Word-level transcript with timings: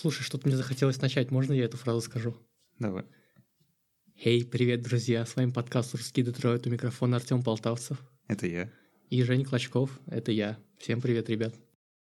Слушай, 0.00 0.22
что-то 0.22 0.46
мне 0.46 0.56
захотелось 0.56 1.00
начать. 1.00 1.32
Можно 1.32 1.54
я 1.54 1.64
эту 1.64 1.76
фразу 1.76 2.00
скажу? 2.00 2.36
Давай. 2.78 3.04
Эй, 4.24 4.44
привет, 4.44 4.82
друзья! 4.82 5.26
С 5.26 5.34
вами 5.34 5.50
подкаст 5.50 5.92
«Русский 5.92 6.22
Детройт». 6.22 6.68
У 6.68 6.70
микрофона 6.70 7.16
Артем 7.16 7.42
Полтавцев. 7.42 7.98
Это 8.28 8.46
я. 8.46 8.70
И 9.10 9.20
Женя 9.24 9.44
Клочков. 9.44 9.90
Это 10.06 10.30
я. 10.30 10.56
Всем 10.78 11.00
привет, 11.00 11.28
ребят. 11.28 11.56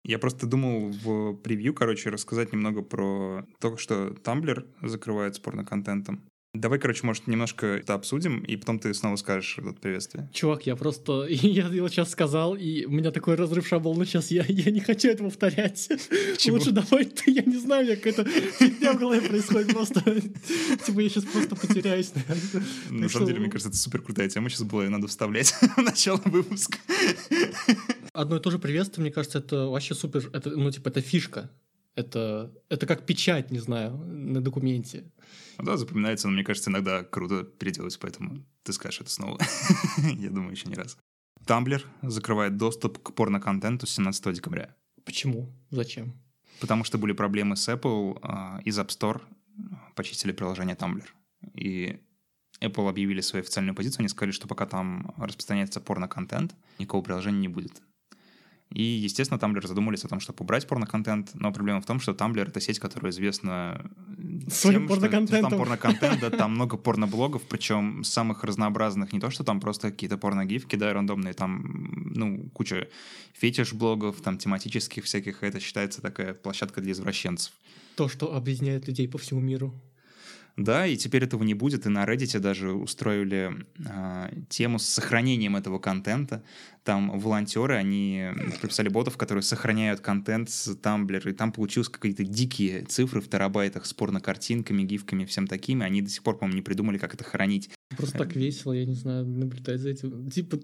Я 0.02 0.18
просто 0.18 0.48
думал 0.48 0.90
в 0.90 1.34
превью, 1.36 1.72
короче, 1.72 2.10
рассказать 2.10 2.52
немного 2.52 2.82
про 2.82 3.46
то, 3.60 3.76
что 3.76 4.08
Tumblr 4.08 4.66
закрывает 4.82 5.40
порно-контентом. 5.40 6.28
Давай, 6.54 6.78
короче, 6.78 7.04
может, 7.04 7.26
немножко 7.26 7.66
это 7.66 7.94
обсудим, 7.94 8.38
и 8.38 8.54
потом 8.54 8.78
ты 8.78 8.94
снова 8.94 9.16
скажешь 9.16 9.58
это 9.58 9.72
приветствие. 9.72 10.30
Чувак, 10.32 10.66
я 10.66 10.76
просто... 10.76 11.26
Я 11.28 11.66
его 11.66 11.88
сейчас 11.88 12.12
сказал, 12.12 12.54
и 12.54 12.84
у 12.84 12.90
меня 12.90 13.10
такой 13.10 13.34
разрыв 13.34 13.66
шаблона 13.66 14.06
сейчас. 14.06 14.30
Я, 14.30 14.44
я 14.48 14.70
не 14.70 14.78
хочу 14.78 15.08
это 15.08 15.24
повторять. 15.24 15.88
Почему? 16.32 16.56
Лучше 16.56 16.70
давай 16.70 17.06
ты, 17.06 17.30
я 17.32 17.42
не 17.42 17.56
знаю, 17.56 17.88
как 17.96 18.06
это 18.06 18.24
фигня 18.24 18.92
в 18.92 19.00
голове 19.00 19.20
происходит 19.22 19.72
просто. 19.72 20.00
Типа 20.86 21.00
я 21.00 21.08
сейчас 21.08 21.24
просто 21.24 21.56
потеряюсь, 21.56 22.12
наверное. 22.14 22.68
На 22.90 23.08
самом 23.08 23.26
деле, 23.26 23.40
мне 23.40 23.50
кажется, 23.50 23.70
это 23.70 23.76
супер 23.78 24.02
крутая 24.02 24.28
тема 24.28 24.48
сейчас 24.48 24.62
была, 24.62 24.86
и 24.86 24.88
надо 24.88 25.08
вставлять 25.08 25.50
в 25.50 25.78
начало 25.78 26.20
выпуска. 26.24 26.78
Одно 28.12 28.36
и 28.36 28.40
то 28.40 28.52
же 28.52 28.60
приветствие, 28.60 29.02
мне 29.02 29.12
кажется, 29.12 29.38
это 29.38 29.66
вообще 29.66 29.96
супер... 29.96 30.30
Это, 30.32 30.50
ну, 30.50 30.70
типа, 30.70 30.88
это 30.88 31.00
фишка. 31.00 31.50
Это, 31.94 32.52
это 32.68 32.86
как 32.86 33.06
печать, 33.06 33.50
не 33.50 33.60
знаю, 33.60 33.96
на 33.96 34.40
документе. 34.40 35.04
Ну 35.58 35.64
да, 35.64 35.76
запоминается, 35.76 36.26
но 36.26 36.34
мне 36.34 36.44
кажется, 36.44 36.70
иногда 36.70 37.04
круто 37.04 37.44
переделать, 37.44 37.98
поэтому 38.00 38.44
ты 38.64 38.72
скажешь 38.72 39.02
это 39.02 39.10
снова. 39.10 39.38
Я 40.18 40.30
думаю, 40.30 40.50
еще 40.50 40.68
не 40.68 40.74
раз. 40.74 40.98
Tumblr 41.46 41.82
закрывает 42.02 42.56
доступ 42.56 42.98
к 42.98 43.14
порно-контенту 43.14 43.86
с 43.86 43.90
17 43.90 44.34
декабря. 44.34 44.74
Почему? 45.04 45.52
Зачем? 45.70 46.14
Потому 46.60 46.84
что 46.84 46.98
были 46.98 47.12
проблемы 47.12 47.56
с 47.56 47.68
Apple, 47.68 48.18
а, 48.22 48.60
из 48.64 48.78
App 48.78 48.88
Store 48.88 49.20
почистили 49.94 50.32
приложение 50.32 50.74
Tumblr. 50.74 51.06
И 51.54 52.00
Apple 52.60 52.88
объявили 52.88 53.20
свою 53.20 53.42
официальную 53.42 53.74
позицию, 53.74 54.00
они 54.00 54.08
сказали, 54.08 54.32
что 54.32 54.48
пока 54.48 54.66
там 54.66 55.14
распространяется 55.16 55.80
порно-контент, 55.80 56.54
никакого 56.78 57.02
приложения 57.02 57.40
не 57.40 57.48
будет. 57.48 57.82
И, 58.72 58.82
естественно, 58.82 59.38
Tumblr 59.38 59.64
задумались 59.66 60.04
о 60.04 60.08
том, 60.08 60.18
чтобы 60.18 60.42
убрать 60.42 60.66
порно-контент, 60.66 61.30
но 61.34 61.52
проблема 61.52 61.80
в 61.80 61.86
том, 61.86 62.00
что 62.00 62.12
Tumblr— 62.12 62.48
это 62.48 62.60
сеть, 62.60 62.80
которая 62.80 63.12
известна 63.12 63.88
Своим 64.48 64.88
тем, 64.88 64.96
что- 64.96 65.40
там 65.40 65.50
порно-контент, 65.50 66.20
да, 66.20 66.30
там 66.30 66.52
много 66.54 66.76
порно-блогов, 66.76 67.42
причем 67.48 68.02
самых 68.02 68.42
разнообразных, 68.42 69.12
не 69.12 69.20
то, 69.20 69.30
что 69.30 69.44
там 69.44 69.60
просто 69.60 69.90
какие-то 69.90 70.18
порно-гифки, 70.18 70.76
да, 70.76 70.92
рандомные, 70.92 71.34
там, 71.34 72.10
ну, 72.14 72.50
куча 72.52 72.88
фетиш-блогов, 73.34 74.20
там, 74.22 74.38
тематических 74.38 75.04
всяких, 75.04 75.42
это 75.42 75.60
считается 75.60 76.02
такая 76.02 76.34
площадка 76.34 76.80
для 76.80 76.92
извращенцев. 76.92 77.52
То, 77.96 78.08
что 78.08 78.34
объединяет 78.34 78.88
людей 78.88 79.08
по 79.08 79.18
всему 79.18 79.40
миру. 79.40 79.72
Да, 80.56 80.86
и 80.86 80.96
теперь 80.96 81.24
этого 81.24 81.42
не 81.42 81.54
будет, 81.54 81.84
и 81.84 81.88
на 81.88 82.04
Reddit 82.04 82.38
даже 82.38 82.72
устроили 82.72 83.66
а, 83.88 84.30
тему 84.48 84.78
с 84.78 84.84
сохранением 84.84 85.56
этого 85.56 85.80
контента. 85.80 86.44
Там 86.84 87.18
волонтеры, 87.18 87.74
они 87.74 88.28
прописали 88.60 88.88
ботов, 88.88 89.16
которые 89.16 89.42
сохраняют 89.42 90.00
контент 90.00 90.50
с 90.50 90.68
Tumblr, 90.76 91.28
и 91.28 91.32
там 91.32 91.50
получилось 91.50 91.88
какие-то 91.88 92.22
дикие 92.22 92.84
цифры 92.84 93.20
в 93.20 93.28
терабайтах 93.28 93.84
с 93.84 93.92
порно-картинками, 93.94 94.84
гифками, 94.84 95.24
всем 95.24 95.48
такими. 95.48 95.84
Они 95.84 96.02
до 96.02 96.10
сих 96.10 96.22
пор, 96.22 96.38
по-моему, 96.38 96.56
не 96.56 96.62
придумали, 96.62 96.98
как 96.98 97.14
это 97.14 97.24
хранить. 97.24 97.70
Просто 97.96 98.18
так 98.18 98.36
весело, 98.36 98.72
я 98.72 98.84
не 98.84 98.94
знаю, 98.94 99.26
наблюдать 99.26 99.80
за 99.80 99.88
этим. 99.90 100.30
Типа, 100.30 100.60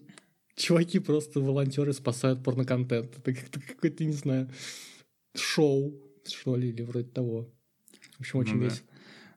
чуваки 0.54 1.00
просто 1.00 1.40
волонтеры 1.40 1.92
спасают 1.94 2.44
порноконтент. 2.44 3.18
Это 3.18 3.34
как-то 3.34 3.60
какое-то, 3.60 4.04
не 4.04 4.12
знаю, 4.12 4.48
шоу, 5.34 5.94
что 6.26 6.54
ли, 6.56 6.68
или 6.68 6.82
вроде 6.82 7.08
того. 7.08 7.52
В 8.18 8.20
общем, 8.20 8.38
очень 8.38 8.54
Ну 8.54 8.60
да. 8.60 8.64
весело. 8.66 8.86
Э, 8.86 8.89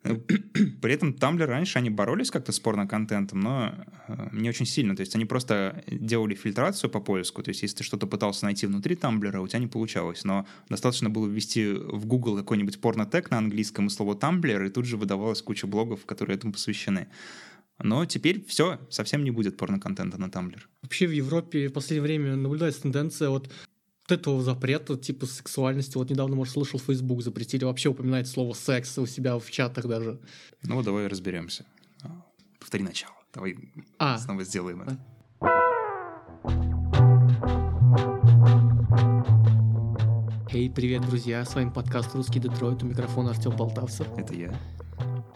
При 0.81 0.93
этом 0.93 1.11
Tumblr 1.11 1.45
раньше 1.45 1.79
они 1.79 1.89
боролись 1.89 2.29
как-то 2.29 2.51
с 2.51 2.59
порно-контентом, 2.59 3.39
но 3.39 3.73
э, 4.07 4.29
не 4.33 4.49
очень 4.49 4.65
сильно. 4.65 4.95
То 4.95 5.01
есть 5.01 5.15
они 5.15 5.25
просто 5.25 5.83
делали 5.87 6.35
фильтрацию 6.35 6.89
по 6.89 6.99
поиску. 6.99 7.41
То 7.41 7.49
есть 7.49 7.61
если 7.61 7.77
ты 7.77 7.83
что-то 7.83 8.05
пытался 8.05 8.45
найти 8.45 8.67
внутри 8.67 8.95
Tumblr, 8.95 9.37
у 9.37 9.47
тебя 9.47 9.59
не 9.59 9.67
получалось. 9.67 10.25
Но 10.25 10.45
достаточно 10.69 11.09
было 11.09 11.27
ввести 11.27 11.71
в 11.71 12.05
Google 12.05 12.37
какой-нибудь 12.37 12.81
порнотег 12.81 13.31
на 13.31 13.37
английском 13.37 13.87
и 13.87 13.89
слово 13.89 14.15
Tumblr, 14.15 14.67
и 14.67 14.69
тут 14.69 14.85
же 14.85 14.97
выдавалась 14.97 15.41
куча 15.41 15.67
блогов, 15.67 16.05
которые 16.05 16.35
этому 16.35 16.53
посвящены. 16.53 17.07
Но 17.79 18.05
теперь 18.05 18.45
все, 18.45 18.79
совсем 18.89 19.23
не 19.23 19.31
будет 19.31 19.57
порно-контента 19.57 20.19
на 20.19 20.25
Tumblr. 20.25 20.59
Вообще 20.81 21.07
в 21.07 21.11
Европе 21.11 21.69
в 21.69 21.73
последнее 21.73 22.03
время 22.03 22.35
наблюдается 22.35 22.81
тенденция 22.81 23.29
вот 23.29 23.49
вот 24.07 24.19
этого 24.19 24.41
запрета 24.41 24.97
типа 24.97 25.25
сексуальности. 25.25 25.97
Вот 25.97 26.09
недавно, 26.09 26.35
может, 26.35 26.53
слышал, 26.53 26.79
Facebook 26.79 27.21
запретили 27.21 27.63
вообще 27.63 27.89
упоминать 27.89 28.27
слово 28.27 28.53
секс 28.53 28.97
у 28.97 29.05
себя 29.05 29.37
в 29.37 29.49
чатах 29.49 29.85
даже. 29.85 30.19
Ну 30.63 30.81
давай 30.83 31.07
разберемся. 31.07 31.65
А, 32.03 32.25
Повтори 32.59 32.83
начало. 32.83 33.15
Давай 33.33 33.55
А, 33.97 34.17
снова 34.17 34.43
сделаем 34.43 34.81
это. 34.81 34.99
Эй, 40.51 40.69
привет, 40.69 41.01
друзья, 41.07 41.43
с 41.43 41.55
вами 41.55 41.71
подкаст 41.71 42.13
«Русский 42.13 42.39
Детройт», 42.39 42.83
у 42.83 42.85
микрофона 42.85 43.31
Артем 43.31 43.57
Полтавцев. 43.57 44.07
Это 44.17 44.35
я. 44.35 44.53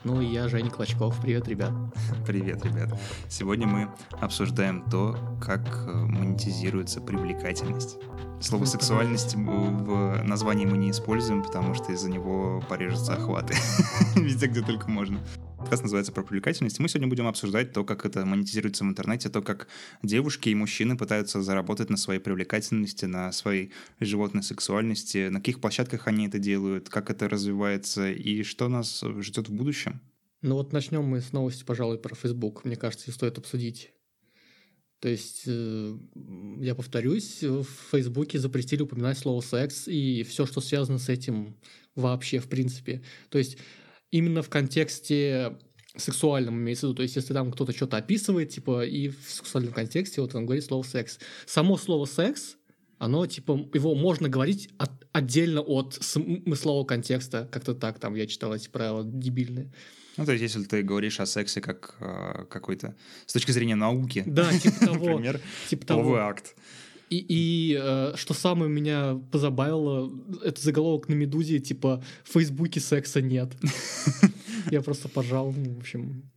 Ну 0.04 0.22
и 0.22 0.26
я, 0.28 0.48
Женя 0.48 0.70
Клочков. 0.70 1.20
Привет, 1.22 1.48
ребят. 1.48 1.72
Привет, 2.28 2.64
ребят. 2.64 3.00
Сегодня 3.28 3.66
мы 3.66 3.90
обсуждаем 4.22 4.84
то, 4.90 5.18
как 5.42 5.68
э, 5.88 5.92
монетизируется 5.92 7.02
привлекательность. 7.02 7.98
Слово 8.40 8.66
сексуальность 8.66 9.36
в 9.36 10.22
названии 10.24 10.66
мы 10.66 10.78
не 10.78 10.92
используем, 10.92 11.44
потому 11.44 11.74
что 11.74 11.92
из-за 11.92 12.10
него 12.10 12.64
порежутся 12.70 13.14
охваты. 13.14 13.56
Везде, 14.16 14.46
где 14.46 14.62
только 14.62 14.90
можно. 14.90 15.20
Подкаст 15.58 15.82
называется 15.82 16.12
про 16.12 16.22
привлекательность. 16.22 16.80
Мы 16.80 16.88
сегодня 16.88 17.08
будем 17.08 17.26
обсуждать 17.26 17.74
то, 17.74 17.84
как 17.84 18.06
это 18.06 18.26
монетизируется 18.26 18.84
в 18.84 18.88
интернете, 18.88 19.30
то, 19.30 19.42
как 19.42 19.68
девушки 20.04 20.50
и 20.50 20.56
мужчины 20.56 20.96
пытаются 20.96 21.42
заработать 21.42 21.90
на 21.90 21.98
своей 21.98 22.20
привлекательности, 22.20 23.06
на 23.06 23.32
своей 23.32 23.72
животной 24.00 24.44
сексуальности, 24.44 25.30
на 25.30 25.40
каких 25.40 25.60
площадках 25.60 26.08
они 26.08 26.28
это 26.28 26.38
делают, 26.38 26.90
как 26.90 27.10
это 27.10 27.28
развивается 27.28 28.12
и 28.12 28.44
что 28.44 28.68
нас 28.68 29.04
ждет 29.20 29.50
в 29.50 29.54
будущем. 29.54 30.00
Ну 30.44 30.56
вот 30.56 30.74
начнем 30.74 31.04
мы 31.04 31.22
с 31.22 31.34
новости, 31.34 31.64
пожалуй, 31.64 31.98
про 31.98 32.14
Facebook. 32.14 32.66
Мне 32.66 32.76
кажется, 32.76 33.12
стоит 33.12 33.40
обсудить. 33.40 33.92
То 35.00 35.10
есть, 35.10 35.44
э, 35.46 35.98
я 36.60 36.74
повторюсь, 36.74 37.44
в 37.44 37.66
Фейсбуке 37.92 38.40
запретили 38.40 38.82
упоминать 38.82 39.18
слово 39.18 39.42
секс 39.42 39.88
и 39.88 40.24
все, 40.24 40.46
что 40.46 40.60
связано 40.60 40.98
с 40.98 41.10
этим 41.10 41.56
вообще, 41.96 42.40
в 42.40 42.48
принципе. 42.48 43.04
То 43.30 43.38
есть, 43.38 43.58
именно 44.12 44.42
в 44.42 44.50
контексте 44.50 45.58
сексуальном 45.96 46.56
имеется 46.56 46.88
в 46.88 46.90
виду. 46.90 46.98
То 46.98 47.04
есть, 47.04 47.16
если 47.16 47.34
там 47.34 47.52
кто-то 47.52 47.74
что-то 47.74 47.98
описывает, 47.98 48.50
типа, 48.50 48.86
и 48.86 49.10
в 49.10 49.30
сексуальном 49.30 49.74
контексте, 49.74 50.22
вот 50.22 50.34
он 50.36 50.46
говорит 50.46 50.64
слово 50.64 50.84
секс. 50.84 51.20
Само 51.46 51.78
слово 51.78 52.06
секс, 52.06 52.58
оно, 52.98 53.26
типа, 53.28 53.70
его 53.74 53.96
можно 53.96 54.30
говорить 54.30 54.70
от- 54.78 55.08
отдельно 55.12 55.62
от 55.62 55.94
смыслового 55.94 56.86
контекста. 56.86 57.48
Как-то 57.52 57.76
так, 57.76 58.00
там, 58.00 58.16
я 58.16 58.26
читал 58.28 58.54
эти 58.54 58.70
правила 58.70 59.04
дебильные. 59.06 59.72
Ну, 60.18 60.26
то 60.26 60.32
есть, 60.32 60.42
если 60.42 60.64
ты 60.64 60.82
говоришь 60.82 61.20
о 61.20 61.26
сексе 61.26 61.62
как 61.62 61.96
э, 62.00 62.46
какой-то... 62.50 62.96
С 63.26 63.34
точки 63.34 63.52
зрения 63.52 63.76
науки, 63.76 64.24
Да, 64.26 64.52
типа 64.58 64.80
того. 64.86 65.10
например, 65.10 65.40
Типа 65.70 65.86
того. 65.86 66.16
акт. 66.16 66.56
И, 67.10 67.26
и 67.30 67.80
э, 67.82 68.14
что 68.16 68.34
самое 68.34 68.70
меня 68.70 69.20
позабавило, 69.32 70.12
это 70.44 70.60
заголовок 70.60 71.08
на 71.08 71.14
«Медузе», 71.14 71.60
типа 71.60 72.04
«В 72.24 72.34
Фейсбуке 72.34 72.80
секса 72.80 73.22
нет». 73.22 73.54
Я 74.72 74.82
просто 74.82 75.08
пожал, 75.08 75.54
ну, 75.54 75.76
в 75.76 75.78
общем... 75.80 76.30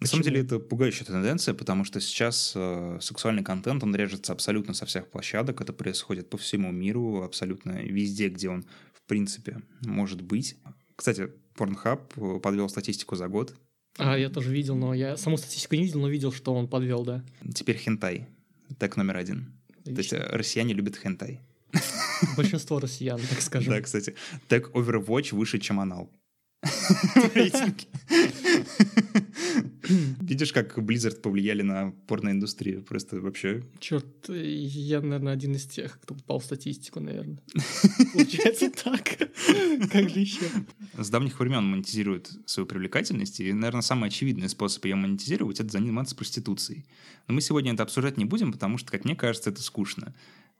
На 0.00 0.06
самом 0.06 0.24
деле 0.24 0.40
это 0.40 0.58
пугающая 0.58 1.06
тенденция, 1.06 1.54
потому 1.54 1.84
что 1.84 2.00
сейчас 2.00 2.52
э, 2.54 2.98
сексуальный 3.00 3.42
контент, 3.42 3.82
он 3.82 3.94
режется 3.94 4.32
абсолютно 4.32 4.74
со 4.74 4.86
всех 4.86 5.08
площадок, 5.08 5.60
это 5.60 5.72
происходит 5.72 6.28
по 6.30 6.36
всему 6.36 6.72
миру, 6.72 7.22
абсолютно 7.22 7.82
везде, 7.82 8.28
где 8.28 8.48
он, 8.48 8.64
в 8.92 9.02
принципе, 9.06 9.62
может 9.82 10.20
быть. 10.20 10.56
Кстати, 10.96 11.30
Pornhub 11.56 12.00
э, 12.16 12.40
подвел 12.40 12.68
статистику 12.68 13.16
за 13.16 13.28
год. 13.28 13.54
А, 13.98 14.18
я 14.18 14.28
тоже 14.28 14.52
видел, 14.52 14.74
но 14.74 14.94
я 14.94 15.16
саму 15.16 15.36
статистику 15.36 15.76
не 15.76 15.84
видел, 15.84 16.00
но 16.00 16.08
видел, 16.08 16.32
что 16.32 16.54
он 16.54 16.68
подвел, 16.68 17.04
да. 17.04 17.24
Теперь 17.54 17.76
хентай. 17.76 18.26
Тег 18.78 18.96
номер 18.96 19.16
один. 19.16 19.52
То 19.84 19.92
есть 19.92 20.12
э, 20.12 20.18
россияне 20.30 20.74
любят 20.74 20.96
хентай. 20.96 21.40
Большинство 22.36 22.78
россиян, 22.80 23.20
так 23.20 23.40
скажем. 23.40 23.72
Да, 23.72 23.80
кстати. 23.80 24.14
Тег 24.48 24.70
Overwatch 24.74 25.34
выше, 25.34 25.58
чем 25.58 25.80
анал. 25.80 26.10
Видишь, 30.20 30.52
как 30.52 30.78
Blizzard 30.78 31.20
повлияли 31.20 31.62
на 31.62 31.92
порноиндустрию? 32.06 32.82
Просто 32.82 33.20
вообще 33.20 33.62
Черт, 33.80 34.28
я, 34.28 35.00
наверное, 35.00 35.32
один 35.32 35.54
из 35.54 35.66
тех, 35.66 36.00
кто 36.00 36.14
попал 36.14 36.38
в 36.38 36.44
статистику, 36.44 37.00
наверное. 37.00 37.38
Получается 38.12 38.70
так. 38.70 39.18
Как 39.90 40.08
же 40.10 40.20
еще? 40.20 40.46
с 40.96 41.10
давних 41.10 41.38
времен 41.40 41.64
монетизирует 41.64 42.30
свою 42.46 42.66
привлекательность, 42.66 43.40
и, 43.40 43.52
наверное, 43.52 43.82
самый 43.82 44.08
очевидный 44.08 44.48
способ 44.48 44.84
ее 44.84 44.94
монетизировать— 44.94 45.60
это 45.60 45.70
заниматься 45.70 46.14
проституцией. 46.16 46.86
Но 47.28 47.34
мы 47.34 47.40
сегодня 47.40 47.72
это 47.72 47.82
обсуждать 47.82 48.16
не 48.16 48.24
будем, 48.24 48.52
потому 48.52 48.78
что, 48.78 48.90
как 48.92 49.04
мне 49.04 49.16
кажется, 49.16 49.50
это 49.50 49.62
скучно. 49.62 50.14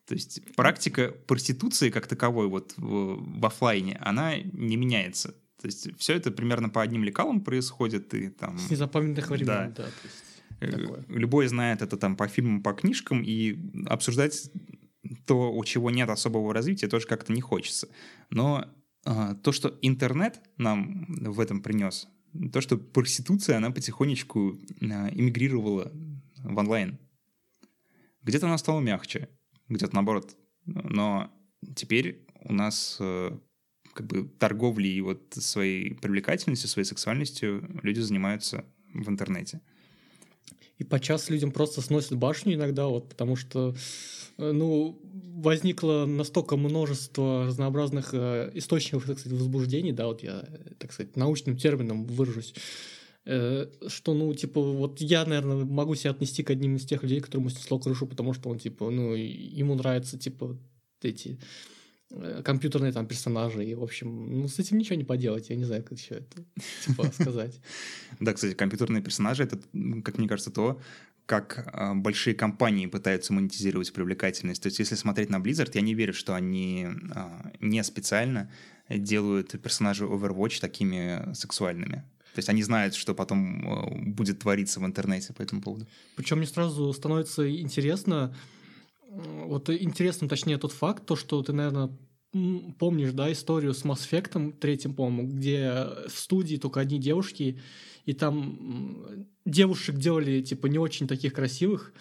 То 0.06 0.14
есть 0.14 0.42
практика 0.54 1.14
проституции 1.26 1.90
как 1.90 2.06
таковой 2.06 2.48
вот 2.48 2.74
в, 2.76 3.40
в 3.40 3.46
офлайне, 3.46 3.96
она 4.00 4.36
не 4.36 4.76
меняется. 4.76 5.34
То 5.64 5.68
есть 5.68 5.88
все 5.98 6.14
это 6.14 6.30
примерно 6.30 6.68
по 6.68 6.82
одним 6.82 7.04
лекалам 7.04 7.40
происходит. 7.40 8.12
И, 8.12 8.28
там, 8.28 8.58
С 8.58 8.70
незапамятных 8.70 9.30
времен, 9.30 9.46
да. 9.46 9.66
да 9.68 9.82
то 9.82 9.82
есть 10.04 10.24
Э, 10.60 10.70
такое. 10.70 11.04
Любой 11.08 11.46
знает 11.48 11.82
это 11.82 11.96
там 11.96 12.16
по 12.16 12.28
фильмам, 12.28 12.62
по 12.62 12.72
книжкам, 12.72 13.22
и 13.22 13.58
обсуждать 13.86 14.50
то, 15.26 15.52
у 15.52 15.64
чего 15.64 15.90
нет 15.90 16.08
особого 16.08 16.54
развития, 16.54 16.88
тоже 16.88 17.06
как-то 17.06 17.32
не 17.32 17.40
хочется. 17.40 17.88
Но 18.30 18.66
э, 19.04 19.34
то, 19.42 19.52
что 19.52 19.78
интернет 19.82 20.40
нам 20.56 21.06
в 21.08 21.40
этом 21.40 21.62
принес, 21.62 22.08
то, 22.52 22.60
что 22.60 22.78
проституция, 22.78 23.56
она 23.58 23.70
потихонечку 23.70 24.58
э, 24.80 24.84
эмигрировала 24.84 25.92
в 26.38 26.58
онлайн. 26.58 26.98
Где-то 28.22 28.46
она 28.46 28.58
стала 28.58 28.80
мягче, 28.80 29.28
где-то 29.68 29.94
наоборот. 29.94 30.36
Но 30.64 31.30
теперь 31.76 32.26
у 32.40 32.54
нас 32.54 32.96
э, 33.00 33.38
как 33.94 34.06
бы 34.06 34.28
торговлей 34.38 34.92
и 34.92 35.00
вот 35.00 35.22
своей 35.32 35.94
привлекательностью, 35.94 36.68
своей 36.68 36.86
сексуальностью 36.86 37.68
люди 37.82 38.00
занимаются 38.00 38.64
в 38.92 39.08
интернете. 39.08 39.60
И 40.78 40.84
подчас 40.84 41.30
людям 41.30 41.52
просто 41.52 41.80
сносят 41.80 42.18
башню 42.18 42.54
иногда, 42.54 42.86
вот, 42.86 43.08
потому 43.08 43.36
что 43.36 43.76
э, 44.38 44.50
ну, 44.52 45.00
возникло 45.36 46.04
настолько 46.04 46.56
множество 46.56 47.46
разнообразных 47.46 48.10
э, 48.12 48.50
источников, 48.54 49.06
так 49.06 49.20
сказать, 49.20 49.38
возбуждений, 49.38 49.92
да, 49.92 50.06
вот 50.06 50.22
я, 50.22 50.44
так 50.78 50.92
сказать, 50.92 51.16
научным 51.16 51.56
термином 51.56 52.04
выражусь, 52.06 52.54
э, 53.24 53.68
что, 53.86 54.14
ну, 54.14 54.34
типа, 54.34 54.60
вот 54.60 55.00
я, 55.00 55.24
наверное, 55.24 55.64
могу 55.64 55.94
себя 55.94 56.10
отнести 56.10 56.42
к 56.42 56.50
одним 56.50 56.74
из 56.74 56.84
тех 56.84 57.04
людей, 57.04 57.20
которому 57.20 57.50
снесло 57.50 57.78
крышу, 57.78 58.06
потому 58.08 58.32
что 58.32 58.50
он, 58.50 58.58
типа, 58.58 58.90
ну, 58.90 59.14
ему 59.14 59.76
нравятся, 59.76 60.18
типа, 60.18 60.58
эти 61.02 61.38
компьютерные 62.44 62.92
там 62.92 63.06
персонажи. 63.06 63.64
И, 63.64 63.74
в 63.74 63.82
общем, 63.82 64.40
ну, 64.40 64.48
с 64.48 64.58
этим 64.58 64.78
ничего 64.78 64.96
не 64.96 65.04
поделать. 65.04 65.50
Я 65.50 65.56
не 65.56 65.64
знаю, 65.64 65.82
как 65.82 65.98
еще 65.98 66.16
это 66.16 66.44
типа 66.86 67.10
сказать. 67.20 67.60
Да, 68.20 68.32
кстати, 68.32 68.54
компьютерные 68.54 69.02
персонажи— 69.02 69.42
это, 69.44 69.58
как 70.02 70.18
мне 70.18 70.28
кажется, 70.28 70.50
то, 70.50 70.80
как 71.26 71.70
э, 71.72 71.94
большие 71.94 72.34
компании 72.34 72.86
пытаются 72.86 73.32
монетизировать 73.32 73.92
привлекательность. 73.92 74.62
То 74.62 74.66
есть, 74.66 74.78
если 74.78 74.94
смотреть 74.94 75.30
на 75.30 75.36
Blizzard, 75.36 75.70
я 75.74 75.80
не 75.80 75.94
верю, 75.94 76.12
что 76.12 76.34
они 76.34 76.86
э, 76.86 77.28
не 77.60 77.82
специально 77.82 78.50
делают 78.88 79.60
персонажей 79.62 80.06
Overwatch 80.06 80.60
такими 80.60 81.32
сексуальными. 81.34 82.04
То 82.34 82.40
есть 82.40 82.48
они 82.48 82.62
знают, 82.62 82.94
что 82.94 83.14
потом 83.14 83.66
э, 83.66 84.10
будет 84.10 84.40
твориться 84.40 84.80
в 84.80 84.84
интернете 84.84 85.32
по 85.32 85.42
этому 85.42 85.62
поводу. 85.62 85.86
Причем 86.16 86.38
мне 86.38 86.46
сразу 86.46 86.92
становится 86.92 87.48
интересно, 87.48 88.34
вот 89.14 89.70
интересно, 89.70 90.28
точнее, 90.28 90.58
тот 90.58 90.72
факт, 90.72 91.06
то, 91.06 91.16
что 91.16 91.42
ты, 91.42 91.52
наверное, 91.52 91.90
помнишь, 92.78 93.12
да, 93.12 93.30
историю 93.30 93.74
с 93.74 93.84
Mass 93.84 94.08
Effect 94.10 94.58
третьим, 94.58 94.94
по-моему, 94.94 95.28
где 95.28 95.86
в 96.08 96.18
студии 96.18 96.56
только 96.56 96.80
одни 96.80 96.98
девушки, 96.98 97.60
и 98.04 98.12
там 98.12 99.26
девушек 99.44 99.96
делали, 99.96 100.42
типа, 100.42 100.66
не 100.66 100.78
очень 100.78 101.06
таких 101.06 101.32
красивых, 101.32 101.92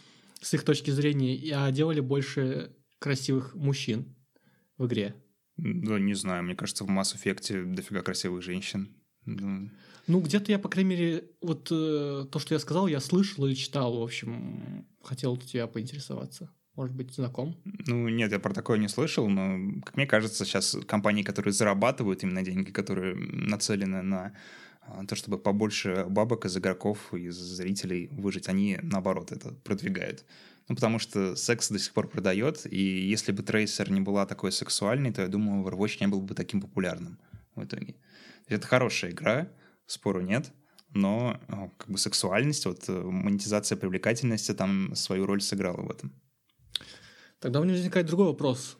с 0.41 0.53
их 0.53 0.63
точки 0.63 0.91
зрения, 0.91 1.55
а 1.55 1.71
делали 1.71 1.99
больше 1.99 2.75
красивых 2.99 3.55
мужчин 3.55 4.15
в 4.77 4.87
игре. 4.87 5.15
Да, 5.57 5.99
не 5.99 6.15
знаю, 6.15 6.43
мне 6.43 6.55
кажется, 6.55 6.83
в 6.83 6.89
Mass 6.89 7.15
Effect 7.15 7.73
дофига 7.73 8.01
красивых 8.01 8.41
женщин. 8.41 8.95
Ну, 9.25 10.19
где-то 10.19 10.51
я, 10.51 10.59
по 10.59 10.67
крайней 10.67 10.89
мере, 10.89 11.31
вот 11.41 11.69
э, 11.71 12.25
то, 12.29 12.39
что 12.39 12.55
я 12.55 12.59
сказал, 12.59 12.87
я 12.87 12.99
слышал 12.99 13.45
или 13.45 13.53
читал, 13.53 13.97
в 13.97 14.03
общем, 14.03 14.85
хотел 15.01 15.33
у 15.33 15.37
тебя 15.37 15.65
поинтересоваться. 15.67 16.51
Может 16.75 16.95
быть, 16.95 17.13
знаком? 17.13 17.55
Ну, 17.63 18.09
нет, 18.09 18.31
я 18.31 18.39
про 18.39 18.53
такое 18.53 18.79
не 18.79 18.87
слышал, 18.87 19.29
но, 19.29 19.79
как 19.85 19.95
мне 19.95 20.07
кажется, 20.07 20.43
сейчас 20.43 20.75
компании, 20.87 21.21
которые 21.21 21.53
зарабатывают 21.53 22.23
именно 22.23 22.41
деньги, 22.41 22.71
которые 22.71 23.15
нацелены 23.15 24.01
на 24.01 24.33
а, 24.81 25.05
то, 25.05 25.15
чтобы 25.15 25.37
побольше 25.37 26.05
бабок 26.09 26.45
из 26.45 26.57
игроков, 26.57 27.13
из 27.13 27.35
зрителей 27.35 28.09
выжить, 28.11 28.49
они, 28.49 28.79
наоборот, 28.81 29.31
это 29.31 29.53
продвигают. 29.63 30.25
Ну, 30.67 30.75
потому 30.75 30.97
что 30.97 31.35
секс 31.35 31.69
до 31.69 31.77
сих 31.77 31.93
пор 31.93 32.07
продает, 32.07 32.65
и 32.65 33.07
если 33.07 33.31
бы 33.31 33.43
Трейсер 33.43 33.91
не 33.91 34.01
была 34.01 34.25
такой 34.25 34.51
сексуальной, 34.51 35.13
то, 35.13 35.21
я 35.21 35.27
думаю, 35.27 35.63
Overwatch 35.63 35.97
не 35.99 36.07
был 36.07 36.21
бы 36.21 36.33
таким 36.33 36.59
популярным 36.59 37.19
в 37.55 37.63
итоге. 37.63 37.95
Это 38.47 38.65
хорошая 38.65 39.11
игра, 39.11 39.47
спору 39.85 40.21
нет, 40.21 40.51
но 40.89 41.39
а, 41.49 41.69
как 41.77 41.89
бы 41.89 41.97
сексуальность, 41.99 42.65
вот 42.65 42.87
э, 42.87 42.91
монетизация 42.93 43.77
привлекательности 43.77 44.53
там 44.53 44.95
свою 44.95 45.25
роль 45.25 45.41
сыграла 45.41 45.81
в 45.81 45.91
этом. 45.91 46.13
Тогда 47.43 47.59
у 47.59 47.65
меня 47.65 47.73
возникает 47.73 48.07
другой 48.07 48.27
вопрос. 48.27 48.77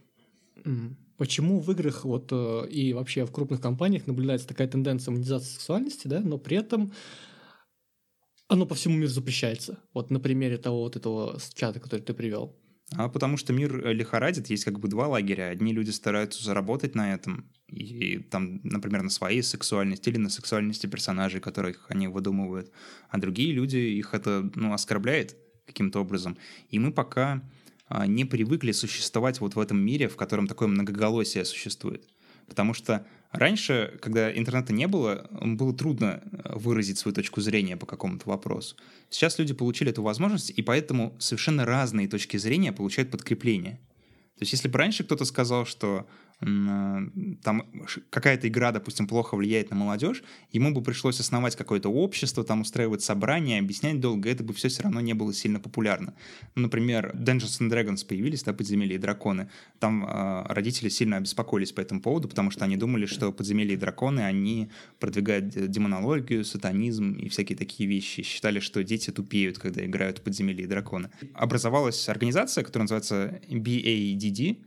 Почему 1.18 1.60
в 1.60 1.69
играх 1.69 2.06
вот 2.06 2.30
э, 2.31 2.69
и 2.69 2.94
вообще 2.94 3.25
в 3.25 3.31
крупных 3.31 3.60
компаниях 3.60 4.07
наблюдается 4.07 4.48
такая 4.48 4.69
тенденция 4.69 5.12
монетизации 5.12 5.56
сексуальности, 5.56 6.07
да, 6.07 6.21
но 6.21 6.38
при 6.38 6.56
этом 6.56 6.94
оно 8.48 8.65
по 8.65 8.74
всему 8.74 8.95
миру 8.95 9.10
запрещается? 9.10 9.80
Вот 9.94 10.12
на 10.12 10.19
примере 10.21 10.57
того 10.57 10.80
вот 10.80 10.95
этого 10.95 11.38
чата, 11.54 11.81
который 11.81 12.00
ты 12.00 12.13
привел. 12.13 12.57
А 12.95 13.10
потому 13.10 13.36
что 13.36 13.51
мир 13.51 13.86
э, 13.86 13.92
лихорадит, 13.92 14.50
есть 14.50 14.63
как 14.63 14.80
бы 14.80 14.88
два 14.88 15.10
лагеря. 15.10 15.50
Одни 15.50 15.74
люди 15.74 15.89
стараются 15.89 16.42
заработать 16.42 16.95
на 16.95 17.13
этом, 17.13 17.51
и 17.68 18.19
там, 18.19 18.62
например, 18.63 19.04
на 19.04 19.10
своей 19.10 19.44
сексуальности 19.44 20.07
или 20.07 20.18
на 20.18 20.30
сексуальности 20.30 20.88
персонажей, 20.88 21.42
которых 21.42 21.88
они 21.89 22.07
выдумывают, 22.07 22.71
а 23.10 23.18
другие 23.18 23.51
люди, 23.51 23.75
их 23.75 24.13
это, 24.13 24.50
ну, 24.56 24.71
оскорбляет 24.71 25.36
каким-то 25.65 26.00
образом. 26.00 26.38
И 26.69 26.80
мы 26.80 26.94
пока 26.94 27.44
не 28.07 28.25
привыкли 28.25 28.72
существовать 28.72 29.40
вот 29.40 29.56
в 29.56 29.60
этом 29.60 29.78
мире, 29.78 30.07
в 30.07 30.16
котором 30.16 30.48
такое 30.48 30.68
многоголосие 30.68 31.45
существует. 31.45 32.07
Потому 32.48 32.74
что 32.74 33.06
раньше, 33.31 33.98
когда 34.01 34.36
интернета 34.36 34.74
не 34.74 34.88
было, 34.88 35.28
было 35.31 35.74
трудно 35.74 36.22
э, 36.24 36.54
выразить 36.56 36.98
свою 36.98 37.16
точку 37.16 37.42
зрения 37.42 37.78
по 37.78 37.86
какому-то 37.86 38.30
вопросу. 38.30 38.75
Сейчас 39.10 39.40
люди 39.40 39.54
получили 39.54 39.92
эту 39.92 40.04
возможность, 40.04 40.51
и 40.51 40.62
поэтому 40.62 41.16
совершенно 41.19 41.66
разные 41.66 42.07
точки 42.07 42.38
зрения 42.38 42.72
получают 42.72 43.12
подкрепление. 43.12 43.80
То 44.38 44.42
есть 44.42 44.51
если 44.51 44.68
бы 44.68 44.78
раньше 44.78 45.04
кто-то 45.04 45.25
сказал, 45.25 45.66
что 45.66 46.07
там 46.44 47.63
какая-то 48.10 48.48
игра, 48.48 48.72
допустим, 48.72 49.07
плохо 49.07 49.36
влияет 49.36 49.69
на 49.69 49.75
молодежь, 49.75 50.24
ему 50.51 50.74
бы 50.74 50.81
пришлось 50.81 51.19
основать 51.19 51.56
какое-то 51.56 51.90
общество, 51.90 52.44
там 52.44 52.62
устраивать 52.62 53.01
собрания, 53.01 53.60
объяснять 53.60 54.00
долго, 54.00 54.30
это 54.30 54.44
бы 54.44 54.54
все 54.54 54.68
все 54.68 54.84
равно 54.84 55.00
не 55.01 55.13
было 55.13 55.34
сильно 55.34 55.60
популярно. 55.60 56.13
Ну, 56.56 56.63
например, 56.63 57.12
Dungeons 57.16 57.62
and 57.62 57.69
Dragons 57.72 58.06
появились, 58.06 58.44
да, 58.44 58.54
подземелья 58.54 58.95
и 58.95 59.00
драконы. 59.00 59.50
Там 59.80 60.06
э, 60.06 60.45
родители 60.50 60.90
сильно 60.90 61.18
обеспокоились 61.18 61.72
по 61.72 61.81
этому 61.81 62.01
поводу, 62.01 62.28
потому 62.28 62.51
что 62.51 62.66
они 62.66 62.75
думали, 62.75 63.06
что 63.06 63.31
подземелья 63.31 63.74
и 63.74 63.78
драконы, 63.78 64.22
они 64.22 64.69
продвигают 65.00 65.50
демонологию, 65.50 66.44
сатанизм 66.44 67.13
и 67.13 67.29
всякие 67.29 67.58
такие 67.58 67.88
вещи. 67.88 68.24
Считали, 68.24 68.60
что 68.60 68.84
дети 68.84 69.12
тупеют, 69.12 69.60
когда 69.60 69.86
играют 69.86 70.20
в 70.20 70.22
подземелья 70.22 70.63
и 70.63 70.67
драконы. 70.67 71.10
Образовалась 71.34 72.10
организация, 72.10 72.63
которая 72.63 72.84
называется 72.84 73.39
BADD, 73.48 74.58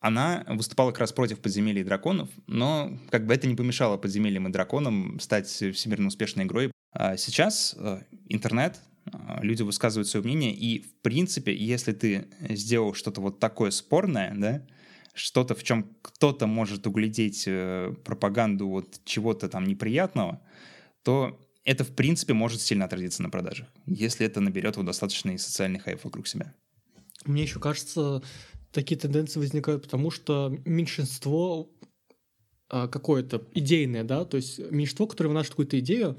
она 0.00 0.44
выступала 0.48 0.90
как 0.90 1.00
раз 1.00 1.12
против 1.12 1.40
подземелий 1.40 1.80
и 1.80 1.84
драконов, 1.84 2.28
но 2.46 2.98
как 3.10 3.26
бы 3.26 3.34
это 3.34 3.46
не 3.46 3.56
помешало 3.56 3.96
подземельям 3.96 4.46
и 4.46 4.52
драконам 4.52 5.18
стать 5.20 5.48
всемирно 5.48 6.08
успешной 6.08 6.44
игрой. 6.44 6.70
А 6.92 7.16
сейчас 7.16 7.74
э, 7.78 8.02
интернет, 8.28 8.80
э, 9.06 9.10
люди 9.42 9.62
высказывают 9.62 10.08
свое 10.08 10.24
мнение, 10.24 10.54
и 10.54 10.82
в 10.82 11.00
принципе, 11.02 11.54
если 11.54 11.92
ты 11.92 12.28
сделал 12.48 12.94
что-то 12.94 13.20
вот 13.20 13.40
такое 13.40 13.70
спорное, 13.70 14.34
да, 14.36 14.66
что-то, 15.14 15.54
в 15.54 15.64
чем 15.64 15.96
кто-то 16.00 16.46
может 16.46 16.86
углядеть 16.86 17.44
э, 17.46 17.92
пропаганду 18.04 18.68
вот 18.68 19.00
чего-то 19.04 19.48
там 19.48 19.64
неприятного, 19.64 20.40
то 21.02 21.40
это, 21.64 21.84
в 21.84 21.94
принципе, 21.94 22.34
может 22.34 22.62
сильно 22.62 22.84
отразиться 22.84 23.22
на 23.22 23.30
продажах, 23.30 23.66
если 23.86 24.24
это 24.24 24.40
наберет 24.40 24.76
вот 24.76 24.86
достаточный 24.86 25.38
социальный 25.38 25.80
хайп 25.80 26.04
вокруг 26.04 26.28
себя. 26.28 26.54
Мне 27.24 27.42
еще 27.42 27.58
кажется, 27.58 28.22
такие 28.72 28.98
тенденции 28.98 29.38
возникают, 29.40 29.82
потому 29.82 30.10
что 30.10 30.56
меньшинство 30.64 31.70
а, 32.68 32.88
какое-то 32.88 33.42
идейное, 33.54 34.04
да, 34.04 34.24
то 34.24 34.36
есть 34.36 34.58
меньшинство, 34.70 35.06
которое 35.06 35.30
вынашивает 35.30 35.52
какую-то 35.52 35.78
идею, 35.80 36.18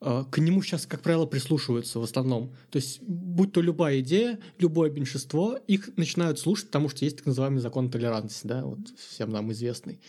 а, 0.00 0.24
к 0.24 0.38
нему 0.38 0.62
сейчас, 0.62 0.86
как 0.86 1.02
правило, 1.02 1.26
прислушиваются 1.26 1.98
в 2.00 2.02
основном. 2.02 2.54
То 2.70 2.76
есть, 2.76 3.02
будь 3.02 3.52
то 3.52 3.60
любая 3.60 4.00
идея, 4.00 4.38
любое 4.58 4.90
меньшинство, 4.90 5.58
их 5.66 5.90
начинают 5.96 6.38
слушать, 6.38 6.66
потому 6.66 6.88
что 6.88 7.04
есть 7.04 7.18
так 7.18 7.26
называемый 7.26 7.60
закон 7.60 7.90
толерантности, 7.90 8.46
да, 8.46 8.64
вот 8.64 8.78
всем 8.96 9.30
нам 9.30 9.52
известный. 9.52 10.00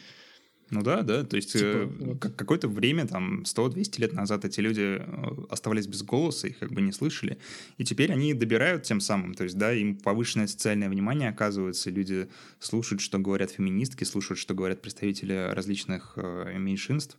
Ну 0.72 0.82
да, 0.84 1.02
да, 1.02 1.26
то 1.26 1.36
есть 1.36 1.52
типа, 1.52 1.66
э, 1.66 1.86
вот. 1.86 2.20
какое-то 2.20 2.70
время, 2.70 3.06
там, 3.06 3.44
100-200 3.44 4.00
лет 4.00 4.14
назад 4.14 4.46
эти 4.46 4.62
люди 4.62 5.02
э, 5.02 5.46
оставались 5.50 5.86
без 5.86 6.02
голоса, 6.02 6.48
их 6.48 6.60
как 6.60 6.72
бы 6.72 6.82
не 6.82 6.94
слышали, 6.94 7.38
и 7.78 7.84
теперь 7.84 8.14
они 8.14 8.34
добирают 8.34 8.84
тем 8.84 9.02
самым, 9.02 9.34
то 9.34 9.44
есть, 9.44 9.58
да, 9.58 9.74
им 9.74 9.98
повышенное 9.98 10.48
социальное 10.48 10.90
внимание 10.90 11.28
оказывается, 11.28 11.90
люди 11.90 12.30
слушают, 12.60 13.02
что 13.02 13.20
говорят 13.20 13.52
феминистки, 13.52 14.06
слушают, 14.06 14.40
что 14.40 14.54
говорят 14.54 14.82
представители 14.82 15.52
различных 15.54 16.14
э, 16.16 16.58
меньшинств, 16.58 17.18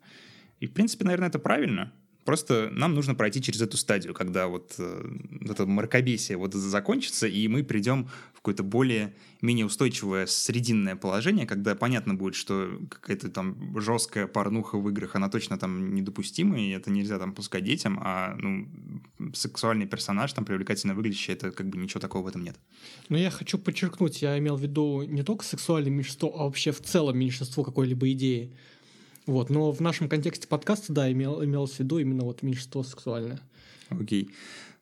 и, 0.61 0.67
в 0.67 0.73
принципе, 0.73 1.05
наверное, 1.05 1.29
это 1.29 1.39
правильно, 1.39 1.93
Просто 2.25 2.71
нам 2.71 2.95
нужно 2.95 3.17
пройти 3.17 3.43
через 3.43 3.61
эту 3.63 3.77
стадию, 3.77 4.15
когда 4.15 4.47
вот 4.47 4.75
э, 4.79 5.05
это 5.49 5.67
мракобесие 5.67 6.39
вот 6.39 6.55
закончится, 6.55 7.27
и 7.27 7.49
мы 7.49 7.65
придем 7.65 8.09
какое-то 8.43 8.65
более 8.65 9.15
менее 9.41 9.67
устойчивое 9.67 10.27
срединное 10.27 10.97
положение, 10.97 11.47
когда 11.47 11.77
понятно 11.77 12.15
будет, 12.15 12.35
что 12.35 12.77
какая-то 12.91 13.31
там 13.31 13.79
жесткая 13.81 14.27
порнуха 14.27 14.79
в 14.79 14.89
играх, 14.89 15.15
она 15.15 15.29
точно 15.29 15.59
там 15.59 15.95
недопустима, 15.95 16.61
и 16.61 16.71
это 16.71 16.91
нельзя 16.91 17.21
там 17.21 17.35
пускать 17.35 17.63
детям, 17.63 18.01
а 18.03 18.35
ну, 18.37 18.67
сексуальный 19.33 19.87
персонаж, 19.87 20.33
там 20.33 20.45
привлекательно 20.45 20.95
выглядящий, 20.95 21.33
это 21.33 21.53
как 21.53 21.69
бы 21.69 21.79
ничего 21.79 22.01
такого 22.01 22.25
в 22.25 22.27
этом 22.27 22.43
нет. 22.43 22.57
Но 23.09 23.17
я 23.17 23.31
хочу 23.31 23.59
подчеркнуть, 23.59 24.23
я 24.23 24.37
имел 24.39 24.57
в 24.57 24.61
виду 24.61 25.03
не 25.03 25.23
только 25.23 25.45
сексуальное 25.45 25.93
меньшинство, 25.93 26.35
а 26.37 26.45
вообще 26.45 26.73
в 26.73 26.83
целом 26.83 27.17
меньшинство 27.17 27.63
какой-либо 27.63 28.11
идеи. 28.11 28.57
Вот, 29.27 29.51
но 29.51 29.71
в 29.71 29.79
нашем 29.79 30.09
контексте 30.09 30.49
подкаста, 30.49 30.93
да, 30.93 31.13
имел, 31.13 31.45
имелось 31.45 31.75
в 31.75 31.79
виду 31.79 32.01
именно 32.01 32.25
вот 32.25 32.43
меньшинство 32.43 32.83
сексуальное. 32.83 33.41
Окей. 33.89 34.31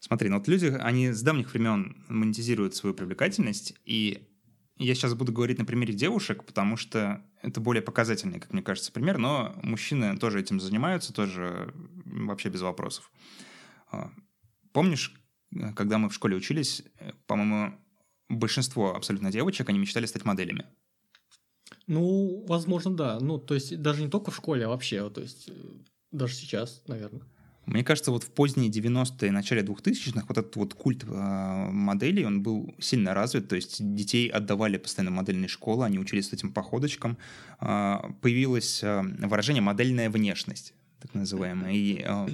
Смотри, 0.00 0.30
ну 0.30 0.38
вот 0.38 0.48
люди, 0.48 0.66
они 0.66 1.12
с 1.12 1.22
давних 1.22 1.52
времен 1.52 2.04
монетизируют 2.08 2.74
свою 2.74 2.94
привлекательность, 2.94 3.74
и 3.84 4.26
я 4.76 4.94
сейчас 4.94 5.14
буду 5.14 5.30
говорить 5.30 5.58
на 5.58 5.66
примере 5.66 5.92
девушек, 5.92 6.44
потому 6.44 6.78
что 6.78 7.22
это 7.42 7.60
более 7.60 7.82
показательный, 7.82 8.40
как 8.40 8.52
мне 8.52 8.62
кажется, 8.62 8.92
пример, 8.92 9.18
но 9.18 9.54
мужчины 9.62 10.16
тоже 10.16 10.40
этим 10.40 10.58
занимаются, 10.58 11.12
тоже 11.12 11.74
вообще 12.06 12.48
без 12.48 12.62
вопросов. 12.62 13.12
А, 13.92 14.10
помнишь, 14.72 15.14
когда 15.76 15.98
мы 15.98 16.08
в 16.08 16.14
школе 16.14 16.36
учились, 16.36 16.82
по-моему, 17.26 17.78
большинство 18.30 18.96
абсолютно 18.96 19.30
девочек, 19.30 19.68
они 19.68 19.78
мечтали 19.78 20.06
стать 20.06 20.24
моделями. 20.24 20.64
Ну, 21.86 22.44
возможно, 22.46 22.94
да. 22.94 23.18
Ну, 23.20 23.38
то 23.38 23.54
есть 23.54 23.80
даже 23.82 24.02
не 24.02 24.08
только 24.08 24.30
в 24.30 24.36
школе, 24.36 24.64
а 24.64 24.68
вообще, 24.68 25.10
то 25.10 25.20
есть 25.20 25.48
э, 25.48 25.52
даже 26.10 26.34
сейчас, 26.34 26.82
наверное. 26.86 27.22
Мне 27.66 27.84
кажется, 27.84 28.10
вот 28.10 28.24
в 28.24 28.30
поздние 28.30 28.70
90-е, 28.70 29.30
начале 29.30 29.62
2000-х 29.62 30.24
вот 30.28 30.38
этот 30.38 30.56
вот 30.56 30.74
культ 30.74 31.04
э, 31.04 31.68
моделей, 31.70 32.24
он 32.24 32.42
был 32.42 32.74
сильно 32.80 33.14
развит, 33.14 33.48
то 33.48 33.56
есть 33.56 33.76
детей 33.94 34.28
отдавали 34.28 34.76
постоянно 34.76 35.10
модельные 35.10 35.48
школы, 35.48 35.84
они 35.84 35.98
учились 35.98 36.32
этим 36.32 36.52
походочкам. 36.52 37.16
Э, 37.60 37.98
появилось 38.20 38.82
э, 38.82 39.02
выражение 39.02 39.62
«модельная 39.62 40.10
внешность» 40.10 40.74
так 41.00 41.14
называемое. 41.14 41.72
И 41.72 42.04
э, 42.04 42.28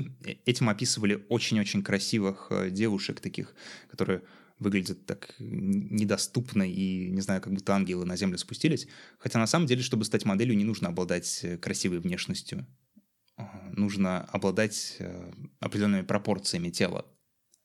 этим 0.44 0.68
описывали 0.68 1.24
очень-очень 1.28 1.82
красивых 1.82 2.48
э, 2.50 2.70
девушек 2.70 3.20
таких, 3.20 3.54
которые 3.90 4.22
выглядят 4.58 5.04
так 5.06 5.34
недоступно 5.38 6.62
и, 6.62 7.10
не 7.10 7.20
знаю, 7.20 7.40
как 7.40 7.52
будто 7.52 7.74
ангелы 7.74 8.04
на 8.04 8.16
землю 8.16 8.38
спустились. 8.38 8.88
Хотя 9.18 9.38
на 9.38 9.46
самом 9.46 9.66
деле, 9.66 9.82
чтобы 9.82 10.04
стать 10.04 10.24
моделью, 10.24 10.56
не 10.56 10.64
нужно 10.64 10.88
обладать 10.88 11.40
э, 11.42 11.58
красивой 11.58 12.00
внешностью. 12.00 12.66
Нужно 13.72 14.22
обладать 14.32 14.96
э, 14.98 15.32
определенными 15.60 16.02
пропорциями 16.02 16.70
тела. 16.70 17.04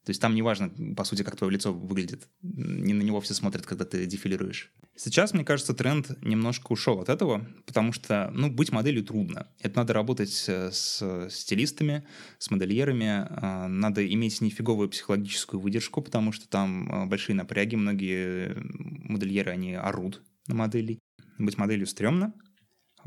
То 0.04 0.10
есть 0.10 0.20
там 0.20 0.34
не 0.34 0.42
важно, 0.42 0.70
по 0.96 1.04
сути, 1.04 1.22
как 1.22 1.36
твое 1.36 1.54
лицо 1.54 1.72
выглядит. 1.72 2.28
Не 2.42 2.94
на 2.94 3.04
него 3.04 3.22
все 3.22 3.36
смотрят, 3.36 3.68
когда 3.68 3.86
ты 3.86 4.08
дефилируешь. 4.08 4.74
Сейчас, 4.96 5.34
мне 5.34 5.46
кажется, 5.46 5.76
тренд 5.76 6.10
немножко 6.24 6.72
ушел 6.72 7.00
от 7.00 7.10
этого, 7.10 7.48
потому 7.68 7.94
что, 7.94 8.32
ну, 8.34 8.50
быть 8.50 8.72
моделью 8.72 9.04
трудно. 9.04 9.48
Это 9.60 9.78
надо 9.78 9.94
работать 9.94 10.46
э, 10.48 10.72
с 10.72 11.30
стилистами, 11.30 12.04
с 12.40 12.50
модельерами, 12.50 13.28
э, 13.30 13.68
надо 13.68 14.06
иметь 14.12 14.42
нифиговую 14.42 14.90
психологическую 14.90 15.60
выдержку, 15.60 16.02
потому 16.02 16.32
что 16.32 16.50
там 16.50 16.92
э, 16.92 17.06
большие 17.06 17.36
напряги, 17.36 17.76
многие 17.76 18.56
модельеры, 18.58 19.52
они 19.52 19.76
орут 19.76 20.24
на 20.48 20.56
моделей. 20.56 21.00
Быть 21.38 21.58
моделью 21.58 21.86
стрёмно, 21.86 22.34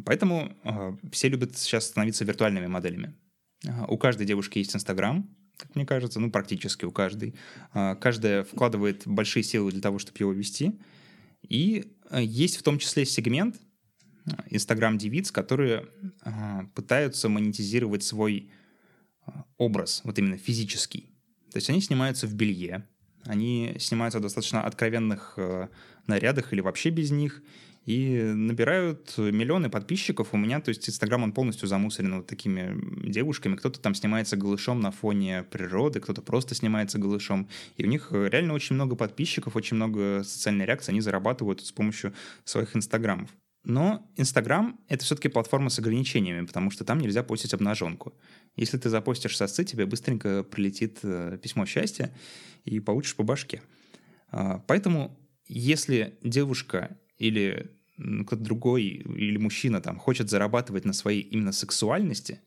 поэтому 0.05 0.57
все 1.13 1.29
любят 1.29 1.57
сейчас 1.57 1.87
становиться 1.87 2.25
виртуальными 2.25 2.67
моделями. 2.67 3.15
У 3.89 3.97
каждой 3.97 4.27
девушки 4.27 4.59
есть 4.59 4.75
Инстаграм, 4.75 5.29
как 5.57 5.75
мне 5.77 5.87
кажется, 5.87 6.21
ну, 6.21 6.31
практически 6.31 6.85
у 6.85 6.91
каждой. 6.91 7.35
А, 7.73 7.95
каждая 7.95 8.45
вкладывает 8.45 9.03
большие 9.07 9.43
силы 9.43 9.71
для 9.71 9.81
того, 9.81 9.99
чтобы 9.99 10.19
его 10.19 10.33
вести. 10.33 10.81
И 11.43 11.93
а, 12.11 12.21
есть 12.21 12.57
в 12.57 12.63
том 12.63 12.79
числе 12.79 13.07
сегмент 13.07 13.61
Инстаграм-девиц, 14.51 15.31
которые 15.31 15.87
а, 16.23 16.67
пытаются 16.75 17.29
монетизировать 17.29 18.03
свой 18.03 18.51
образ, 19.57 20.03
вот 20.05 20.19
именно 20.19 20.37
физический. 20.37 21.09
То 21.51 21.57
есть 21.57 21.71
они 21.71 21.81
снимаются 21.81 22.27
в 22.27 22.35
белье, 22.35 22.87
они 23.25 23.77
снимаются 23.79 24.19
в 24.19 24.23
достаточно 24.23 24.63
откровенных 24.63 25.39
нарядах 26.07 26.53
или 26.53 26.61
вообще 26.61 26.91
без 26.91 27.11
них, 27.11 27.43
и 27.85 28.23
набирают 28.23 29.15
миллионы 29.19 29.69
подписчиков. 29.69 30.29
У 30.33 30.37
меня, 30.37 30.61
то 30.61 30.71
есть, 30.71 30.89
Инстаграм, 30.89 31.23
он 31.23 31.33
полностью 31.33 31.69
замусорен 31.69 32.17
вот 32.17 32.27
такими 32.27 33.11
девушками. 33.11 33.57
Кто-то 33.57 33.81
там 33.81 33.95
снимается 33.95 34.37
голышом 34.37 34.81
на 34.81 34.91
фоне 34.91 35.45
природы, 35.51 36.01
кто-то 36.01 36.23
просто 36.23 36.55
снимается 36.55 36.99
голышом. 36.99 37.49
И 37.77 37.85
у 37.85 37.89
них 37.89 38.09
реально 38.11 38.55
очень 38.55 38.75
много 38.75 38.97
подписчиков, 38.97 39.57
очень 39.57 39.77
много 39.77 40.23
социальной 40.25 40.65
реакции. 40.65 40.93
Они 40.93 41.01
зарабатывают 41.01 41.61
с 41.61 41.73
помощью 41.73 42.15
своих 42.45 42.75
Инстаграмов. 42.75 43.31
Но 43.65 44.07
Инстаграм— 44.17 44.79
это 44.89 45.05
все-таки 45.05 45.29
платформа 45.29 45.71
с 45.71 45.79
ограничениями, 45.79 46.45
потому 46.45 46.71
что 46.71 46.85
там 46.85 46.99
нельзя 46.99 47.23
постить 47.23 47.55
обнаженку. 47.55 48.15
Если 48.57 48.77
ты 48.77 48.91
запостишь 48.91 49.37
сосы, 49.37 49.65
тебе 49.65 49.87
быстренько 49.87 50.43
прилетит 50.43 50.99
э, 51.03 51.39
письмо 51.43 51.65
счастья 51.65 52.15
и 52.65 52.79
получишь 52.79 53.17
по 53.17 53.23
башке. 53.23 53.63
А, 54.31 54.59
поэтому 54.67 55.19
если 55.47 56.19
девушка 56.23 56.99
или 57.17 57.71
кто-то 57.97 58.43
другой, 58.43 58.83
или 58.83 59.37
мужчина 59.37 59.81
там 59.81 59.99
хочет 59.99 60.29
зарабатывать 60.29 60.85
на 60.85 60.93
своей 60.93 61.21
именно 61.21 61.53
сексуальности, 61.53 62.41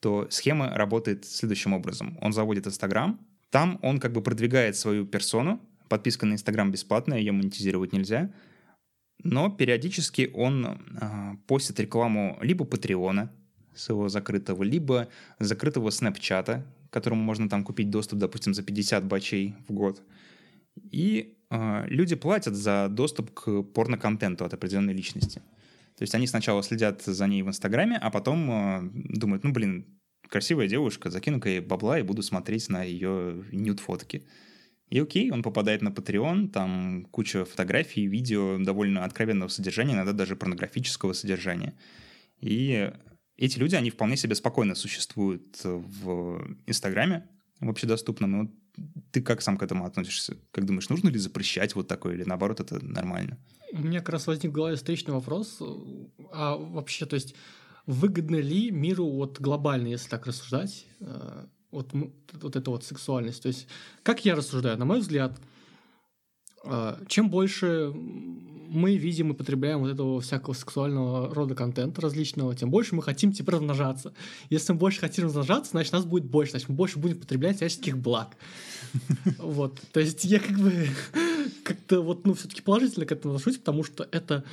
то 0.00 0.26
схема 0.30 0.70
работает 0.74 1.24
следующим 1.24 1.72
образом. 1.72 2.18
Он 2.20 2.32
заводит 2.32 2.66
Инстаграм, 2.66 3.20
там 3.50 3.78
он 3.82 4.00
как 4.00 4.12
бы 4.12 4.22
продвигает 4.22 4.76
свою 4.76 5.06
персону, 5.06 5.60
подписка 5.88 6.26
на 6.26 6.34
Инстаграм 6.34 6.70
бесплатная, 6.70 7.18
ее 7.18 7.32
монетизировать 7.32 7.92
нельзя, 7.92 8.32
но 9.22 9.50
периодически 9.50 10.30
он 10.34 10.66
э, 10.66 11.36
постит 11.46 11.80
рекламу 11.80 12.38
либо 12.42 12.64
Патреона 12.64 13.32
своего 13.74 14.08
закрытого, 14.08 14.62
либо 14.62 15.08
закрытого 15.38 15.90
Снэпчата, 15.90 16.66
которому 16.90 17.22
можно 17.22 17.48
там 17.48 17.64
купить 17.64 17.90
доступ, 17.90 18.18
допустим, 18.18 18.54
за 18.54 18.62
50 18.62 19.04
бачей 19.04 19.54
в 19.68 19.72
год. 19.72 20.02
И 20.90 21.35
люди 21.50 22.16
платят 22.16 22.54
за 22.54 22.88
доступ 22.88 23.30
к 23.32 23.62
порно-контенту 23.62 24.44
от 24.44 24.54
определенной 24.54 24.94
личности. 24.94 25.42
То 25.96 26.02
есть 26.02 26.14
они 26.14 26.26
сначала 26.26 26.62
следят 26.62 27.02
за 27.02 27.26
ней 27.26 27.42
в 27.42 27.48
Инстаграме, 27.48 27.96
а 27.96 28.10
потом 28.10 28.50
э, 28.50 28.90
думают, 28.92 29.44
ну, 29.44 29.52
блин, 29.52 29.86
красивая 30.28 30.68
девушка, 30.68 31.10
закину-ка 31.10 31.48
ей 31.48 31.60
бабла 31.60 31.98
и 31.98 32.02
буду 32.02 32.22
смотреть 32.22 32.68
на 32.68 32.82
ее 32.82 33.44
нюд-фотки. 33.50 34.26
И 34.90 35.00
окей, 35.00 35.30
он 35.30 35.42
попадает 35.42 35.82
на 35.82 35.88
Patreon, 35.88 36.48
там 36.48 37.06
куча 37.10 37.44
фотографий, 37.44 38.06
видео 38.06 38.58
довольно 38.58 39.04
откровенного 39.04 39.48
содержания, 39.48 39.94
иногда 39.94 40.12
даже 40.12 40.36
порнографического 40.36 41.14
содержания. 41.14 41.74
И 42.40 42.92
эти 43.36 43.58
люди, 43.58 43.74
они 43.74 43.90
вполне 43.90 44.16
себе 44.16 44.34
спокойно 44.34 44.74
существуют 44.74 45.60
в 45.64 46.56
Инстаграме, 46.66 47.26
в 47.60 47.70
общедоступном. 47.70 48.44
И 48.44 48.50
ты 49.10 49.22
как 49.22 49.42
сам 49.42 49.56
к 49.56 49.62
этому 49.62 49.86
относишься? 49.86 50.36
Как 50.50 50.64
думаешь, 50.66 50.88
нужно 50.88 51.08
ли 51.08 51.18
запрещать 51.18 51.74
вот 51.74 51.88
такое 51.88 52.14
или 52.14 52.24
наоборот 52.24 52.60
это 52.60 52.84
нормально? 52.84 53.38
У 53.72 53.78
меня 53.78 54.00
как 54.00 54.10
раз 54.10 54.26
возник 54.26 54.50
в 54.50 54.54
голове 54.54 54.76
встречный 54.76 55.14
вопрос. 55.14 55.60
А 56.32 56.56
вообще, 56.56 57.06
то 57.06 57.14
есть 57.14 57.34
выгодно 57.86 58.36
ли 58.36 58.70
миру 58.70 59.06
вот 59.06 59.40
глобально, 59.40 59.88
если 59.88 60.08
так 60.08 60.26
рассуждать, 60.26 60.86
э, 61.00 61.46
вот, 61.70 61.92
вот 62.32 62.56
эта 62.56 62.70
вот 62.70 62.84
сексуальность? 62.84 63.42
То 63.42 63.48
есть 63.48 63.68
как 64.02 64.24
я 64.24 64.34
рассуждаю? 64.34 64.78
На 64.78 64.84
мой 64.84 65.00
взгляд, 65.00 65.40
чем 67.08 67.30
больше 67.30 67.92
мы 68.68 68.96
видим 68.96 69.32
и 69.32 69.34
потребляем 69.34 69.80
вот 69.80 69.90
этого 69.90 70.20
всякого 70.20 70.54
сексуального 70.54 71.34
рода 71.34 71.54
контента 71.54 72.00
различного, 72.00 72.54
тем 72.54 72.70
больше 72.70 72.94
мы 72.94 73.02
хотим 73.02 73.32
типа 73.32 73.52
размножаться. 73.52 74.12
Если 74.50 74.72
мы 74.72 74.78
больше 74.78 75.00
хотим 75.00 75.24
размножаться, 75.24 75.72
значит 75.72 75.92
нас 75.92 76.04
будет 76.04 76.24
больше, 76.24 76.52
значит 76.52 76.68
мы 76.68 76.74
больше 76.74 76.98
будем 76.98 77.18
потреблять 77.18 77.56
всяческих 77.56 77.98
благ. 77.98 78.36
Вот. 79.38 79.80
То 79.92 80.00
есть 80.00 80.24
я 80.24 80.38
как 80.38 80.58
бы 80.58 80.88
как-то 81.64 82.00
вот, 82.00 82.26
ну, 82.26 82.34
все-таки 82.34 82.62
положительно 82.62 83.06
к 83.06 83.12
этому 83.12 83.34
отношусь, 83.34 83.58
потому 83.58 83.84
что 83.84 84.08
это 84.10 84.44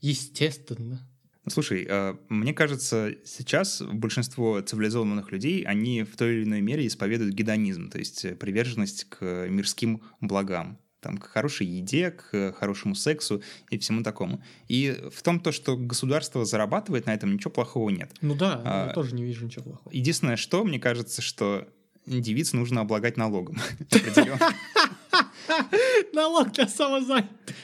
естественно. 0.00 1.00
Слушай, 1.46 1.86
а, 1.88 2.18
мне 2.28 2.54
кажется, 2.54 3.14
сейчас 3.24 3.82
большинство 3.82 4.60
цивилизованных 4.60 5.30
людей, 5.32 5.62
они 5.62 6.02
в 6.02 6.16
той 6.16 6.36
или 6.36 6.44
иной 6.44 6.60
мере 6.60 6.86
исповедуют 6.86 7.34
гедонизм, 7.34 7.90
то 7.90 7.98
есть 7.98 8.38
приверженность 8.38 9.04
к 9.04 9.46
мирским 9.48 10.00
благам 10.20 10.78
там, 11.04 11.18
к 11.18 11.28
хорошей 11.28 11.66
еде, 11.66 12.10
к 12.10 12.54
хорошему 12.58 12.94
сексу 12.94 13.42
и 13.68 13.78
всему 13.78 14.02
такому. 14.02 14.42
И 14.68 14.96
в 15.12 15.22
том, 15.22 15.38
то, 15.38 15.52
что 15.52 15.76
государство 15.76 16.46
зарабатывает 16.46 17.04
на 17.06 17.14
этом, 17.14 17.34
ничего 17.34 17.50
плохого 17.50 17.90
нет. 17.90 18.10
Ну 18.22 18.34
да, 18.34 18.62
а, 18.64 18.86
я 18.88 18.94
тоже 18.94 19.14
не 19.14 19.22
вижу 19.22 19.44
ничего 19.44 19.64
плохого. 19.64 19.92
Единственное, 19.92 20.36
что 20.36 20.64
мне 20.64 20.80
кажется, 20.80 21.20
что 21.20 21.68
девиц 22.06 22.54
нужно 22.54 22.80
облагать 22.80 23.18
налогом. 23.18 23.58
Налог 26.14 26.52
для 26.52 26.68
самозанятых. 26.68 27.54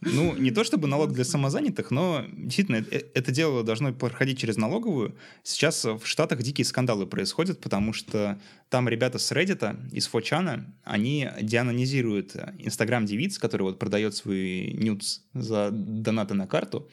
Ну, 0.00 0.34
не 0.34 0.50
то 0.50 0.64
чтобы 0.64 0.88
налог 0.88 1.12
для 1.12 1.24
самозанятых, 1.24 1.90
но 1.90 2.24
действительно 2.32 2.76
э, 2.90 3.02
это 3.14 3.30
дело 3.32 3.62
должно 3.62 3.92
проходить 3.92 4.38
через 4.38 4.56
налоговую. 4.56 5.14
Сейчас 5.42 5.84
в 5.84 6.00
Штатах 6.04 6.42
дикие 6.42 6.64
скандалы 6.64 7.06
происходят, 7.06 7.60
потому 7.60 7.92
что 7.92 8.40
там 8.70 8.88
ребята 8.88 9.18
с 9.18 9.30
Reddit, 9.32 9.90
из 9.92 10.06
Фочана, 10.06 10.74
они 10.84 11.28
деанонизируют 11.42 12.34
Инстаграм 12.58 13.04
девиц, 13.04 13.38
который 13.38 13.62
вот 13.62 13.78
продает 13.78 14.14
свои 14.14 14.72
нюдс 14.72 15.20
за 15.34 15.70
донаты 15.70 16.34
на 16.34 16.46
карту, 16.46 16.88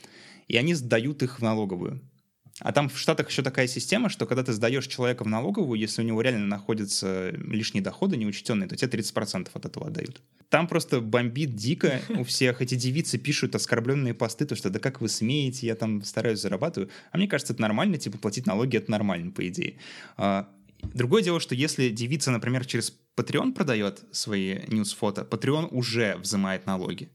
и 0.48 0.58
они 0.58 0.74
сдают 0.74 1.24
их 1.24 1.40
в 1.40 1.42
налоговую. 1.42 2.02
А 2.60 2.72
там 2.72 2.90
в 2.90 2.98
Штатах 2.98 3.30
еще 3.30 3.44
такая 3.44 3.68
система, 3.68 4.10
что 4.10 4.26
когда 4.26 4.44
ты 4.44 4.52
сдаешь 4.52 4.88
человека 4.88 5.24
в 5.24 5.28
налоговую, 5.28 5.80
если 5.80 6.02
у 6.02 6.06
него 6.06 6.22
реально 6.22 6.48
находятся 6.48 7.30
лишние 7.32 7.84
доходы 7.84 8.18
неучтенные, 8.18 8.68
то 8.68 8.76
тебе 8.76 9.00
30% 9.00 9.50
от 9.54 9.66
этого 9.66 9.88
отдают. 9.88 10.22
Там 10.50 10.68
просто 10.68 11.02
бомбит 11.02 11.56
дико 11.56 12.02
у 12.10 12.24
всех. 12.24 12.62
Эти 12.62 12.76
девицы 12.76 13.18
пишут 13.20 13.54
оскорбленные 13.54 14.14
посты, 14.14 14.46
то 14.46 14.56
что 14.56 14.70
да 14.70 14.80
как 14.80 15.02
вы 15.02 15.10
смеете, 15.10 15.68
я 15.68 15.76
там 15.76 16.04
стараюсь 16.04 16.40
зарабатываю. 16.40 16.90
А 17.12 17.18
мне 17.18 17.28
кажется, 17.28 17.54
это 17.54 17.62
нормально, 17.62 17.98
типа 17.98 18.18
платить 18.18 18.48
налоги 18.48 18.78
это 18.78 18.90
нормально, 18.90 19.32
по 19.32 19.48
идее. 19.48 19.78
А, 20.16 20.50
другое 20.82 21.22
дело, 21.22 21.40
что 21.40 21.54
если 21.54 21.90
девица, 21.90 22.32
например, 22.32 22.66
через 22.66 22.98
Patreon 23.18 23.54
продает 23.54 24.04
свои 24.12 24.60
ньюс-фото, 24.68 25.28
Patreon 25.30 25.68
уже 25.72 26.16
взимает 26.18 26.66
налоги. 26.66 27.10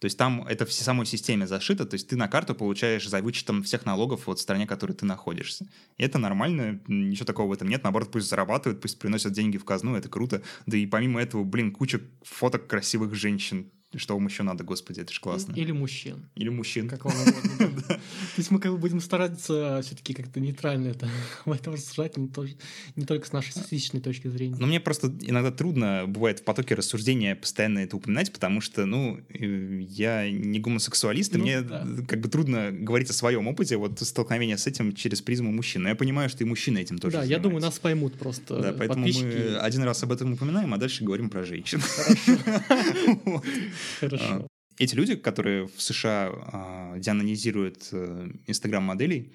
То 0.00 0.04
есть 0.04 0.16
там 0.16 0.46
это 0.46 0.64
в 0.64 0.72
самой 0.72 1.06
системе 1.06 1.46
зашито, 1.46 1.84
то 1.84 1.94
есть 1.94 2.08
ты 2.08 2.16
на 2.16 2.28
карту 2.28 2.54
получаешь 2.54 3.08
за 3.08 3.20
вычетом 3.20 3.62
всех 3.62 3.84
налогов 3.84 4.26
вот 4.26 4.38
в 4.38 4.42
стране, 4.42 4.64
в 4.64 4.68
которой 4.68 4.92
ты 4.92 5.04
находишься. 5.06 5.66
И 5.96 6.04
это 6.04 6.18
нормально, 6.18 6.80
ничего 6.86 7.26
такого 7.26 7.48
в 7.48 7.52
этом 7.52 7.68
нет, 7.68 7.82
наоборот, 7.82 8.10
пусть 8.12 8.28
зарабатывают, 8.28 8.80
пусть 8.80 8.98
приносят 8.98 9.32
деньги 9.32 9.58
в 9.58 9.64
казну, 9.64 9.96
это 9.96 10.08
круто. 10.08 10.42
Да 10.66 10.76
и 10.76 10.86
помимо 10.86 11.20
этого, 11.20 11.42
блин, 11.44 11.72
куча 11.72 12.00
фоток 12.22 12.66
красивых 12.68 13.14
женщин, 13.14 13.70
что 13.96 14.14
вам 14.14 14.26
еще 14.26 14.42
надо, 14.42 14.64
господи, 14.64 15.00
это 15.00 15.12
же 15.12 15.20
классно. 15.20 15.54
Или 15.54 15.72
мужчин. 15.72 16.28
Или 16.34 16.50
мужчин. 16.50 16.88
Как 16.88 17.06
вам 17.06 17.14
угодно. 17.14 17.82
То 17.88 18.00
есть 18.36 18.50
мы 18.50 18.60
как 18.60 18.72
бы 18.72 18.78
будем 18.78 19.00
стараться 19.00 19.80
все-таки 19.82 20.12
как-то 20.12 20.40
нейтрально 20.40 20.88
это 20.88 21.08
в 21.46 21.52
этом 21.52 21.72
рассуждать, 21.72 22.16
не 22.16 23.04
только 23.06 23.26
с 23.26 23.32
нашей 23.32 23.52
статистичной 23.52 24.00
точки 24.00 24.28
зрения. 24.28 24.56
Но 24.58 24.66
мне 24.66 24.78
просто 24.78 25.10
иногда 25.22 25.50
трудно 25.50 26.04
бывает 26.06 26.40
в 26.40 26.44
потоке 26.44 26.74
рассуждения 26.74 27.34
постоянно 27.34 27.78
это 27.78 27.96
упоминать, 27.96 28.30
потому 28.30 28.60
что, 28.60 28.84
ну, 28.84 29.20
э, 29.30 29.80
я 29.80 30.30
не 30.30 30.60
гомосексуалист, 30.60 31.34
и 31.34 31.38
ну 31.38 31.44
мне 31.44 31.62
как 32.06 32.20
бы 32.20 32.28
трудно 32.28 32.70
говорить 32.70 33.08
о 33.08 33.14
своем 33.14 33.48
опыте, 33.48 33.78
вот 33.78 33.98
столкновения 34.00 34.58
с 34.58 34.66
этим 34.66 34.94
через 34.94 35.22
призму 35.22 35.50
мужчин. 35.50 35.84
Но 35.84 35.88
я 35.88 35.94
понимаю, 35.94 36.28
что 36.28 36.44
и 36.44 36.46
мужчины 36.46 36.78
этим 36.78 36.98
тоже 36.98 37.16
Да, 37.16 37.24
я 37.24 37.38
думаю, 37.38 37.62
нас 37.62 37.78
поймут 37.78 38.18
просто 38.18 38.60
Да, 38.60 38.72
поэтому 38.72 39.06
мы 39.06 39.56
один 39.56 39.82
раз 39.84 40.02
об 40.02 40.12
этом 40.12 40.34
упоминаем, 40.34 40.74
а 40.74 40.76
дальше 40.76 41.04
говорим 41.04 41.30
про 41.30 41.44
женщин. 41.44 41.80
Хорошо. 44.00 44.24
А, 44.24 44.46
эти 44.78 44.94
люди, 44.94 45.16
которые 45.16 45.66
в 45.66 45.80
США 45.82 46.30
а, 46.32 46.98
деанонизируют 46.98 47.88
э, 47.92 48.28
Инстаграм-моделей, 48.46 49.32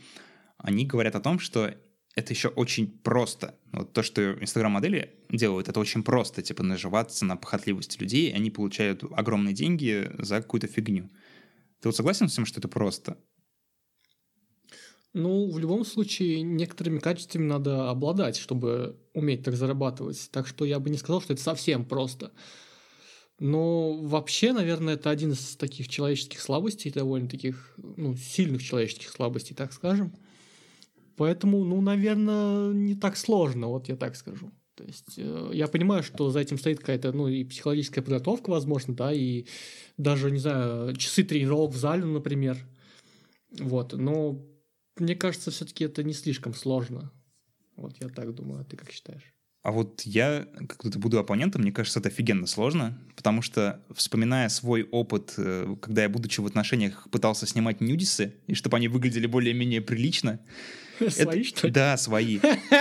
они 0.58 0.86
говорят 0.86 1.16
о 1.16 1.20
том, 1.20 1.40
что 1.40 1.74
это 2.16 2.34
еще 2.34 2.50
очень 2.50 2.88
просто. 2.88 3.56
Вот 3.72 3.94
то, 3.94 4.04
что 4.04 4.34
Инстаграм-модели 4.34 5.14
делают, 5.30 5.68
это 5.68 5.80
очень 5.80 6.04
просто, 6.04 6.42
типа 6.42 6.64
наживаться 6.64 7.26
на 7.26 7.36
похотливости 7.36 8.00
людей, 8.00 8.30
и 8.30 8.34
они 8.34 8.52
получают 8.52 9.04
огромные 9.12 9.54
деньги 9.54 10.12
за 10.20 10.42
какую-то 10.42 10.68
фигню. 10.68 11.10
Ты 11.82 11.90
вот 11.90 11.96
согласен 11.96 12.30
с 12.30 12.36
тем, 12.36 12.46
что 12.46 12.60
это 12.60 12.68
просто? 12.68 13.18
Ну, 15.14 15.52
в 15.52 15.60
любом 15.60 15.86
случае, 15.86 16.42
некоторыми 16.42 16.98
качествами 17.00 17.46
надо 17.46 17.90
обладать, 17.90 18.36
чтобы 18.38 18.98
уметь 19.14 19.44
так 19.44 19.56
зарабатывать. 19.56 20.30
Так 20.32 20.48
что 20.48 20.66
я 20.66 20.80
бы 20.80 20.90
не 20.90 20.98
сказал, 20.98 21.22
что 21.22 21.34
это 21.34 21.42
совсем 21.42 21.86
просто. 21.86 22.32
Но 23.44 23.92
вообще, 23.96 24.54
наверное, 24.54 24.94
это 24.94 25.10
один 25.10 25.34
из 25.34 25.58
таких 25.58 25.90
человеческих 25.90 26.40
слабостей, 26.40 26.90
довольно 26.90 27.28
таких, 27.28 27.74
ну, 27.76 28.16
сильных 28.16 28.64
человеческих 28.64 29.10
слабостей, 29.10 29.54
так 29.54 29.74
скажем. 29.74 30.14
Поэтому, 31.18 31.66
ну, 31.66 31.82
наверное, 31.82 32.72
не 32.72 32.96
так 32.96 33.18
сложно, 33.18 33.68
вот 33.68 33.90
я 33.90 33.98
так 33.98 34.16
скажу. 34.16 34.54
То 34.76 34.86
есть 34.86 35.16
э, 35.18 35.50
я 35.52 35.68
понимаю, 35.68 36.04
что 36.04 36.30
за 36.30 36.40
этим 36.40 36.58
стоит 36.58 36.80
какая-то, 36.80 37.12
ну, 37.12 37.28
и 37.28 37.44
психологическая 37.44 38.02
подготовка, 38.02 38.50
возможно, 38.50 38.96
да, 38.96 39.12
и 39.12 39.46
даже, 39.98 40.32
не 40.32 40.40
знаю, 40.40 40.96
часы 40.96 41.26
тренировок 41.26 41.74
в 41.74 41.78
зале, 41.78 42.06
например. 42.06 42.58
Вот, 43.60 43.92
но 43.92 44.42
мне 44.96 45.18
кажется, 45.18 45.52
все-таки 45.52 45.84
это 45.84 46.02
не 46.02 46.14
слишком 46.14 46.54
сложно. 46.54 47.12
Вот 47.76 47.98
я 48.00 48.08
так 48.08 48.34
думаю, 48.34 48.62
а 48.62 48.64
ты 48.64 48.78
как 48.78 48.90
считаешь? 48.90 49.33
А 49.64 49.72
вот 49.72 50.02
я, 50.02 50.46
как-то 50.68 51.00
буду 51.00 51.18
оппонентом, 51.18 51.62
мне 51.62 51.72
кажется, 51.72 52.00
это 52.00 52.10
офигенно 52.10 52.48
сложно, 52.48 52.98
потому 53.16 53.42
что, 53.42 53.80
вспоминая 53.96 54.50
свой 54.50 54.84
опыт, 54.84 55.36
э, 55.38 55.76
когда 55.82 56.04
я, 56.04 56.10
будучи 56.10 56.42
в 56.42 56.46
отношениях, 56.46 57.08
пытался 57.12 57.48
снимать 57.48 57.80
нюдисы, 57.80 58.34
и 58.48 58.56
чтобы 58.56 58.76
они 58.76 58.90
выглядели 58.90 59.26
более-менее 59.26 59.82
прилично, 59.82 60.42
Свои, 61.10 61.40
это, 61.40 61.44
что 61.44 61.68
ли? 61.68 61.74
Да, 61.74 61.98
свои. 61.98 62.40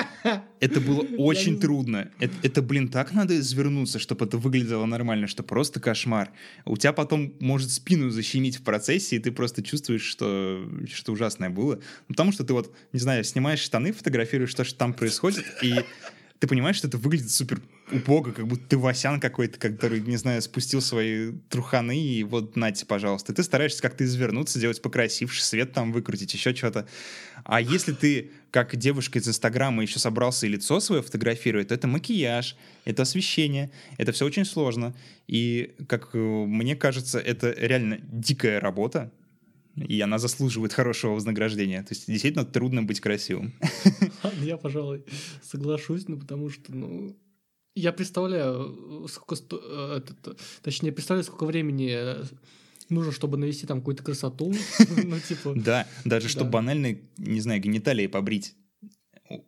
Это 0.61 0.81
было 0.81 1.01
очень 1.19 1.59
трудно. 1.59 2.11
Это, 2.21 2.35
это, 2.43 2.63
блин, 2.63 2.89
так 2.89 3.13
надо 3.13 3.37
извернуться, 3.37 3.99
чтобы 3.99 4.27
это 4.27 4.39
выглядело 4.39 4.87
нормально, 4.87 5.27
что 5.27 5.43
просто 5.43 5.81
кошмар. 5.81 6.31
У 6.65 6.77
тебя 6.77 6.93
потом 6.93 7.35
может 7.41 7.71
спину 7.71 8.11
защемить 8.11 8.59
в 8.59 8.63
процессе, 8.63 9.17
и 9.17 9.19
ты 9.19 9.33
просто 9.33 9.63
чувствуешь, 9.65 10.05
что 10.05 10.65
что 10.93 11.13
ужасное 11.13 11.51
было. 11.51 11.77
Ну, 11.77 12.15
потому 12.15 12.31
что 12.31 12.45
ты 12.45 12.53
вот, 12.53 12.73
не 12.93 13.01
знаю, 13.01 13.25
снимаешь 13.25 13.59
штаны, 13.59 13.93
фотографируешь, 13.93 14.51
что 14.51 14.63
же 14.63 14.75
там 14.75 14.95
происходит, 14.95 15.45
и 15.63 15.75
ты 16.43 16.49
понимаешь, 16.49 16.75
что 16.75 16.89
это 16.89 16.99
выглядит 16.99 17.31
супер 17.31 17.63
убого, 17.93 18.33
как 18.33 18.49
будто 18.49 18.67
ты 18.67 18.77
Васян 18.77 19.21
какой-то, 19.21 19.61
который, 19.61 20.01
не 20.01 20.17
знаю, 20.17 20.43
спустил 20.43 20.81
свои 20.81 21.31
труханы, 21.49 21.97
и 21.97 22.25
вот, 22.25 22.57
нате, 22.57 22.85
пожалуйста. 22.85 23.31
И 23.31 23.37
ты 23.37 23.45
стараешься 23.45 23.81
как-то 23.81 24.03
извернуться, 24.03 24.59
сделать 24.59 24.83
покрасивше, 24.83 25.45
свет 25.45 25.73
там 25.73 25.93
выкрутить, 25.93 26.35
еще 26.35 26.53
что-то. 26.53 26.89
А 27.45 27.61
если 27.61 27.93
ты, 27.93 28.33
как 28.51 28.75
девушка 28.75 29.21
из 29.21 29.29
Инстаграма, 29.29 29.83
еще 29.83 30.01
собрался 30.01 30.47
и 30.47 30.49
лицо 30.49 30.81
свое 30.81 31.01
фотографирует, 31.01 31.69
то 31.69 31.75
это 31.75 31.87
макияж, 31.87 32.57
это 32.85 33.03
освещение, 33.03 33.71
это 33.97 34.11
все 34.11 34.27
очень 34.27 34.45
сложно. 34.45 34.97
И, 35.29 35.77
как 35.87 36.11
э, 36.13 36.19
мне 36.19 36.75
кажется, 36.75 37.21
это 37.21 37.55
реально 37.57 38.01
дикая 38.03 38.59
работа, 38.59 39.13
и 39.77 40.01
она 40.01 40.19
заслуживает 40.19 40.73
хорошего 40.73 41.13
вознаграждения. 41.13 41.83
То 41.83 41.95
есть 41.95 42.07
действительно 42.07 42.45
трудно 42.45 42.83
быть 42.83 43.01
красивым. 43.01 43.55
Я, 44.41 44.57
пожалуй, 44.57 45.05
соглашусь, 45.43 46.09
ну 46.09 46.19
потому 46.19 46.51
что, 46.51 46.75
ну, 46.75 47.17
я 47.75 47.93
представляю, 47.93 49.07
сколько, 49.09 49.37
э, 49.51 49.99
это, 49.99 50.37
точнее, 50.63 50.93
представляю, 50.93 51.25
сколько 51.25 51.47
времени 51.47 51.97
нужно, 52.91 53.13
чтобы 53.13 53.39
навести 53.39 53.67
там 53.67 53.79
какую-то 53.79 54.03
красоту. 54.03 54.53
Ну, 55.05 55.19
типа... 55.19 55.55
Да, 55.57 55.87
даже 56.05 56.29
чтобы 56.29 56.51
банально, 56.51 56.99
не 57.17 57.41
знаю, 57.41 57.61
гениталии 57.61 58.07
побрить 58.07 58.55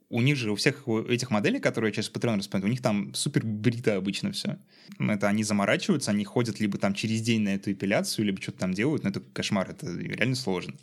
у 0.08 0.20
них 0.20 0.36
же, 0.36 0.50
у 0.50 0.56
всех 0.56 0.86
этих 0.88 1.30
моделей, 1.30 1.60
которые 1.60 1.92
я 1.94 2.02
по 2.02 2.18
Patreon 2.18 2.38
рассмотрю, 2.38 2.68
у 2.68 2.70
них 2.70 2.82
там 2.82 3.14
супер 3.14 3.44
брито 3.44 3.96
обычно 3.96 4.32
все. 4.32 4.58
Это 4.98 5.28
они 5.28 5.44
заморачиваются, 5.44 6.10
они 6.10 6.24
ходят 6.24 6.60
либо 6.60 6.78
там 6.78 6.94
через 6.94 7.22
день 7.22 7.42
на 7.42 7.54
эту 7.54 7.72
эпиляцию, 7.72 8.26
либо 8.26 8.40
что-то 8.40 8.58
там 8.58 8.74
делают, 8.74 9.04
но 9.04 9.10
это 9.10 9.20
кошмар, 9.20 9.70
это 9.70 9.86
реально 9.96 10.34
сложно 10.34 10.74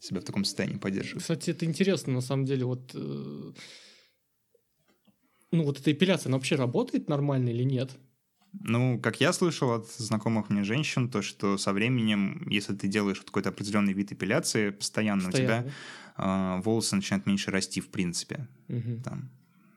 себя 0.00 0.20
в 0.20 0.24
таком 0.24 0.44
состоянии 0.44 0.78
поддерживать. 0.78 1.22
Кстати, 1.22 1.50
это 1.50 1.64
интересно, 1.64 2.12
на 2.12 2.20
самом 2.20 2.44
деле, 2.44 2.64
вот... 2.64 2.90
Э, 2.94 3.52
ну, 5.52 5.64
вот 5.64 5.78
эта 5.78 5.92
эпиляция, 5.92 6.30
она 6.30 6.38
вообще 6.38 6.56
работает 6.56 7.08
нормально 7.08 7.50
или 7.50 7.62
нет? 7.62 7.90
Ну, 8.60 9.00
как 9.00 9.20
я 9.20 9.32
слышал 9.32 9.72
от 9.72 9.90
знакомых 9.90 10.50
мне 10.50 10.62
женщин, 10.62 11.08
то, 11.08 11.22
что 11.22 11.56
со 11.56 11.72
временем, 11.72 12.46
если 12.48 12.74
ты 12.74 12.86
делаешь 12.86 13.20
какой-то 13.20 13.48
определенный 13.48 13.92
вид 13.94 14.12
эпиляции 14.12 14.70
постоянно, 14.70 15.24
постоянно. 15.24 15.60
у 15.60 15.62
тебя 15.62 15.72
э, 16.18 16.60
волосы 16.62 16.96
начинают 16.96 17.26
меньше 17.26 17.50
расти, 17.50 17.80
в 17.80 17.88
принципе. 17.88 18.46
Угу. 18.68 19.02
Там, 19.04 19.30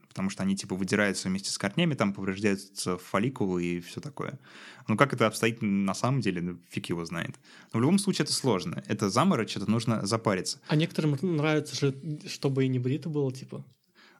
потому 0.09 0.29
что 0.29 0.43
они 0.43 0.55
типа 0.55 0.75
выдираются 0.75 1.29
вместе 1.29 1.51
с 1.51 1.57
корнями, 1.57 1.93
там 1.93 2.13
повреждаются 2.13 2.97
фолликулы 2.97 3.63
и 3.63 3.79
все 3.79 4.01
такое. 4.01 4.39
Ну, 4.87 4.97
как 4.97 5.13
это 5.13 5.27
обстоит 5.27 5.61
на 5.61 5.93
самом 5.93 6.21
деле, 6.21 6.41
ну, 6.41 6.57
фиг 6.69 6.87
его 6.87 7.05
знает. 7.05 7.35
Но 7.73 7.79
в 7.79 7.81
любом 7.81 7.97
случае 7.97 8.23
это 8.23 8.33
сложно. 8.33 8.83
Это 8.87 9.09
заморочь, 9.09 9.57
это 9.57 9.69
нужно 9.69 10.05
запариться. 10.05 10.59
А 10.67 10.75
некоторым 10.75 11.17
нравится 11.21 11.75
же, 11.75 11.95
чтобы 12.27 12.65
и 12.65 12.67
не 12.67 12.79
брито 12.79 13.09
было, 13.09 13.31
типа. 13.33 13.65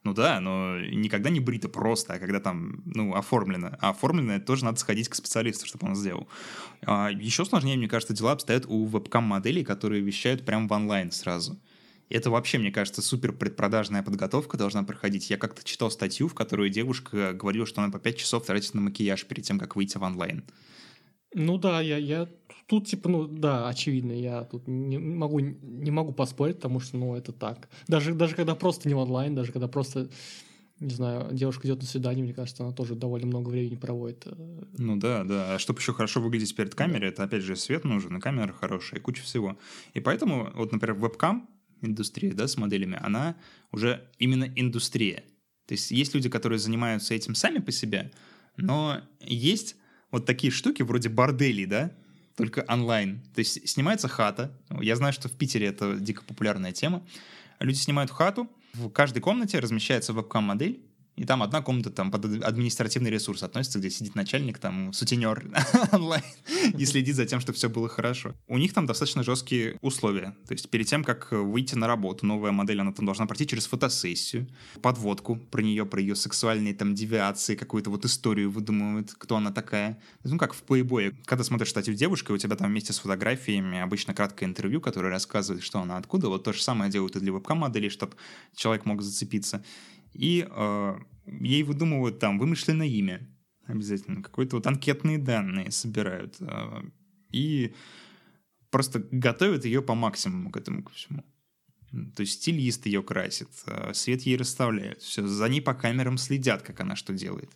Ну 0.06 0.14
да, 0.14 0.40
но 0.40 0.80
никогда 0.80 1.32
не 1.32 1.40
брито 1.40 1.68
просто, 1.68 2.14
а 2.14 2.20
когда 2.20 2.40
там, 2.40 2.84
ну, 2.86 3.16
оформлено. 3.16 3.76
А 3.82 3.90
оформлено 3.90 4.40
тоже 4.40 4.64
надо 4.64 4.80
сходить 4.80 5.10
к 5.10 5.16
специалисту, 5.16 5.66
чтобы 5.66 5.88
он 5.88 5.96
сделал. 5.96 6.28
А 6.84 7.10
еще 7.10 7.44
сложнее, 7.44 7.76
мне 7.76 7.88
кажется, 7.88 8.14
дела 8.14 8.34
обстоят 8.34 8.68
у 8.68 8.86
вебкам-моделей, 8.86 9.64
которые 9.64 10.04
вещают 10.04 10.46
прямо 10.46 10.68
в 10.68 10.72
онлайн 10.72 11.10
сразу. 11.12 11.60
Это 12.08 12.30
вообще, 12.30 12.60
мне 12.60 12.72
кажется, 12.72 13.02
супер 13.02 13.34
предпродажная 13.34 14.04
подготовка 14.04 14.58
должна 14.58 14.84
проходить. 14.84 15.32
Я 15.32 15.38
как-то 15.38 15.64
читал 15.64 15.90
статью, 15.90 16.28
в 16.28 16.36
которой 16.36 16.70
девушка 16.70 17.34
говорила, 17.34 17.66
что 17.66 17.82
она 17.82 17.92
по 17.92 17.98
5 17.98 18.16
часов 18.16 18.46
тратит 18.46 18.76
на 18.76 18.82
макияж 18.82 19.26
перед 19.26 19.44
тем, 19.44 19.58
как 19.58 19.76
выйти 19.76 19.98
в 19.98 20.04
онлайн. 20.04 20.44
Ну 21.34 21.58
да, 21.58 21.82
я, 21.82 21.98
я 21.98 22.30
тут 22.68 22.88
типа, 22.88 23.10
ну 23.10 23.28
да, 23.28 23.68
очевидно, 23.68 24.12
я 24.12 24.44
тут 24.44 24.68
не 24.68 24.98
могу, 24.98 25.40
не 25.40 25.92
могу 25.92 26.12
поспорить, 26.14 26.58
потому 26.58 26.80
что, 26.80 26.98
ну, 26.98 27.16
это 27.16 27.32
так. 27.32 27.70
Даже, 27.88 28.14
даже 28.14 28.36
когда 28.36 28.56
просто 28.56 28.88
не 28.88 28.96
онлайн, 28.96 29.36
даже 29.36 29.52
когда 29.52 29.68
просто 29.68 30.10
не 30.80 30.94
знаю, 30.94 31.30
девушка 31.32 31.68
идет 31.68 31.80
на 31.80 31.88
свидание, 31.88 32.24
мне 32.24 32.34
кажется, 32.34 32.64
она 32.64 32.74
тоже 32.74 32.96
довольно 32.96 33.28
много 33.28 33.50
времени 33.50 33.76
проводит. 33.76 34.24
э, 34.26 34.64
Ну 34.78 34.98
да, 34.98 35.24
да. 35.24 35.56
А 35.56 35.60
чтобы 35.60 35.80
еще 35.80 35.94
хорошо 35.94 36.20
выглядеть 36.20 36.54
перед 36.56 36.76
камерой, 36.76 37.10
это 37.10 37.24
опять 37.24 37.44
же 37.44 37.56
свет 37.56 37.86
нужен, 37.86 38.18
и 38.18 38.20
камера 38.20 38.52
хорошая, 38.52 39.00
и 39.00 39.02
куча 39.02 39.24
всего. 39.24 39.58
И 39.94 40.02
поэтому, 40.02 40.52
вот, 40.54 40.74
например, 40.74 40.98
вебкам 41.00 41.50
индустрия, 41.82 42.34
да, 42.34 42.48
с 42.48 42.58
моделями, 42.58 43.00
она 43.02 43.38
уже 43.72 44.10
именно 44.20 44.52
индустрия. 44.56 45.24
То 45.66 45.74
есть 45.74 45.92
есть 45.92 46.14
люди, 46.14 46.30
которые 46.30 46.60
занимаются 46.60 47.14
этим 47.14 47.36
сами 47.36 47.60
по 47.60 47.72
себе, 47.72 48.12
но 48.58 49.00
есть 49.22 49.78
вот 50.12 50.26
такие 50.26 50.52
штуки 50.52 50.82
вроде 50.84 51.10
борделей, 51.10 51.66
да, 51.66 51.96
только 52.36 52.66
онлайн. 52.68 53.22
То 53.34 53.40
есть 53.40 53.68
снимается 53.68 54.08
хата. 54.08 54.52
Я 54.82 54.96
знаю, 54.96 55.14
что 55.14 55.30
в 55.30 55.34
Питере 55.34 55.68
это 55.68 55.96
дико 55.96 56.24
популярная 56.24 56.72
тема. 56.72 57.04
Люди 57.60 57.78
снимают 57.78 58.12
хату, 58.12 58.50
в 58.74 58.90
каждой 58.90 59.22
комнате 59.22 59.60
размещается 59.60 60.12
вебкам-модель, 60.12 60.85
и 61.16 61.24
там 61.24 61.44
одна 61.44 61.62
комната 61.62 61.92
там 61.92 62.12
под 62.12 62.44
административный 62.44 63.10
ресурс 63.10 63.44
относится, 63.44 63.80
где 63.80 63.90
сидит 63.90 64.16
начальник, 64.16 64.60
там 64.60 64.92
сутенер 64.92 65.46
онлайн 65.92 66.24
и 66.78 66.86
следит 66.86 67.16
за 67.16 67.26
тем, 67.26 67.40
чтобы 67.40 67.56
все 67.56 67.70
было 67.70 67.88
хорошо. 67.88 68.34
У 68.48 68.58
них 68.58 68.74
там 68.74 68.86
достаточно 68.86 69.24
жесткие 69.24 69.78
условия. 69.82 70.36
То 70.48 70.54
есть 70.54 70.70
перед 70.70 70.88
тем, 70.88 71.04
как 71.04 71.32
выйти 71.32 71.76
на 71.76 71.88
работу, 71.88 72.26
новая 72.26 72.52
модель, 72.52 72.82
она 72.82 72.92
там 72.92 73.06
должна 73.06 73.26
пройти 73.28 73.48
через 73.48 73.66
фотосессию, 73.66 74.48
подводку 74.82 75.38
про 75.38 75.62
нее, 75.62 75.86
про 75.86 76.02
ее 76.02 76.16
сексуальные 76.16 76.74
там 76.74 76.94
девиации, 76.94 77.56
какую-то 77.56 77.90
вот 77.90 78.04
историю 78.04 78.52
выдумывают, 78.52 79.14
кто 79.14 79.38
она 79.38 79.52
такая. 79.52 79.98
Ну, 80.24 80.38
как 80.38 80.54
в 80.54 80.64
плейбое. 80.64 81.14
Когда 81.26 81.44
смотришь 81.46 81.70
статью 81.70 81.94
девушки, 81.94 82.32
у 82.32 82.38
тебя 82.38 82.56
там 82.58 82.70
вместе 82.70 82.92
с 82.92 83.00
фотографиями 83.00 83.80
обычно 83.80 84.14
краткое 84.14 84.46
интервью, 84.46 84.82
которое 84.82 85.10
рассказывает, 85.10 85.64
что 85.64 85.80
она 85.80 85.98
откуда. 85.98 86.28
Вот 86.28 86.44
то 86.44 86.52
же 86.52 86.62
самое 86.62 86.92
делают 86.92 87.16
и 87.16 87.20
для 87.20 87.32
вебкам-моделей, 87.32 87.90
чтобы 87.90 88.16
человек 88.54 88.86
мог 88.86 89.02
зацепиться 89.02 89.64
и 90.16 90.48
э, 90.50 90.96
ей 91.26 91.64
выдумывают 91.64 92.20
там 92.20 92.40
вымышленное 92.40 92.88
имя 92.88 93.28
обязательно, 93.68 94.22
какие-то 94.22 94.58
вот 94.58 94.68
анкетные 94.68 95.18
данные 95.18 95.72
собирают 95.72 96.38
э, 96.40 96.84
и 97.32 97.74
просто 98.70 99.06
готовят 99.12 99.66
ее 99.66 99.82
по 99.82 99.96
максимуму 99.96 100.52
к 100.52 100.58
этому 100.58 100.84
ко 100.84 100.94
всему. 100.94 101.24
То 102.16 102.22
есть 102.22 102.42
стилист 102.42 102.86
ее 102.86 103.02
красит, 103.04 103.50
э, 103.68 103.94
свет 103.94 104.22
ей 104.22 104.38
расставляют, 104.38 105.02
все, 105.02 105.26
за 105.26 105.50
ней 105.50 105.62
по 105.62 105.74
камерам 105.74 106.18
следят, 106.18 106.62
как 106.62 106.80
она 106.80 106.96
что 106.96 107.14
делает. 107.14 107.52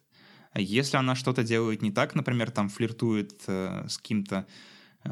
А 0.51 0.59
если 0.59 0.97
она 0.97 1.13
что-то 1.15 1.43
делает 1.43 1.81
не 1.81 1.91
так, 1.91 2.15
например, 2.15 2.49
там 2.51 2.69
флиртует 2.69 3.43
э, 3.47 3.85
с 3.87 3.97
каким-то 3.97 4.47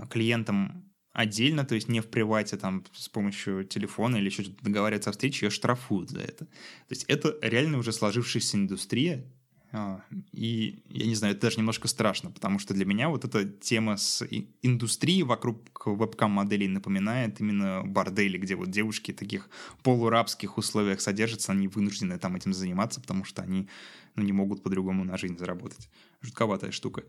клиентом 0.10 0.87
отдельно, 1.18 1.66
то 1.66 1.74
есть 1.74 1.90
не 1.90 2.00
в 2.00 2.08
привате, 2.08 2.58
там, 2.58 2.84
с 2.94 3.10
помощью 3.10 3.64
телефона 3.66 4.18
или 4.18 4.26
еще 4.26 4.44
что-то 4.44 4.64
договариваться 4.64 5.10
о 5.10 5.14
встрече, 5.14 5.48
ее 5.48 5.50
штрафуют 5.50 6.12
за 6.12 6.20
это. 6.20 6.46
То 6.46 6.92
есть 6.92 7.06
это 7.06 7.36
реально 7.42 7.80
уже 7.80 7.92
сложившаяся 7.92 8.56
индустрия, 8.56 9.26
а, 9.72 10.04
и, 10.32 10.84
я 10.90 11.08
не 11.08 11.16
знаю, 11.16 11.34
это 11.34 11.42
даже 11.42 11.58
немножко 11.58 11.88
страшно, 11.88 12.30
потому 12.30 12.60
что 12.60 12.76
для 12.76 12.86
меня 12.86 13.10
вот 13.10 13.26
эта 13.26 13.46
тема 13.46 13.98
с 13.98 14.26
индустрией 14.62 15.24
вокруг 15.24 15.88
вебкам-моделей 15.88 16.68
напоминает 16.68 17.42
именно 17.42 17.82
бордели, 17.84 18.38
где 18.38 18.56
вот 18.56 18.70
девушки 18.70 19.12
в 19.12 19.16
таких 19.16 19.50
полурабских 19.82 20.60
условиях 20.60 21.02
содержатся, 21.02 21.52
они 21.52 21.68
вынуждены 21.68 22.20
там 22.20 22.36
этим 22.36 22.54
заниматься, 22.54 23.02
потому 23.02 23.24
что 23.24 23.42
они 23.42 23.68
ну, 24.16 24.22
не 24.24 24.34
могут 24.34 24.62
по-другому 24.62 25.04
на 25.04 25.18
жизнь 25.18 25.38
заработать. 25.40 25.90
Жутковатая 26.22 26.70
штука. 26.70 27.04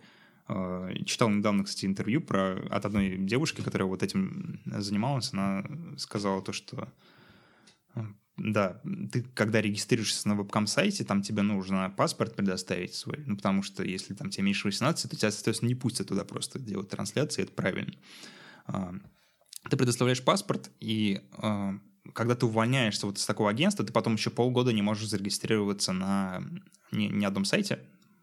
Читал 1.05 1.29
недавно, 1.29 1.65
кстати, 1.65 1.85
интервью 1.85 2.23
про, 2.23 2.59
от 2.71 2.85
одной 2.87 3.19
девушки, 3.19 3.61
которая 3.61 3.87
вот 3.87 4.03
этим 4.03 4.61
занималась. 4.65 5.33
Она 5.33 5.65
сказала 5.99 6.43
то, 6.43 6.53
что 6.53 6.89
да, 8.39 8.81
ты 9.13 9.25
когда 9.35 9.61
регистрируешься 9.61 10.29
на 10.29 10.37
вебкам-сайте, 10.37 11.05
там 11.05 11.23
тебе 11.23 11.43
нужно 11.43 11.93
паспорт 11.97 12.37
предоставить 12.37 12.95
свой, 12.95 13.25
ну, 13.27 13.37
потому 13.37 13.63
что 13.63 13.83
если 13.83 14.15
там 14.15 14.31
тебе 14.31 14.45
меньше 14.45 14.69
18, 14.69 15.11
то 15.11 15.17
тебя, 15.17 15.31
соответственно, 15.31 15.69
не 15.69 15.75
пустят 15.75 16.09
туда 16.09 16.25
просто 16.25 16.59
делать 16.59 16.89
трансляции, 16.89 17.43
это 17.43 17.53
правильно. 17.53 17.93
Ты 19.69 19.77
предоставляешь 19.77 20.23
паспорт, 20.23 20.71
и 20.79 21.21
когда 22.15 22.35
ты 22.37 22.47
увольняешься 22.47 23.07
вот 23.07 23.19
из 23.19 23.27
такого 23.27 23.51
агентства, 23.51 23.85
ты 23.85 23.93
потом 23.93 24.15
еще 24.15 24.31
полгода 24.31 24.73
не 24.73 24.83
можешь 24.83 25.09
зарегистрироваться 25.09 25.93
на 25.93 26.43
ни, 26.93 27.07
ни 27.07 27.25
одном 27.25 27.45
сайте, 27.45 27.81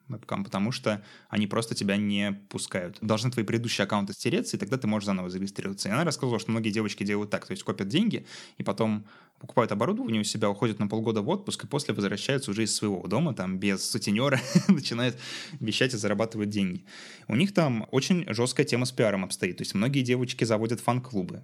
потому 0.07 0.71
что 0.71 1.03
они 1.29 1.47
просто 1.47 1.75
тебя 1.75 1.97
не 1.97 2.33
пускают. 2.49 2.97
Должны 3.01 3.31
твои 3.31 3.45
предыдущие 3.45 3.85
аккаунты 3.85 4.13
стереться, 4.13 4.55
и 4.55 4.59
тогда 4.59 4.77
ты 4.77 4.87
можешь 4.87 5.05
заново 5.05 5.29
зарегистрироваться. 5.29 5.89
И 5.89 5.91
она 5.91 6.03
рассказывала, 6.03 6.39
что 6.39 6.51
многие 6.51 6.69
девочки 6.69 7.03
делают 7.03 7.31
так, 7.31 7.45
то 7.45 7.51
есть 7.51 7.63
копят 7.63 7.87
деньги, 7.87 8.25
и 8.57 8.63
потом 8.63 9.05
покупают 9.39 9.71
оборудование 9.71 10.21
у 10.21 10.23
себя, 10.23 10.49
уходят 10.49 10.79
на 10.79 10.87
полгода 10.87 11.21
в 11.21 11.29
отпуск, 11.29 11.63
и 11.63 11.67
после 11.67 11.93
возвращаются 11.93 12.51
уже 12.51 12.63
из 12.63 12.75
своего 12.75 13.05
дома, 13.07 13.33
там, 13.33 13.59
без 13.59 13.83
сутенера, 13.89 14.39
начинают 14.67 15.17
вещать 15.59 15.93
и 15.93 15.97
зарабатывать 15.97 16.49
деньги. 16.49 16.85
У 17.27 17.35
них 17.35 17.53
там 17.53 17.87
очень 17.91 18.25
жесткая 18.27 18.65
тема 18.65 18.85
с 18.85 18.91
пиаром 18.91 19.23
обстоит. 19.23 19.57
То 19.57 19.61
есть 19.61 19.73
многие 19.73 20.01
девочки 20.01 20.43
заводят 20.43 20.79
фан-клубы, 20.79 21.43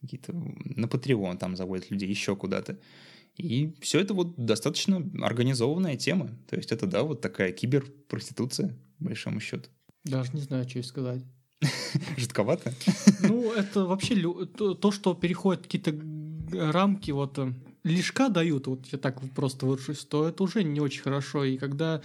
какие-то 0.00 0.32
на 0.32 0.86
Patreon 0.86 1.36
там 1.38 1.56
заводят 1.56 1.90
людей 1.90 2.08
еще 2.08 2.36
куда-то. 2.36 2.78
И 3.38 3.72
все 3.80 4.00
это 4.00 4.14
вот 4.14 4.34
достаточно 4.36 4.96
организованная 5.22 5.96
тема. 5.96 6.30
То 6.48 6.56
есть 6.56 6.72
это, 6.72 6.86
да, 6.86 7.04
вот 7.04 7.20
такая 7.20 7.52
киберпроституция, 7.52 8.76
по 8.98 9.04
большому 9.04 9.40
счету. 9.40 9.70
Даже 10.04 10.32
не 10.32 10.40
знаю, 10.40 10.68
что 10.68 10.80
и 10.80 10.82
сказать. 10.82 11.22
Жутковато? 12.16 12.74
Ну, 13.22 13.52
это 13.52 13.84
вообще 13.84 14.16
то, 14.46 14.90
что 14.90 15.14
переходит 15.14 15.62
какие-то 15.62 15.92
рамки, 16.72 17.10
вот 17.10 17.38
э, 17.38 17.52
лишка 17.84 18.28
дают, 18.28 18.66
вот 18.66 18.86
я 18.86 18.98
так 18.98 19.20
просто 19.34 19.66
выражусь, 19.66 20.04
то 20.04 20.28
это 20.28 20.42
уже 20.42 20.62
не 20.62 20.80
очень 20.80 21.02
хорошо. 21.02 21.44
И 21.44 21.58
когда 21.58 22.00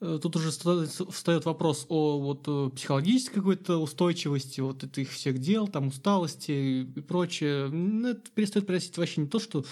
тут 0.00 0.36
уже 0.36 0.50
встает 0.50 1.44
вопрос 1.44 1.86
о 1.88 2.20
вот 2.20 2.44
э, 2.46 2.70
психологической 2.74 3.36
какой-то 3.36 3.78
устойчивости 3.78 4.60
вот 4.60 4.84
этих 4.84 5.10
всех 5.10 5.38
дел, 5.38 5.66
там 5.66 5.88
усталости 5.88 6.52
и 6.52 7.00
прочее, 7.00 7.66
это 8.10 8.30
перестает 8.32 8.66
приносить 8.66 8.96
вообще 8.96 9.22
не 9.22 9.26
то, 9.26 9.40
что 9.40 9.64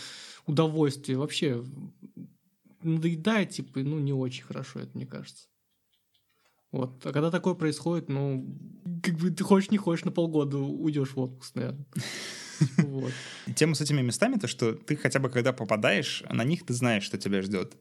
удовольствие. 0.46 1.18
Вообще 1.18 1.64
надоедает, 2.82 3.50
типа, 3.50 3.80
ну, 3.80 3.98
не 3.98 4.12
очень 4.12 4.44
хорошо 4.44 4.80
это, 4.80 4.90
мне 4.94 5.06
кажется. 5.06 5.46
Вот. 6.72 7.06
А 7.06 7.12
когда 7.12 7.30
такое 7.30 7.54
происходит, 7.54 8.08
ну, 8.08 8.44
как 9.02 9.14
бы 9.14 9.30
ты 9.30 9.44
хочешь, 9.44 9.70
не 9.70 9.78
хочешь, 9.78 10.04
на 10.04 10.10
полгода 10.10 10.58
уйдешь 10.58 11.14
в 11.14 11.20
отпуск, 11.20 11.54
наверное. 11.54 11.86
Вот. 12.78 13.12
Тема 13.54 13.74
с 13.74 13.82
этими 13.82 14.00
местами, 14.00 14.36
то, 14.36 14.48
что 14.48 14.72
ты 14.72 14.96
хотя 14.96 15.18
бы 15.18 15.28
когда 15.28 15.52
попадаешь, 15.52 16.22
на 16.30 16.42
них 16.42 16.64
ты 16.64 16.72
знаешь, 16.72 17.02
что 17.04 17.18
тебя 17.18 17.42
ждет. 17.42 17.76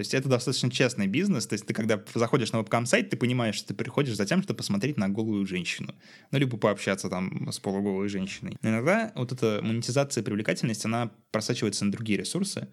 То 0.00 0.02
есть 0.02 0.14
это 0.14 0.30
достаточно 0.30 0.70
честный 0.70 1.06
бизнес. 1.06 1.46
То 1.46 1.52
есть 1.52 1.66
ты 1.66 1.74
когда 1.74 2.02
заходишь 2.14 2.52
на 2.52 2.60
вебкам-сайт, 2.60 3.10
ты 3.10 3.18
понимаешь, 3.18 3.54
что 3.54 3.68
ты 3.68 3.74
приходишь 3.74 4.16
за 4.16 4.24
тем, 4.24 4.42
чтобы 4.42 4.56
посмотреть 4.56 4.96
на 4.96 5.10
голую 5.10 5.44
женщину. 5.44 5.94
Ну, 6.30 6.38
либо 6.38 6.56
пообщаться 6.56 7.10
там 7.10 7.52
с 7.52 7.58
полуголой 7.58 8.08
женщиной. 8.08 8.56
Но 8.62 8.70
иногда 8.70 9.12
вот 9.14 9.30
эта 9.32 9.60
монетизация 9.62 10.24
привлекательность, 10.24 10.86
она 10.86 11.10
просачивается 11.30 11.84
на 11.84 11.92
другие 11.92 12.18
ресурсы. 12.18 12.68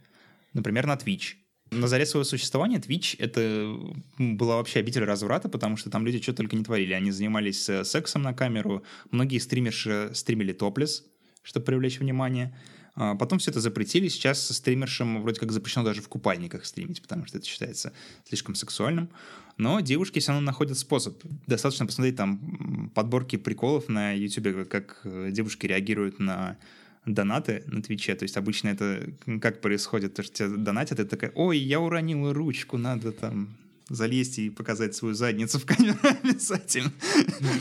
Например, 0.53 0.85
на 0.85 0.93
Twitch. 0.93 1.33
На 1.69 1.89
заре 1.89 2.05
своего 2.05 2.23
существования 2.23 2.77
Twitch— 2.77 3.17
это 3.19 3.77
была 4.17 4.55
вообще 4.55 4.79
обитель 4.79 5.03
разврата, 5.03 5.49
потому 5.49 5.75
что 5.75 5.89
там 5.89 6.05
люди 6.05 6.21
что 6.21 6.31
только 6.31 6.55
не 6.55 6.63
творили. 6.63 6.93
Они 6.93 7.11
занимались 7.11 7.67
э, 7.67 7.83
сексом 7.83 8.21
на 8.21 8.33
камеру, 8.33 8.85
многие 9.11 9.39
стримерши 9.39 10.11
стримили 10.13 10.53
топлес, 10.53 11.03
чтобы 11.43 11.65
привлечь 11.65 11.99
внимание. 11.99 12.57
А 12.99 13.13
потом 13.13 13.37
все 13.37 13.51
это 13.51 13.61
запретили. 13.61 14.07
Сейчас 14.07 14.41
со 14.41 14.55
стримершем 14.55 15.21
вроде 15.21 15.39
как 15.39 15.51
запрещено 15.51 15.85
даже 15.85 16.01
в 16.01 16.09
купальниках 16.09 16.65
стримить, 16.65 16.99
потому 16.99 17.27
что 17.27 17.37
это 17.37 17.45
считается 17.47 17.93
слишком 18.27 18.55
сексуальным. 18.55 19.09
Но 19.57 19.79
девушки 19.81 20.17
все 20.17 20.31
равно 20.31 20.45
находят 20.45 20.79
способ. 20.79 21.23
Достаточно 21.45 21.85
посмотреть 21.85 22.15
там 22.15 22.91
подборки 22.95 23.35
приколов 23.35 23.87
на 23.87 24.13
YouTube, 24.13 24.67
как 24.67 25.01
э, 25.03 25.29
девушки 25.31 25.67
реагируют 25.67 26.17
на 26.17 26.57
донаты 27.05 27.63
на 27.67 27.83
Твиче. 27.83 28.15
То 28.15 28.23
есть 28.23 28.35
обычно 28.35 28.69
это 28.69 29.13
как 29.41 29.61
происходит? 29.61 30.15
То, 30.15 30.23
что 30.23 30.33
тебе 30.33 30.57
донатят, 30.57 30.99
это 30.99 31.09
такая, 31.09 31.31
ой, 31.35 31.59
я 31.59 31.79
уронила 31.79 32.33
ручку, 32.33 32.77
надо 32.77 33.11
там 33.11 33.55
залезть 33.89 34.39
и 34.39 34.49
показать 34.49 34.95
свою 34.95 35.13
задницу 35.13 35.59
в 35.59 35.65
камеру 35.65 35.99
обязательно, 36.23 36.91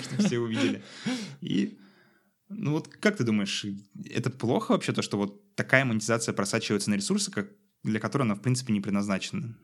чтобы 0.03 0.27
все 0.27 0.39
увидели. 0.39 0.83
И 1.43 1.77
ну 2.49 2.73
вот 2.73 2.89
как 2.89 3.17
ты 3.17 3.25
думаешь, 3.25 3.67
это 4.05 4.31
плохо 4.31 4.73
вообще, 4.73 4.93
то, 4.93 5.03
что 5.03 5.17
вот 5.17 5.55
такая 5.55 5.85
монетизация 5.85 6.33
просачивается 6.33 6.91
на 6.91 6.95
ресурсы, 6.95 7.31
как, 7.31 7.51
для 7.83 8.01
которой 8.01 8.23
она, 8.23 8.35
в 8.35 8.41
принципе, 8.41 8.73
не 8.73 8.81
предназначена? 8.81 9.57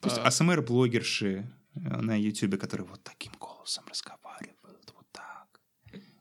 То 0.00 0.08
есть 0.08 0.18
а... 0.18 0.26
АСМР-блогерши 0.26 1.50
э, 1.74 1.80
на 2.00 2.18
YouTube, 2.18 2.58
которые 2.58 2.86
вот 2.86 3.02
таким 3.02 3.32
голосом 3.38 3.84
разговаривают, 3.88 4.92
вот 4.94 5.06
так, 5.12 5.60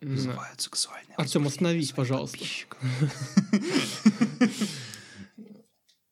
вызывают 0.02 0.62
сексуальные... 0.62 1.16
Артем, 1.16 1.48
остановись, 1.48 1.92
пожалуйста. 1.92 2.46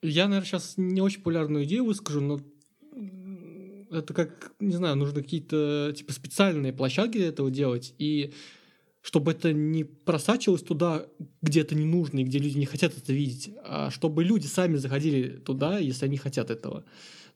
Я, 0.02 0.28
наверное, 0.28 0.48
сейчас 0.48 0.74
не 0.78 1.02
очень 1.02 1.20
популярную 1.20 1.66
идею 1.66 1.86
выскажу, 1.86 2.22
но 2.22 2.42
это 3.92 4.14
как, 4.14 4.54
не 4.60 4.76
знаю, 4.76 4.96
нужно 4.96 5.22
какие-то 5.22 5.94
типа 5.96 6.14
специальные 6.14 6.74
площадки 6.74 7.18
для 7.18 7.28
этого 7.28 7.52
делать. 7.52 7.94
И 8.00 8.34
чтобы 9.02 9.32
это 9.32 9.52
не 9.52 9.84
просачивалось 9.84 10.62
туда, 10.62 11.08
где 11.42 11.62
это 11.62 11.76
не 11.76 11.86
нужно 11.86 12.20
и 12.20 12.24
где 12.24 12.38
люди 12.38 12.58
не 12.58 12.66
хотят 12.66 12.96
это 12.98 13.12
видеть, 13.14 13.52
а 13.64 13.90
чтобы 13.90 14.24
люди 14.24 14.46
сами 14.46 14.76
заходили 14.78 15.38
туда, 15.38 15.80
если 15.80 16.06
они 16.06 16.18
хотят 16.18 16.52
этого. 16.52 16.82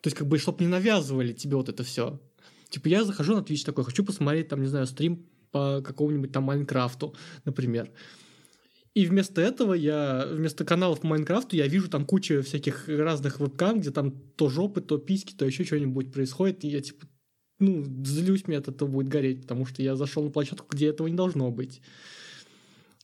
То 0.01 0.07
есть, 0.07 0.17
как 0.17 0.27
бы, 0.27 0.37
чтобы 0.37 0.63
не 0.63 0.69
навязывали 0.69 1.33
тебе 1.33 1.55
вот 1.55 1.69
это 1.69 1.83
все. 1.83 2.21
Типа, 2.69 2.87
я 2.87 3.03
захожу 3.03 3.35
на 3.35 3.39
Twitch 3.39 3.65
такой, 3.65 3.83
хочу 3.83 4.03
посмотреть, 4.03 4.49
там, 4.49 4.61
не 4.61 4.67
знаю, 4.67 4.85
стрим 4.85 5.25
по 5.51 5.81
какому-нибудь 5.81 6.31
там 6.31 6.43
Майнкрафту, 6.43 7.15
например. 7.45 7.91
И 8.93 9.05
вместо 9.05 9.41
этого 9.41 9.73
я, 9.73 10.25
вместо 10.29 10.63
каналов 10.63 11.01
по 11.01 11.07
Майнкрафту, 11.07 11.55
я 11.55 11.67
вижу 11.67 11.89
там 11.89 12.05
кучу 12.05 12.41
всяких 12.43 12.87
разных 12.87 13.39
вебкам, 13.39 13.79
где 13.79 13.91
там 13.91 14.11
то 14.35 14.49
жопы, 14.49 14.81
то 14.81 14.97
письки, 14.97 15.33
то 15.33 15.45
еще 15.45 15.63
что-нибудь 15.63 16.13
происходит, 16.13 16.63
и 16.63 16.69
я 16.69 16.81
типа, 16.81 17.07
ну, 17.59 17.83
злюсь, 18.03 18.47
мне 18.47 18.57
от 18.57 18.67
этого 18.67 18.89
будет 18.89 19.07
гореть, 19.07 19.41
потому 19.41 19.65
что 19.65 19.81
я 19.81 19.95
зашел 19.95 20.23
на 20.23 20.29
площадку, 20.29 20.67
где 20.69 20.87
этого 20.87 21.07
не 21.07 21.15
должно 21.15 21.51
быть. 21.51 21.81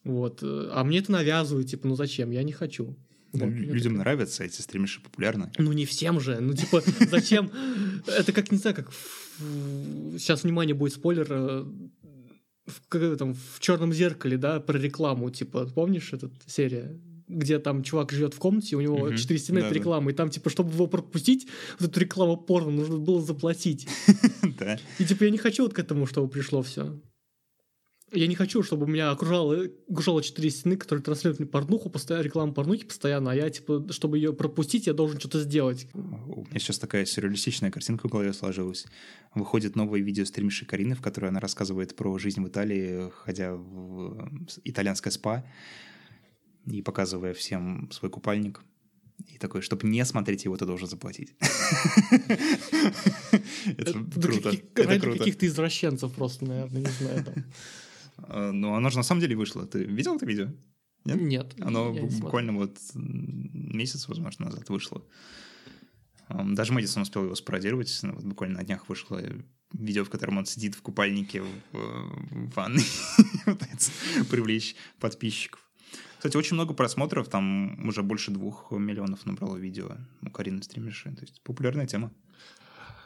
Вот. 0.03 0.39
А 0.41 0.83
мне 0.83 0.99
это 0.99 1.11
навязывают, 1.11 1.67
типа, 1.67 1.87
ну 1.87 1.95
зачем? 1.95 2.31
Я 2.31 2.43
не 2.43 2.51
хочу. 2.51 2.95
Вот, 3.33 3.47
Людям 3.47 3.93
так... 3.93 4.01
нравятся 4.01 4.43
эти 4.43 4.61
стримиши 4.61 5.01
популярны. 5.01 5.51
Ну, 5.57 5.71
не 5.71 5.85
всем 5.85 6.19
же. 6.19 6.39
Ну, 6.41 6.53
типа, 6.53 6.83
зачем? 7.09 7.51
Это 8.05 8.33
как, 8.33 8.51
не 8.51 8.57
знаю, 8.57 8.75
как... 8.75 8.91
Сейчас, 10.17 10.43
внимание, 10.43 10.75
будет 10.75 10.93
спойлер 10.93 11.27
э, 11.29 11.65
в, 12.65 13.15
там, 13.15 13.33
в 13.33 13.59
черном 13.59 13.93
зеркале, 13.93 14.37
да, 14.37 14.59
про 14.59 14.77
рекламу, 14.77 15.29
типа, 15.29 15.65
помнишь 15.67 16.11
эту 16.13 16.31
серия? 16.45 16.99
Где 17.31 17.59
там 17.59 17.83
чувак 17.83 18.11
живет 18.11 18.33
в 18.33 18.37
комнате, 18.37 18.75
у 18.75 18.81
него 18.81 19.13
четыре 19.15 19.39
uh 19.39 19.43
стены 19.43 19.61
да, 19.61 19.69
рекламы, 19.69 20.11
и 20.11 20.13
там, 20.13 20.29
типа, 20.29 20.49
чтобы 20.49 20.71
его 20.73 20.87
пропустить, 20.87 21.47
вот 21.79 21.89
эту 21.89 21.99
рекламу 21.99 22.37
порно 22.37 22.71
нужно 22.71 22.97
было 22.97 23.21
заплатить. 23.21 23.87
Да. 24.59 24.77
И, 24.99 25.05
типа, 25.05 25.23
я 25.23 25.29
не 25.29 25.37
хочу 25.37 25.63
вот 25.63 25.73
к 25.73 25.79
этому, 25.79 26.05
чтобы 26.05 26.27
пришло 26.27 26.61
все. 26.61 26.99
Я 28.13 28.27
не 28.27 28.35
хочу, 28.35 28.61
чтобы 28.61 28.87
меня 28.87 29.11
окружало, 29.11 29.67
окружало 29.89 30.21
четыре 30.21 30.49
стены, 30.49 30.75
которые 30.75 31.01
транслируют 31.01 31.39
мне 31.39 31.47
порнуху, 31.47 31.89
постоянно 31.89 32.23
рекламу 32.23 32.53
порнухи 32.53 32.85
постоянно, 32.85 33.31
а 33.31 33.35
я, 33.35 33.49
типа, 33.49 33.87
чтобы 33.89 34.17
ее 34.17 34.33
пропустить, 34.33 34.87
я 34.87 34.93
должен 34.93 35.17
что-то 35.17 35.39
сделать. 35.39 35.87
У 35.93 36.45
меня 36.49 36.59
сейчас 36.59 36.77
такая 36.77 37.05
сюрреалистичная 37.05 37.71
картинка 37.71 38.09
в 38.09 38.11
голове 38.11 38.33
сложилась. 38.33 38.85
Выходит 39.33 39.77
новое 39.77 40.01
видео 40.01 40.25
стримиши 40.25 40.65
Карины, 40.65 40.95
в 40.95 41.01
которой 41.01 41.27
она 41.27 41.39
рассказывает 41.39 41.95
про 41.95 42.17
жизнь 42.17 42.41
в 42.41 42.47
Италии, 42.49 43.09
ходя 43.23 43.53
в 43.53 44.29
итальянское 44.65 45.11
спа 45.11 45.45
и 46.65 46.81
показывая 46.81 47.33
всем 47.33 47.89
свой 47.91 48.09
купальник. 48.11 48.61
И 49.27 49.37
такой, 49.37 49.61
чтобы 49.61 49.87
не 49.87 50.03
смотреть 50.05 50.45
его, 50.45 50.57
ты 50.57 50.65
должен 50.65 50.87
заплатить. 50.87 51.35
Это 53.77 53.93
круто. 54.19 54.51
Это 54.75 54.99
круто. 54.99 55.19
каких-то 55.19 55.45
извращенцев 55.45 56.13
просто, 56.13 56.45
наверное, 56.45 56.81
не 56.81 56.89
знаю. 56.89 57.25
А, 58.17 58.51
ну, 58.53 58.73
оно 58.73 58.89
же 58.89 58.97
на 58.97 59.03
самом 59.03 59.21
деле 59.21 59.35
вышло. 59.35 59.67
Ты 59.67 59.83
видел 59.83 60.15
это 60.15 60.25
видео? 60.25 60.47
Нет? 61.05 61.21
Нет. 61.21 61.53
Оно 61.61 61.93
буквально 61.93 62.53
вот 62.53 62.77
месяц, 62.95 64.07
возможно, 64.07 64.45
назад 64.45 64.69
вышло. 64.69 65.03
Даже 66.29 66.73
Мэдисон 66.73 67.03
успел 67.03 67.25
его 67.25 67.35
спародировать. 67.35 67.99
Ну, 68.03 68.13
вот 68.13 68.23
буквально 68.23 68.59
на 68.59 68.63
днях 68.63 68.89
вышло 68.89 69.21
видео, 69.73 70.03
в 70.03 70.09
котором 70.09 70.37
он 70.37 70.45
сидит 70.45 70.75
в 70.75 70.81
купальнике 70.81 71.43
в 71.71 72.55
ванной 72.55 72.85
пытается 73.45 73.91
привлечь 74.29 74.75
подписчиков. 74.99 75.70
Кстати, 76.21 76.37
очень 76.37 76.53
много 76.53 76.75
просмотров, 76.75 77.29
там 77.29 77.87
уже 77.87 78.03
больше 78.03 78.29
двух 78.29 78.69
миллионов 78.69 79.25
набрало 79.25 79.57
видео 79.57 79.93
у 80.21 80.29
Карины 80.29 80.61
стримерши. 80.61 81.09
То 81.15 81.21
есть 81.21 81.41
популярная 81.41 81.87
тема. 81.87 82.11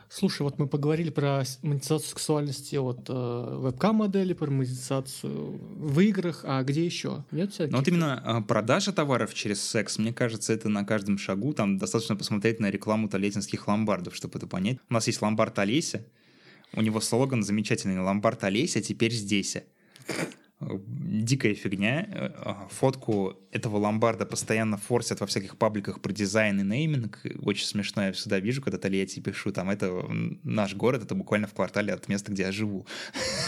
Слушай, 0.10 0.42
вот 0.42 0.60
мы 0.60 0.68
поговорили 0.68 1.12
про 1.12 1.44
монетизацию 1.62 2.10
сексуальности 2.10 2.76
от 2.76 3.10
э, 3.10 3.14
вебкам-модели, 3.14 4.34
про 4.34 4.52
монетизацию 4.52 5.32
в 5.32 5.98
играх, 6.02 6.42
а 6.44 6.62
где 6.64 6.86
еще? 6.86 7.24
Нет 7.32 7.54
всяких? 7.54 7.72
Ну 7.72 7.78
вот 7.78 7.88
именно 7.88 8.22
э, 8.22 8.42
продажа 8.42 8.92
товаров 8.92 9.34
через 9.34 9.62
секс, 9.62 9.98
мне 9.98 10.12
кажется, 10.12 10.52
это 10.52 10.68
на 10.68 10.84
каждом 10.84 11.18
шагу. 11.18 11.54
Там 11.54 11.78
достаточно 11.78 12.18
посмотреть 12.18 12.60
на 12.60 12.70
рекламу 12.70 13.08
толетинских 13.08 13.70
ломбардов, 13.70 14.14
чтобы 14.14 14.40
это 14.40 14.48
понять. 14.48 14.80
У 14.90 14.94
нас 14.94 15.08
есть 15.08 15.22
ломбард 15.22 15.58
Олеся, 15.58 16.06
у 16.74 16.82
него 16.82 17.00
слоган 17.00 17.44
замечательный 17.44 17.98
«Ломбард 17.98 18.44
Олеся 18.44 18.82
теперь 18.82 19.14
здесь» 19.14 19.56
дикая 20.60 21.54
фигня. 21.54 22.08
Э, 22.12 22.32
а, 22.38 22.68
фотку 22.70 23.38
этого 23.52 23.78
ломбарда 23.78 24.26
постоянно 24.26 24.78
форсят 24.78 25.20
во 25.20 25.28
всяких 25.28 25.58
пабликах 25.58 26.02
про 26.02 26.14
дизайн 26.14 26.62
и 26.62 26.64
нейминг. 26.64 27.22
Очень 27.42 27.66
смешно, 27.66 28.06
я 28.06 28.12
всегда 28.12 28.40
вижу, 28.40 28.62
когда 28.62 28.78
Тольятти 28.78 29.20
пишу, 29.20 29.52
там, 29.52 29.70
это 29.70 30.06
наш 30.44 30.76
город, 30.76 31.04
это 31.04 31.16
буквально 31.16 31.48
в 31.48 31.54
квартале 31.54 31.94
от 31.94 32.08
места, 32.08 32.32
где 32.32 32.44
я 32.44 32.52
живу. 32.52 32.86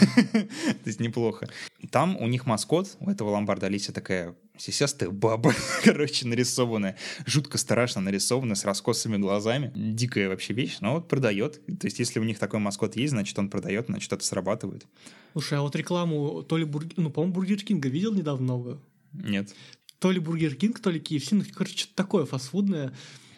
То 0.32 0.48
есть 0.84 1.00
неплохо. 1.00 1.48
Там 1.90 2.16
у 2.16 2.26
них 2.26 2.46
маскот, 2.46 2.96
у 3.00 3.10
этого 3.10 3.30
ломбарда 3.30 3.66
Алисия 3.66 3.94
такая 3.94 4.34
сисястая 4.58 5.10
баба, 5.10 5.54
короче, 5.84 6.26
нарисованная, 6.26 6.96
жутко 7.26 7.58
страшно 7.58 8.00
нарисованная, 8.00 8.54
с 8.54 8.64
раскосыми 8.64 9.16
глазами. 9.16 9.72
Дикая 9.74 10.28
вообще 10.28 10.52
вещь, 10.52 10.78
но 10.80 10.94
вот 10.94 11.08
продает. 11.08 11.64
То 11.66 11.86
есть, 11.86 11.98
если 11.98 12.20
у 12.20 12.24
них 12.24 12.38
такой 12.38 12.60
маскот 12.60 12.96
есть, 12.96 13.12
значит, 13.12 13.38
он 13.38 13.48
продает, 13.48 13.86
значит, 13.86 14.12
это 14.12 14.24
срабатывает. 14.24 14.86
Слушай, 15.32 15.58
а 15.58 15.62
вот 15.62 15.76
рекламу 15.76 16.42
то 16.42 16.56
ли, 16.56 16.64
бургер, 16.64 16.94
ну, 16.96 17.10
по-моему, 17.10 17.34
Burger 17.34 17.62
King 17.62 17.83
а 17.83 17.88
видел 17.88 18.12
недавно 18.14 18.46
новую? 18.46 18.82
Нет. 19.12 19.54
То 19.98 20.10
ли 20.10 20.20
Burger 20.20 20.54
King, 20.54 20.80
то 20.80 20.90
ли 20.90 21.00
KFC, 21.00 21.28
ну, 21.32 21.44
короче, 21.54 21.76
что-то 21.76 21.94
такое 21.96 22.24
фастфудное. 22.24 22.92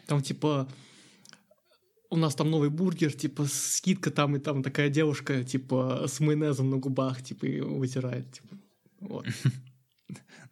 Там, 0.05 0.21
типа, 0.21 0.67
у 2.11 2.17
нас 2.17 2.35
там 2.35 2.51
новый 2.51 2.69
бургер, 2.69 3.13
типа, 3.13 3.45
скидка 3.45 4.11
там, 4.11 4.35
и 4.35 4.39
там 4.39 4.61
такая 4.61 4.89
девушка, 4.89 5.43
типа, 5.43 6.05
с 6.07 6.19
майонезом 6.19 6.69
на 6.69 6.77
губах, 6.77 7.23
типа, 7.23 7.45
и 7.45 7.61
вытирает, 7.61 8.31
типа, 8.33 8.57
вот. 8.99 9.25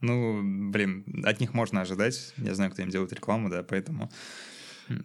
Ну, 0.02 0.70
блин, 0.72 1.24
от 1.26 1.40
них 1.40 1.54
можно 1.54 1.82
ожидать. 1.82 2.34
Я 2.38 2.56
знаю, 2.56 2.72
кто 2.72 2.82
им 2.82 2.90
делает 2.90 3.14
рекламу, 3.14 3.50
да, 3.50 3.64
поэтому 3.64 4.10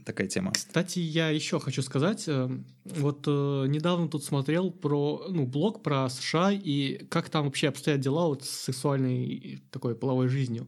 такая 0.04 0.28
тема. 0.28 0.52
Кстати, 0.52 0.98
я 0.98 1.28
еще 1.30 1.60
хочу 1.60 1.82
сказать, 1.82 2.24
э, 2.26 2.48
вот 2.84 3.24
э, 3.26 3.66
недавно 3.68 4.08
тут 4.08 4.24
смотрел 4.24 4.70
про, 4.70 5.26
ну, 5.28 5.46
блог 5.46 5.82
про 5.82 6.08
США 6.08 6.52
и 6.52 7.04
как 7.06 7.28
там 7.28 7.44
вообще 7.44 7.68
обстоят 7.68 8.00
дела 8.00 8.26
вот 8.26 8.44
с 8.44 8.50
сексуальной 8.50 9.62
такой 9.70 9.94
половой 9.94 10.28
жизнью. 10.28 10.66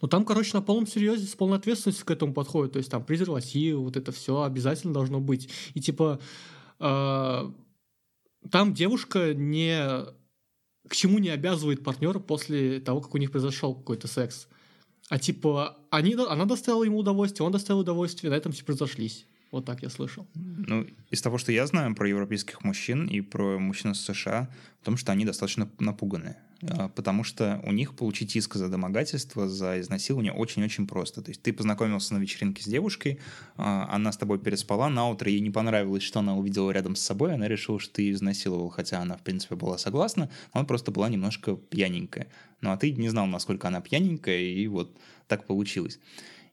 Ну, 0.00 0.08
там, 0.08 0.24
короче, 0.24 0.52
на 0.54 0.62
полном 0.62 0.86
серьезе, 0.86 1.26
с 1.26 1.34
полной 1.34 1.58
ответственностью 1.58 2.06
к 2.06 2.10
этому 2.10 2.32
подходит. 2.32 2.72
То 2.72 2.78
есть 2.78 2.90
там 2.90 3.04
презервативы, 3.04 3.80
вот 3.80 3.96
это 3.96 4.12
все 4.12 4.42
обязательно 4.42 4.94
должно 4.94 5.20
быть. 5.20 5.48
И 5.74 5.80
типа 5.80 6.20
э, 6.78 7.52
там 8.50 8.74
девушка 8.74 9.34
не 9.34 10.06
к 10.88 10.96
чему 10.96 11.18
не 11.18 11.28
обязывает 11.28 11.84
партнера 11.84 12.18
после 12.18 12.80
того, 12.80 13.00
как 13.00 13.14
у 13.14 13.18
них 13.18 13.30
произошел 13.30 13.74
какой-то 13.74 14.08
секс. 14.08 14.48
А 15.08 15.18
типа, 15.18 15.78
они, 15.90 16.14
она 16.14 16.44
доставила 16.44 16.84
ему 16.84 16.98
удовольствие, 16.98 17.46
он 17.46 17.52
доставил 17.52 17.80
удовольствие, 17.80 18.30
на 18.30 18.34
этом 18.34 18.52
все 18.52 18.64
разошлись. 18.66 19.26
Вот 19.50 19.64
так 19.64 19.82
я 19.82 19.88
слышал. 19.88 20.26
Ну, 20.34 20.86
из 21.10 21.22
того, 21.22 21.38
что 21.38 21.52
я 21.52 21.66
знаю 21.66 21.94
про 21.94 22.06
европейских 22.08 22.62
мужчин 22.64 23.06
и 23.06 23.22
про 23.22 23.58
мужчин 23.58 23.92
из 23.92 24.00
США, 24.00 24.50
в 24.82 24.84
том, 24.84 24.98
что 24.98 25.12
они 25.12 25.24
достаточно 25.24 25.70
напуганы. 25.78 26.36
А, 26.62 26.88
потому 26.88 27.22
что 27.22 27.60
у 27.64 27.72
них 27.72 27.94
получить 27.94 28.34
иск 28.34 28.56
за 28.56 28.68
домогательство, 28.68 29.48
за 29.48 29.80
изнасилование 29.80 30.32
очень-очень 30.32 30.86
просто. 30.86 31.22
То 31.22 31.30
есть 31.30 31.42
ты 31.42 31.52
познакомился 31.52 32.14
на 32.14 32.18
вечеринке 32.18 32.62
с 32.62 32.66
девушкой, 32.66 33.20
а, 33.56 33.88
она 33.90 34.10
с 34.10 34.16
тобой 34.16 34.38
переспала, 34.38 34.88
на 34.88 35.08
утро 35.08 35.30
ей 35.30 35.40
не 35.40 35.50
понравилось, 35.50 36.02
что 36.02 36.18
она 36.18 36.36
увидела 36.36 36.70
рядом 36.70 36.96
с 36.96 37.00
собой, 37.00 37.34
она 37.34 37.46
решила, 37.46 37.78
что 37.78 37.94
ты 37.94 38.02
ее 38.02 38.14
изнасиловал, 38.14 38.70
хотя 38.70 39.00
она, 39.00 39.16
в 39.16 39.22
принципе, 39.22 39.54
была 39.54 39.78
согласна, 39.78 40.30
она 40.52 40.64
просто 40.64 40.90
была 40.90 41.08
немножко 41.08 41.54
пьяненькая. 41.56 42.26
Ну, 42.60 42.72
а 42.72 42.76
ты 42.76 42.92
не 42.92 43.08
знал, 43.08 43.26
насколько 43.26 43.68
она 43.68 43.80
пьяненькая, 43.80 44.40
и 44.40 44.66
вот 44.66 44.96
так 45.28 45.46
получилось. 45.46 46.00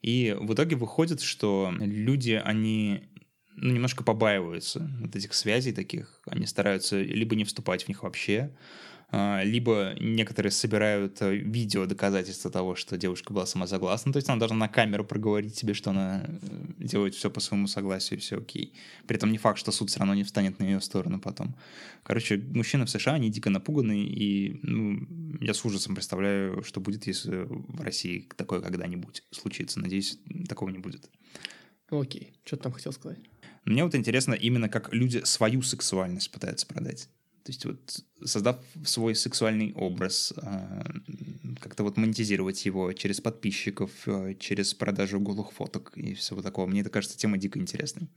И 0.04 0.36
в 0.40 0.54
итоге 0.54 0.76
выходит, 0.76 1.22
что 1.22 1.74
люди, 1.80 2.40
они 2.46 3.10
ну, 3.56 3.74
немножко 3.74 4.04
побаиваются 4.04 4.88
вот 5.02 5.16
этих 5.16 5.34
связей 5.34 5.72
таких, 5.72 6.20
они 6.28 6.46
стараются 6.46 7.02
либо 7.02 7.36
не 7.36 7.44
вступать 7.44 7.86
в 7.86 7.88
них 7.88 8.04
вообще, 8.04 8.52
либо 9.12 9.96
некоторые 10.00 10.52
собирают 10.52 11.22
э, 11.22 11.36
видео 11.36 11.86
доказательства 11.86 12.50
того, 12.50 12.76
что 12.76 12.98
девушка 12.98 13.34
была 13.34 13.46
самосогласна, 13.46 14.12
то 14.12 14.18
есть 14.18 14.30
она 14.30 14.40
должна 14.40 14.58
на 14.58 14.68
камеру 14.68 15.06
проговорить 15.06 15.54
тебе, 15.54 15.74
что 15.74 15.92
она 15.92 16.26
э, 16.26 16.38
делает 16.80 17.16
все 17.16 17.30
по 17.30 17.40
своему 17.40 17.68
согласию, 17.68 18.18
и 18.18 18.22
все 18.22 18.38
окей. 18.38 18.74
При 19.08 19.18
этом 19.18 19.32
не 19.32 19.38
факт, 19.38 19.60
что 19.60 19.72
суд 19.72 19.90
все 19.90 20.00
равно 20.00 20.16
не 20.16 20.24
встанет 20.24 20.60
на 20.60 20.64
ее 20.64 20.82
сторону 20.82 21.20
потом. 21.20 21.56
Короче, 22.04 22.38
мужчины 22.38 22.86
в 22.86 22.90
США, 22.90 23.14
они 23.14 23.30
дико 23.30 23.50
напуганы, 23.50 24.04
и 24.04 24.60
ну, 24.64 25.08
я 25.40 25.54
с 25.54 25.64
ужасом 25.64 25.96
представляю, 25.96 26.64
что 26.64 26.82
будет, 26.82 27.08
если 27.08 27.46
в 27.48 27.82
России 27.82 28.28
такое 28.36 28.60
когда-нибудь 28.62 29.24
случится. 29.32 29.80
Надеюсь, 29.80 30.20
такого 30.50 30.70
не 30.70 30.80
будет. 30.80 31.10
Окей, 31.90 32.34
что 32.44 32.58
ты 32.58 32.64
там 32.64 32.72
хотел 32.72 32.92
сказать? 32.92 33.20
Мне 33.66 33.84
вот 33.84 33.96
интересно 33.96 34.34
именно, 34.34 34.70
как 34.70 34.94
люди 34.94 35.22
свою 35.24 35.62
сексуальность 35.62 36.32
пытаются 36.32 36.68
продать. 36.68 37.10
То 37.46 37.52
есть 37.52 37.64
вот 37.64 38.04
создав 38.24 38.58
свой 38.84 39.14
сексуальный 39.14 39.72
образ, 39.76 40.34
а, 40.38 40.84
как-то 41.60 41.84
вот 41.84 41.96
монетизировать 41.96 42.66
его 42.66 42.92
через 42.94 43.22
подписчиков, 43.22 43.92
а, 44.08 44.34
через 44.34 44.74
продажу 44.74 45.20
голых 45.20 45.52
фоток 45.52 45.96
и 45.96 46.16
всего 46.16 46.42
такого. 46.42 46.66
Мне 46.66 46.82
это 46.82 46.90
кажется 46.90 47.20
тема 47.20 47.38
дико 47.38 47.60
интересной. 47.60 48.10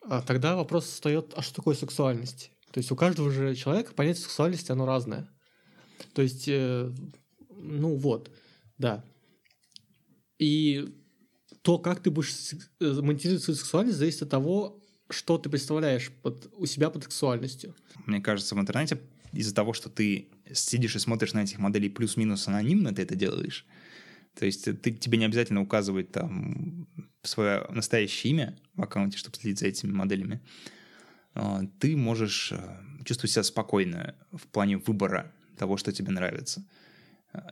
А 0.00 0.22
тогда 0.22 0.54
вопрос 0.54 0.84
встает, 0.84 1.32
а 1.34 1.42
что 1.42 1.56
такое 1.56 1.74
сексуальность? 1.74 2.52
То 2.70 2.78
есть 2.78 2.92
у 2.92 2.94
каждого 2.94 3.32
же 3.32 3.56
человека 3.56 3.94
понятие 3.94 4.22
сексуальности, 4.22 4.70
оно 4.70 4.86
разное. 4.86 5.28
То 6.14 6.22
есть, 6.22 6.44
э, 6.46 6.94
ну 7.50 7.96
вот, 7.96 8.30
да. 8.78 9.04
И 10.38 10.94
то, 11.62 11.80
как 11.80 12.00
ты 12.00 12.12
будешь 12.12 12.52
э, 12.78 12.92
монетизировать 12.92 13.42
свою 13.42 13.58
сексуальность, 13.58 13.98
зависит 13.98 14.22
от 14.22 14.30
того, 14.30 14.80
что 15.08 15.38
ты 15.38 15.48
представляешь 15.48 16.10
под, 16.22 16.50
у 16.56 16.66
себя 16.66 16.90
под 16.90 17.04
сексуальностью. 17.04 17.74
Мне 18.06 18.20
кажется, 18.20 18.54
в 18.54 18.60
интернете 18.60 19.00
из-за 19.32 19.54
того, 19.54 19.72
что 19.72 19.88
ты 19.88 20.28
сидишь 20.52 20.96
и 20.96 20.98
смотришь 20.98 21.32
на 21.32 21.42
этих 21.42 21.58
моделей 21.58 21.88
плюс-минус 21.88 22.48
анонимно, 22.48 22.94
ты 22.94 23.02
это 23.02 23.14
делаешь. 23.14 23.66
То 24.38 24.46
есть 24.46 24.64
ты, 24.64 24.92
тебе 24.92 25.18
не 25.18 25.24
обязательно 25.24 25.62
указывать 25.62 26.12
там 26.12 26.86
свое 27.22 27.66
настоящее 27.70 28.32
имя 28.32 28.58
в 28.74 28.82
аккаунте, 28.82 29.18
чтобы 29.18 29.36
следить 29.36 29.58
за 29.58 29.66
этими 29.66 29.92
моделями. 29.92 30.40
А, 31.34 31.62
ты 31.80 31.96
можешь 31.96 32.52
э, 32.52 32.58
чувствовать 33.04 33.32
себя 33.32 33.42
спокойно 33.42 34.14
в 34.32 34.46
плане 34.46 34.78
выбора 34.78 35.32
того, 35.56 35.76
что 35.76 35.92
тебе 35.92 36.12
нравится. 36.12 36.64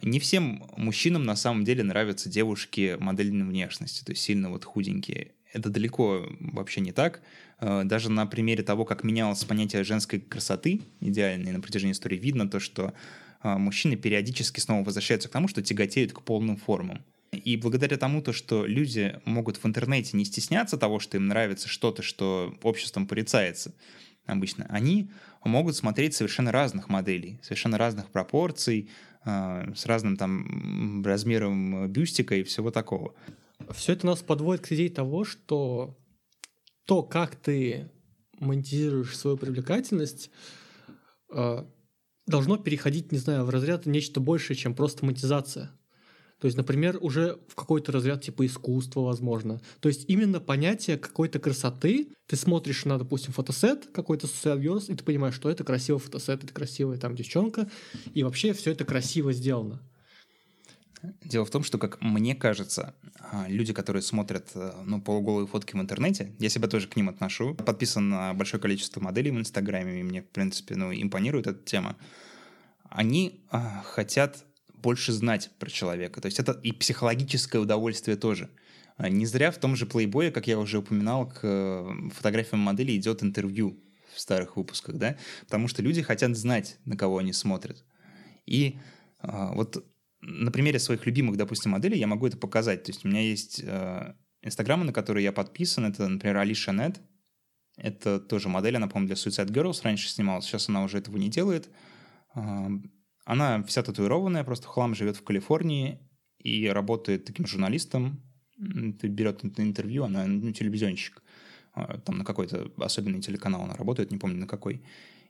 Не 0.03 0.19
всем 0.19 0.65
мужчинам 0.77 1.25
на 1.25 1.37
самом 1.37 1.65
деле 1.65 1.83
нравятся 1.83 2.29
девушки 2.29 2.97
модельной 2.99 3.47
внешности, 3.47 4.05
то 4.05 4.13
есть 4.13 4.23
сильно 4.23 4.51
вот 4.51 4.65
худенькие. 4.65 5.33
Это 5.55 5.71
далеко 5.71 6.27
вообще 6.41 6.81
не 6.81 6.93
так. 6.93 7.23
Э, 7.61 7.83
даже 7.85 8.11
на 8.11 8.27
примере 8.27 8.63
того, 8.63 8.85
как 8.85 9.05
менялось 9.05 9.45
понятие 9.45 9.85
женской 9.85 10.21
красоты 10.21 10.83
идеальной 11.01 11.53
на 11.53 11.61
протяжении 11.61 11.93
истории, 11.93 12.17
видно 12.17 12.51
то, 12.51 12.59
что 12.59 12.93
э, 13.43 13.57
мужчины 13.57 13.97
периодически 13.97 14.59
снова 14.59 14.85
возвращаются 14.85 15.29
к 15.29 15.33
тому, 15.33 15.47
что 15.47 15.63
тяготеют 15.63 16.13
к 16.13 16.23
полным 16.23 16.57
формам. 16.57 17.05
И 17.33 17.57
благодаря 17.57 17.97
тому, 17.97 18.21
то, 18.21 18.33
что 18.33 18.67
люди 18.67 19.21
могут 19.25 19.57
в 19.57 19.67
интернете 19.67 20.17
не 20.17 20.25
стесняться 20.25 20.77
того, 20.77 20.99
что 20.99 21.17
им 21.17 21.29
нравится 21.29 21.69
что-то, 21.69 22.03
что 22.03 22.57
обществом 22.63 23.07
порицается 23.07 23.73
обычно, 24.27 24.67
они 24.69 25.11
могут 25.45 25.77
смотреть 25.77 26.15
совершенно 26.15 26.51
разных 26.51 26.89
моделей, 26.89 27.39
совершенно 27.43 27.79
разных 27.79 28.11
пропорций, 28.11 28.91
э, 29.25 29.73
с 29.75 29.87
разным 29.87 30.17
там 30.17 31.05
размером 31.05 31.89
бюстика 31.89 32.35
и 32.35 32.43
всего 32.43 32.73
такого. 32.73 33.15
Все 33.71 33.93
это 33.93 34.07
нас 34.07 34.23
подводит 34.23 34.67
к 34.67 34.73
идее 34.73 34.91
того, 34.91 35.25
что 35.25 35.97
то, 36.87 37.03
как 37.03 37.37
ты 37.37 37.91
монетизируешь 38.39 39.17
свою 39.17 39.37
привлекательность, 39.37 40.31
э, 41.33 41.65
должно 42.27 42.57
переходить, 42.57 43.13
не 43.13 43.19
знаю, 43.19 43.45
в 43.45 43.51
разряд 43.51 43.87
нечто 43.87 44.21
большее, 44.21 44.57
чем 44.57 44.75
просто 44.75 45.05
монетизация. 45.05 45.71
То 46.41 46.47
есть, 46.47 46.57
например, 46.57 46.99
уже 47.01 47.39
в 47.49 47.55
какой-то 47.55 47.93
разряд 47.93 48.23
типа 48.23 48.45
искусства, 48.45 49.01
возможно. 49.01 49.63
То 49.81 49.89
есть 49.89 50.05
именно 50.09 50.41
понятие 50.41 50.99
какой-то 50.99 51.39
красоты, 51.39 52.09
ты 52.27 52.37
смотришь 52.37 52.85
на, 52.85 52.99
допустим, 52.99 53.33
фотосет 53.33 53.87
какой-то 53.95 54.27
social 54.27 54.61
yours, 54.61 54.93
и 54.93 54.95
ты 54.95 55.05
понимаешь, 55.05 55.35
что 55.35 55.49
это 55.49 55.65
красивый 55.65 56.01
фотосет, 56.01 56.45
это 56.45 56.53
красивая 56.53 56.99
там 56.99 57.15
девчонка, 57.15 57.71
и 58.13 58.23
вообще 58.25 58.53
все 58.53 58.73
это 58.73 58.85
красиво 58.85 59.33
сделано. 59.33 59.81
Дело 61.23 61.45
в 61.45 61.51
том, 61.51 61.63
что, 61.63 61.79
как 61.79 62.01
мне 62.01 62.35
кажется, 62.35 62.95
а, 63.19 63.47
люди, 63.49 63.73
которые 63.73 64.03
смотрят 64.03 64.51
э, 64.55 64.73
ну, 64.85 65.01
полуголые 65.01 65.47
фотки 65.47 65.75
в 65.75 65.81
интернете, 65.81 66.35
я 66.39 66.49
себя 66.49 66.69
тоже 66.69 66.89
к 66.89 66.97
ним 66.97 67.09
отношу, 67.09 67.55
подписан 67.55 68.09
на 68.09 68.35
большое 68.35 68.61
количество 68.61 69.01
моделей 69.01 69.31
в 69.31 69.39
Инстаграме, 69.39 70.01
и 70.01 70.03
мне, 70.03 70.23
в 70.23 70.29
принципе, 70.29 70.77
ну, 70.77 70.93
импонирует 70.93 71.47
эта 71.47 71.63
тема, 71.65 71.97
они 72.89 73.45
а, 73.51 73.83
хотят 73.85 74.45
больше 74.75 75.13
знать 75.13 75.51
про 75.59 75.71
человека. 75.71 76.21
То 76.21 76.27
есть 76.27 76.39
это 76.39 76.53
и 76.53 76.73
психологическое 76.73 77.59
удовольствие 77.59 78.17
тоже. 78.17 78.51
А, 78.97 79.09
не 79.09 79.27
зря 79.27 79.51
в 79.51 79.59
том 79.59 79.77
же 79.77 79.87
Playboy, 79.87 80.31
как 80.31 80.47
я 80.47 80.59
уже 80.59 80.79
упоминал, 80.79 81.29
к 81.29 81.41
э, 81.43 82.11
фотографиям 82.15 82.61
модели 82.61 82.97
идет 82.97 83.23
интервью 83.23 83.83
в 84.15 84.21
старых 84.21 84.57
выпусках, 84.57 84.97
да, 84.97 85.17
потому 85.41 85.69
что 85.69 85.83
люди 85.83 86.03
хотят 86.03 86.37
знать, 86.37 86.79
на 86.85 86.97
кого 86.97 87.19
они 87.19 87.33
смотрят. 87.33 87.85
И 88.47 88.79
а, 89.19 89.53
вот 89.53 89.85
на 90.27 90.51
примере 90.51 90.79
своих 90.79 91.05
любимых, 91.07 91.37
допустим, 91.37 91.73
моделей 91.73 91.99
я 91.99 92.07
могу 92.07 92.27
это 92.27 92.37
показать. 92.37 92.85
То 92.85 92.91
есть 92.91 93.05
у 93.05 93.09
меня 93.09 93.21
есть 93.21 93.61
э, 93.63 94.15
инстаграмы, 94.43 94.85
на 94.85 94.93
которые 94.93 95.25
я 95.25 95.33
подписан. 95.33 95.85
Это, 95.85 96.09
например, 96.09 96.39
Алиша 96.39 96.73
Нет. 96.73 97.01
Это 97.77 98.21
тоже 98.21 98.49
модель, 98.49 98.77
она, 98.77 98.87
по-моему, 98.87 99.09
для 99.09 99.17
Suicide 99.17 99.51
Girls 99.51 99.81
раньше 99.83 100.09
снималась. 100.09 100.45
Сейчас 100.45 100.69
она 100.69 100.85
уже 100.85 100.99
этого 100.99 101.17
не 101.17 101.29
делает. 101.29 101.69
Э, 102.35 102.69
она 103.25 103.63
вся 103.65 103.83
татуированная, 103.83 104.45
просто 104.45 104.67
в 104.67 104.71
хлам 104.71 104.95
живет 104.95 105.17
в 105.17 105.25
Калифорнии 105.25 105.99
и 106.39 106.69
работает 106.69 107.25
таким 107.25 107.47
журналистом. 107.47 108.23
Берет 108.57 109.45
интервью, 109.59 110.05
она 110.05 110.27
ну, 110.27 110.53
телевизионщик. 110.53 111.23
Э, 111.75 111.99
там 112.05 112.19
на 112.19 112.25
какой-то 112.25 112.73
особенный 112.79 113.21
телеканал 113.21 113.63
она 113.63 113.75
работает, 113.75 114.11
не 114.11 114.19
помню 114.19 114.39
на 114.39 114.47
какой. 114.47 114.83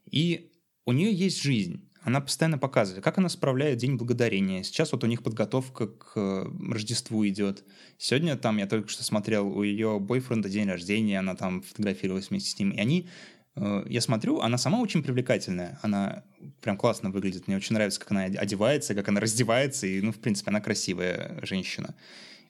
И 0.05 0.53
у 0.87 0.93
нее 0.93 1.13
есть 1.13 1.41
жизнь 1.43 1.89
она 2.05 2.21
постоянно 2.21 2.59
показывает, 2.59 3.03
как 3.03 3.17
она 3.17 3.31
справляет 3.31 3.79
День 3.79 3.97
Благодарения. 3.97 4.63
Сейчас 4.63 4.93
вот 4.93 5.03
у 5.05 5.07
них 5.07 5.23
подготовка 5.23 5.87
к 5.87 6.47
Рождеству 6.71 7.27
идет. 7.27 7.65
Сегодня 7.97 8.37
там, 8.37 8.59
я 8.59 8.67
только 8.67 8.89
что 8.89 9.03
смотрел, 9.03 9.49
у 9.49 9.63
ее 9.63 9.99
бойфренда 9.99 10.51
день 10.51 10.69
рождения, 10.69 11.19
она 11.19 11.35
там 11.35 11.63
фотографировалась 11.63 12.29
вместе 12.29 12.51
с 12.51 12.59
ним. 12.59 12.73
И 12.73 12.79
они, 12.79 13.09
э, 13.57 13.85
я 13.89 14.03
смотрю, 14.03 14.41
она 14.41 14.59
сама 14.59 14.81
очень 14.81 15.03
привлекательная. 15.03 15.79
Она 15.81 16.25
прям 16.61 16.77
классно 16.77 17.09
выглядит. 17.09 17.49
Мне 17.49 17.57
очень 17.57 17.73
нравится, 17.73 18.01
как 18.01 18.11
она 18.11 18.25
одевается, 18.25 18.95
как 18.95 19.09
она 19.09 19.21
раздевается. 19.21 19.87
И, 19.87 20.03
ну, 20.03 20.13
в 20.13 20.19
принципе, 20.19 20.51
она 20.51 20.61
красивая 20.61 21.41
женщина. 21.43 21.95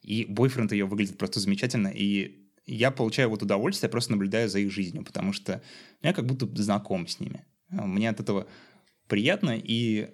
И 0.03 0.27
бойфренд 0.29 0.73
ее 0.73 0.87
выглядит 0.87 1.17
просто 1.17 1.39
замечательно. 1.39 1.93
И 1.95 2.41
я 2.67 2.91
получаю 2.91 3.29
вот 3.31 3.45
удовольствие, 3.45 3.89
просто 3.89 4.11
наблюдая 4.11 4.49
за 4.49 4.59
их 4.59 4.73
жизнью, 4.73 5.05
потому 5.05 5.33
что 5.33 5.63
я 6.03 6.13
как 6.13 6.27
будто 6.27 6.49
знаком 6.61 7.07
с 7.07 7.21
ними. 7.21 7.45
Мне 7.83 8.11
от 8.11 8.21
этого 8.21 8.47
приятно, 9.09 9.57
и 9.57 10.11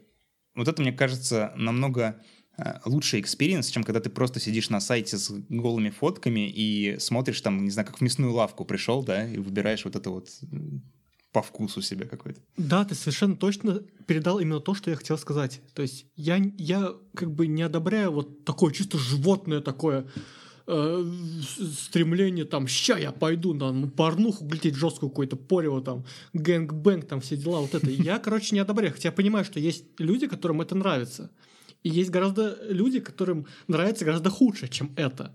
вот 0.55 0.69
это, 0.69 0.83
мне 0.83 0.93
кажется, 0.93 1.53
намного 1.57 2.21
э, 2.59 2.81
лучший 2.85 3.21
experience, 3.21 3.69
чем 3.69 3.85
когда 3.85 4.01
ты 4.01 4.11
просто 4.11 4.41
сидишь 4.41 4.71
на 4.71 4.81
сайте 4.81 5.17
с 5.17 5.31
голыми 5.49 5.91
фотками 5.91 6.49
и 6.49 6.99
смотришь 6.99 7.41
там, 7.41 7.65
не 7.65 7.71
знаю, 7.71 7.87
как 7.87 7.99
в 7.99 8.01
мясную 8.01 8.33
лавку 8.33 8.65
пришел, 8.65 9.05
да, 9.05 9.27
и 9.27 9.39
выбираешь 9.39 9.85
вот 9.85 9.97
это 9.97 10.11
вот 10.11 10.29
по 11.33 11.43
вкусу 11.43 11.81
себе 11.81 12.07
какой-то. 12.07 12.41
Да, 12.57 12.85
ты 12.85 12.95
совершенно 12.95 13.37
точно 13.37 13.83
передал 14.07 14.41
именно 14.41 14.61
то, 14.61 14.75
что 14.75 14.91
я 14.91 14.97
хотел 14.97 15.17
сказать. 15.17 15.61
То 15.75 15.83
есть 15.83 16.07
я, 16.17 16.37
я 16.59 16.93
как 17.15 17.33
бы 17.33 17.47
не 17.47 17.63
одобряю 17.63 18.11
вот 18.11 18.45
такое 18.45 18.73
чисто 18.73 18.99
животное 18.99 19.61
такое 19.61 20.07
э, 20.71 21.05
стремление 21.77 22.45
там, 22.45 22.67
ща 22.67 22.99
я 22.99 23.13
пойду 23.13 23.55
на 23.55 23.89
порнуху 23.89 24.45
глядеть 24.45 24.75
жесткую 24.75 25.11
какую-то 25.11 25.37
порево 25.37 25.83
там, 25.83 26.05
gang-bang, 26.33 27.07
там 27.07 27.21
все 27.21 27.37
дела, 27.37 27.61
вот 27.61 27.75
это. 27.75 27.91
Я, 27.91 28.19
короче, 28.19 28.55
не 28.55 28.61
одобряю, 28.61 28.93
хотя 28.93 29.09
я 29.09 29.13
понимаю, 29.13 29.45
что 29.45 29.61
есть 29.61 29.85
люди, 29.99 30.27
которым 30.27 30.61
это 30.61 30.75
нравится. 30.75 31.31
И 31.83 31.89
есть 31.89 32.11
гораздо 32.11 32.59
люди, 32.69 33.01
которым 33.01 33.47
нравится 33.67 34.05
гораздо 34.05 34.31
худше, 34.31 34.69
чем 34.69 34.93
это. 34.97 35.35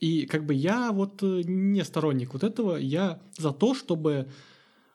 И 0.00 0.26
как 0.26 0.44
бы 0.44 0.54
я 0.54 0.90
вот 0.90 1.22
э, 1.22 1.42
не 1.44 1.84
сторонник 1.84 2.32
вот 2.32 2.42
этого, 2.42 2.76
я 2.76 3.22
за 3.38 3.52
то, 3.52 3.74
чтобы 3.74 4.28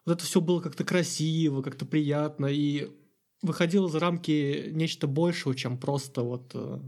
вот 0.05 0.13
это 0.13 0.25
все 0.25 0.41
было 0.41 0.59
как-то 0.59 0.83
красиво, 0.83 1.61
как-то 1.61 1.85
приятно 1.85 2.47
и 2.47 2.89
выходило 3.41 3.87
за 3.87 3.99
рамки 3.99 4.69
нечто 4.71 5.07
большего, 5.07 5.55
чем 5.55 5.77
просто 5.77 6.23
вот 6.23 6.51
э, 6.53 6.79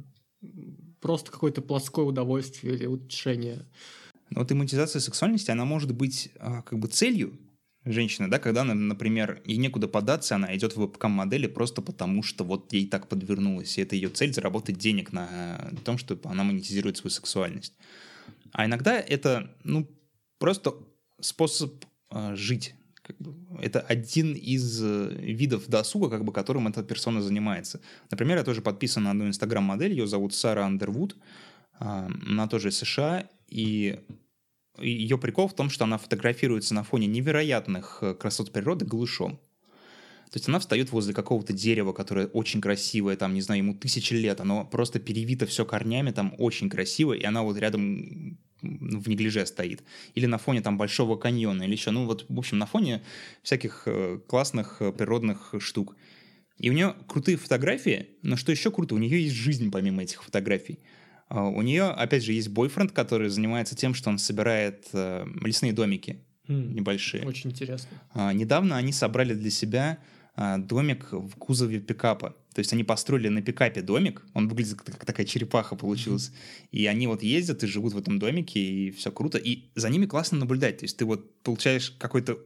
просто 1.02 1.32
какое-то 1.32 1.62
плоское 1.62 2.06
удовольствие 2.06 2.76
или 2.76 2.86
утешение. 2.86 3.66
Но 4.30 4.42
вот 4.42 4.52
иммунизация 4.52 5.00
сексуальности, 5.00 5.52
она 5.52 5.66
может 5.66 5.94
быть 5.94 6.32
а, 6.40 6.62
как 6.62 6.80
бы 6.80 6.88
целью 6.88 7.38
женщины, 7.86 8.28
да, 8.28 8.40
когда 8.40 8.64
например, 8.64 9.42
ей 9.46 9.58
некуда 9.58 9.88
податься, 9.88 10.36
она 10.36 10.56
идет 10.56 10.74
в 10.74 10.82
вебкам-модели 10.82 11.48
просто 11.48 11.82
потому, 11.82 12.24
что 12.24 12.44
вот 12.44 12.72
ей 12.74 12.88
так 12.88 13.08
подвернулось, 13.08 13.78
и 13.78 13.82
это 13.82 13.96
ее 13.96 14.10
цель 14.10 14.34
заработать 14.34 14.78
денег 14.78 15.14
на 15.14 15.72
том, 15.86 15.98
что 15.98 16.20
она 16.26 16.44
монетизирует 16.44 16.98
свою 16.98 17.12
сексуальность. 17.12 17.74
А 18.52 18.66
иногда 18.66 19.00
это, 19.00 19.56
ну, 19.64 19.90
просто 20.40 20.76
способ 21.22 21.86
э, 22.12 22.36
жить, 22.36 22.76
как 23.10 23.20
бы, 23.20 23.36
это 23.62 23.80
один 23.80 24.34
из 24.34 24.84
э, 24.84 25.10
видов 25.20 25.68
досуга, 25.68 26.10
как 26.10 26.24
бы, 26.24 26.32
которым 26.32 26.68
эта 26.68 26.84
персона 26.84 27.22
занимается. 27.22 27.82
Например, 28.12 28.38
я 28.38 28.44
тоже 28.44 28.62
подписан 28.62 29.04
на 29.04 29.12
одну 29.12 29.28
инстаграм-модель, 29.28 29.92
ее 29.92 30.06
зовут 30.06 30.36
Сара 30.36 30.66
Андервуд, 30.66 31.18
а, 31.80 32.08
она 32.28 32.48
тоже 32.48 32.70
из 32.70 32.78
США, 32.78 33.28
и 33.48 34.00
ее 34.78 35.18
прикол 35.18 35.48
в 35.48 35.56
том, 35.56 35.70
что 35.70 35.86
она 35.86 35.98
фотографируется 35.98 36.76
на 36.76 36.84
фоне 36.84 37.08
невероятных 37.08 38.00
э, 38.02 38.14
красот 38.14 38.52
природы 38.52 38.86
голышом. 38.86 39.40
То 40.32 40.38
есть 40.38 40.48
она 40.48 40.60
встает 40.60 40.92
возле 40.92 41.16
какого-то 41.16 41.54
дерева, 41.54 41.92
которое 41.92 42.28
очень 42.28 42.62
красивое, 42.62 43.16
там, 43.16 43.34
не 43.34 43.42
знаю, 43.42 43.64
ему 43.64 43.74
тысячи 43.74 44.14
лет, 44.14 44.40
оно 44.40 44.64
просто 44.64 45.00
перевито 45.00 45.48
все 45.48 45.66
корнями, 45.66 46.12
там 46.12 46.36
очень 46.38 46.70
красиво, 46.70 47.14
и 47.14 47.24
она 47.24 47.42
вот 47.42 47.58
рядом 47.58 48.38
в 48.62 49.08
неглиже 49.08 49.46
стоит. 49.46 49.84
Или 50.16 50.26
на 50.26 50.38
фоне 50.38 50.62
там 50.62 50.78
Большого 50.78 51.18
каньона, 51.18 51.64
или 51.64 51.72
еще, 51.72 51.92
ну 51.92 52.06
вот, 52.06 52.26
в 52.28 52.38
общем, 52.38 52.58
на 52.58 52.66
фоне 52.66 53.02
всяких 53.44 53.84
э, 53.86 54.20
классных 54.28 54.78
э, 54.82 54.92
природных 54.92 55.54
штук. 55.60 55.96
И 56.58 56.70
у 56.70 56.74
нее 56.74 56.96
крутые 57.08 57.38
фотографии, 57.38 58.08
но 58.22 58.36
что 58.36 58.52
еще 58.52 58.70
круто, 58.70 58.96
у 58.96 58.98
нее 58.98 59.24
есть 59.24 59.36
жизнь 59.36 59.72
помимо 59.72 60.04
этих 60.04 60.24
фотографий. 60.24 60.80
А, 61.30 61.48
у 61.48 61.62
нее, 61.62 61.86
опять 61.86 62.24
же, 62.24 62.34
есть 62.34 62.50
бойфренд, 62.50 62.92
который 62.92 63.30
занимается 63.30 63.76
тем, 63.76 63.94
что 63.94 64.10
он 64.10 64.18
собирает 64.18 64.88
э, 64.94 65.26
лесные 65.42 65.74
домики 65.74 66.20
mm, 66.48 66.74
небольшие. 66.74 67.26
Очень 67.26 67.52
интересно. 67.52 67.90
А, 68.14 68.34
недавно 68.34 68.76
они 68.76 68.92
собрали 68.92 69.34
для 69.34 69.52
себя 69.52 70.00
домик 70.60 71.12
в 71.12 71.36
кузове 71.36 71.80
пикапа. 71.80 72.36
То 72.54 72.60
есть 72.60 72.74
они 72.74 72.84
построили 72.84 73.28
на 73.30 73.42
пикапе 73.42 73.82
домик, 73.82 74.24
он 74.34 74.48
выглядит 74.48 74.82
как 74.82 75.06
такая 75.06 75.26
черепаха 75.26 75.76
получилась. 75.76 76.30
Mm-hmm. 76.30 76.68
И 76.72 76.86
они 76.86 77.08
вот 77.08 77.24
ездят 77.24 77.64
и 77.64 77.68
живут 77.68 77.94
в 77.94 77.98
этом 77.98 78.20
домике, 78.20 78.60
и 78.60 78.92
все 78.92 79.12
круто. 79.12 79.38
И 79.38 79.72
за 79.76 79.90
ними 79.90 80.06
классно 80.06 80.38
наблюдать. 80.38 80.78
То 80.78 80.86
есть 80.86 80.98
ты 80.98 81.06
вот 81.06 81.42
получаешь 81.44 81.92
какой-то 81.92 82.40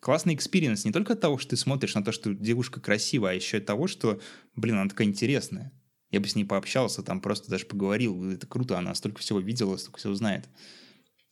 классный 0.00 0.34
experience 0.34 0.84
не 0.84 0.92
только 0.92 1.14
от 1.14 1.20
того, 1.20 1.38
что 1.38 1.50
ты 1.50 1.56
смотришь 1.56 1.94
на 1.94 2.04
то, 2.04 2.12
что 2.12 2.34
девушка 2.34 2.80
красивая, 2.80 3.32
а 3.32 3.34
еще 3.34 3.58
от 3.58 3.66
того, 3.66 3.86
что, 3.86 4.20
блин, 4.54 4.76
она 4.76 4.88
такая 4.88 5.08
интересная. 5.08 5.72
Я 6.10 6.20
бы 6.20 6.28
с 6.28 6.36
ней 6.36 6.44
пообщался, 6.44 7.02
там 7.02 7.20
просто 7.20 7.50
даже 7.50 7.66
поговорил. 7.66 8.30
Это 8.30 8.46
круто, 8.46 8.78
она 8.78 8.94
столько 8.94 9.20
всего 9.20 9.40
видела, 9.40 9.76
столько 9.76 9.98
всего 9.98 10.14
знает. 10.14 10.48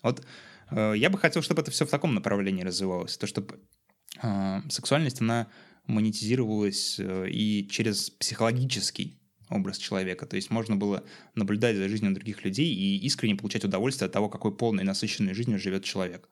Вот 0.02 0.24
э, 0.70 0.94
я 0.96 1.10
бы 1.10 1.18
хотел, 1.18 1.42
чтобы 1.42 1.62
это 1.62 1.70
все 1.70 1.86
в 1.86 1.90
таком 1.90 2.14
направлении 2.14 2.62
развивалось. 2.62 3.16
То, 3.16 3.26
чтобы 3.26 3.60
э, 4.22 4.60
сексуальность, 4.68 5.20
она 5.20 5.48
монетизировалась 5.86 6.96
э, 6.98 7.28
и 7.30 7.68
через 7.68 8.10
психологический 8.10 9.18
образ 9.50 9.78
человека. 9.78 10.26
То 10.26 10.36
есть 10.36 10.50
можно 10.50 10.76
было 10.76 11.04
наблюдать 11.34 11.76
за 11.76 11.88
жизнью 11.88 12.14
других 12.14 12.44
людей 12.44 12.74
и 12.74 12.98
искренне 12.98 13.36
получать 13.36 13.64
удовольствие 13.64 14.06
от 14.06 14.12
того, 14.12 14.28
какой 14.28 14.54
полной 14.56 14.82
и 14.82 14.86
насыщенной 14.86 15.34
жизнью 15.34 15.58
живет 15.58 15.84
человек. 15.84 16.28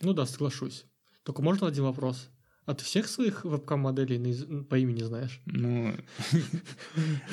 Ну 0.00 0.12
да, 0.12 0.26
соглашусь. 0.26 0.84
Только 1.24 1.42
можно 1.42 1.66
один 1.66 1.84
вопрос? 1.84 2.30
А 2.64 2.74
ты 2.74 2.84
всех 2.84 3.08
своих 3.08 3.44
вебкам-моделей 3.44 4.64
по 4.64 4.78
имени 4.78 5.02
знаешь? 5.02 5.40
Ну, 5.46 5.94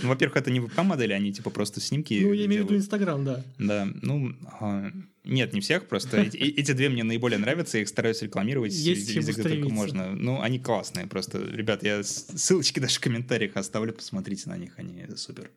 ну 0.02 0.10
во-первых, 0.10 0.38
это 0.38 0.50
не 0.50 0.62
вебкам-модели, 0.62 1.12
они 1.12 1.34
типа 1.34 1.50
просто 1.50 1.82
снимки 1.82 2.22
Ну, 2.24 2.32
я 2.32 2.46
имею 2.46 2.64
в 2.64 2.66
виду 2.66 2.78
Инстаграм, 2.78 3.24
да. 3.24 3.44
Да, 3.60 3.86
ну, 4.02 4.34
а, 4.62 4.92
нет, 5.26 5.54
не 5.54 5.62
всех, 5.62 5.88
просто 5.88 6.18
эти 6.34 6.72
две 6.72 6.90
мне 6.90 7.04
наиболее 7.04 7.38
нравятся, 7.38 7.78
я 7.78 7.84
их 7.84 7.90
стараюсь 7.90 8.22
рекламировать 8.22 8.74
везде, 8.74 9.20
где 9.20 9.44
только 9.44 9.70
можно. 9.70 10.14
Ну, 10.16 10.42
они 10.42 10.60
классные 10.60 11.08
просто. 11.08 11.40
Ребят, 11.40 11.84
я 11.84 12.04
ссылочки 12.04 12.80
даже 12.82 12.96
в 12.96 13.00
комментариях 13.00 13.56
оставлю, 13.56 13.94
посмотрите 13.94 14.50
на 14.50 14.58
них, 14.58 14.74
они 14.78 15.06
супер. 15.16 15.52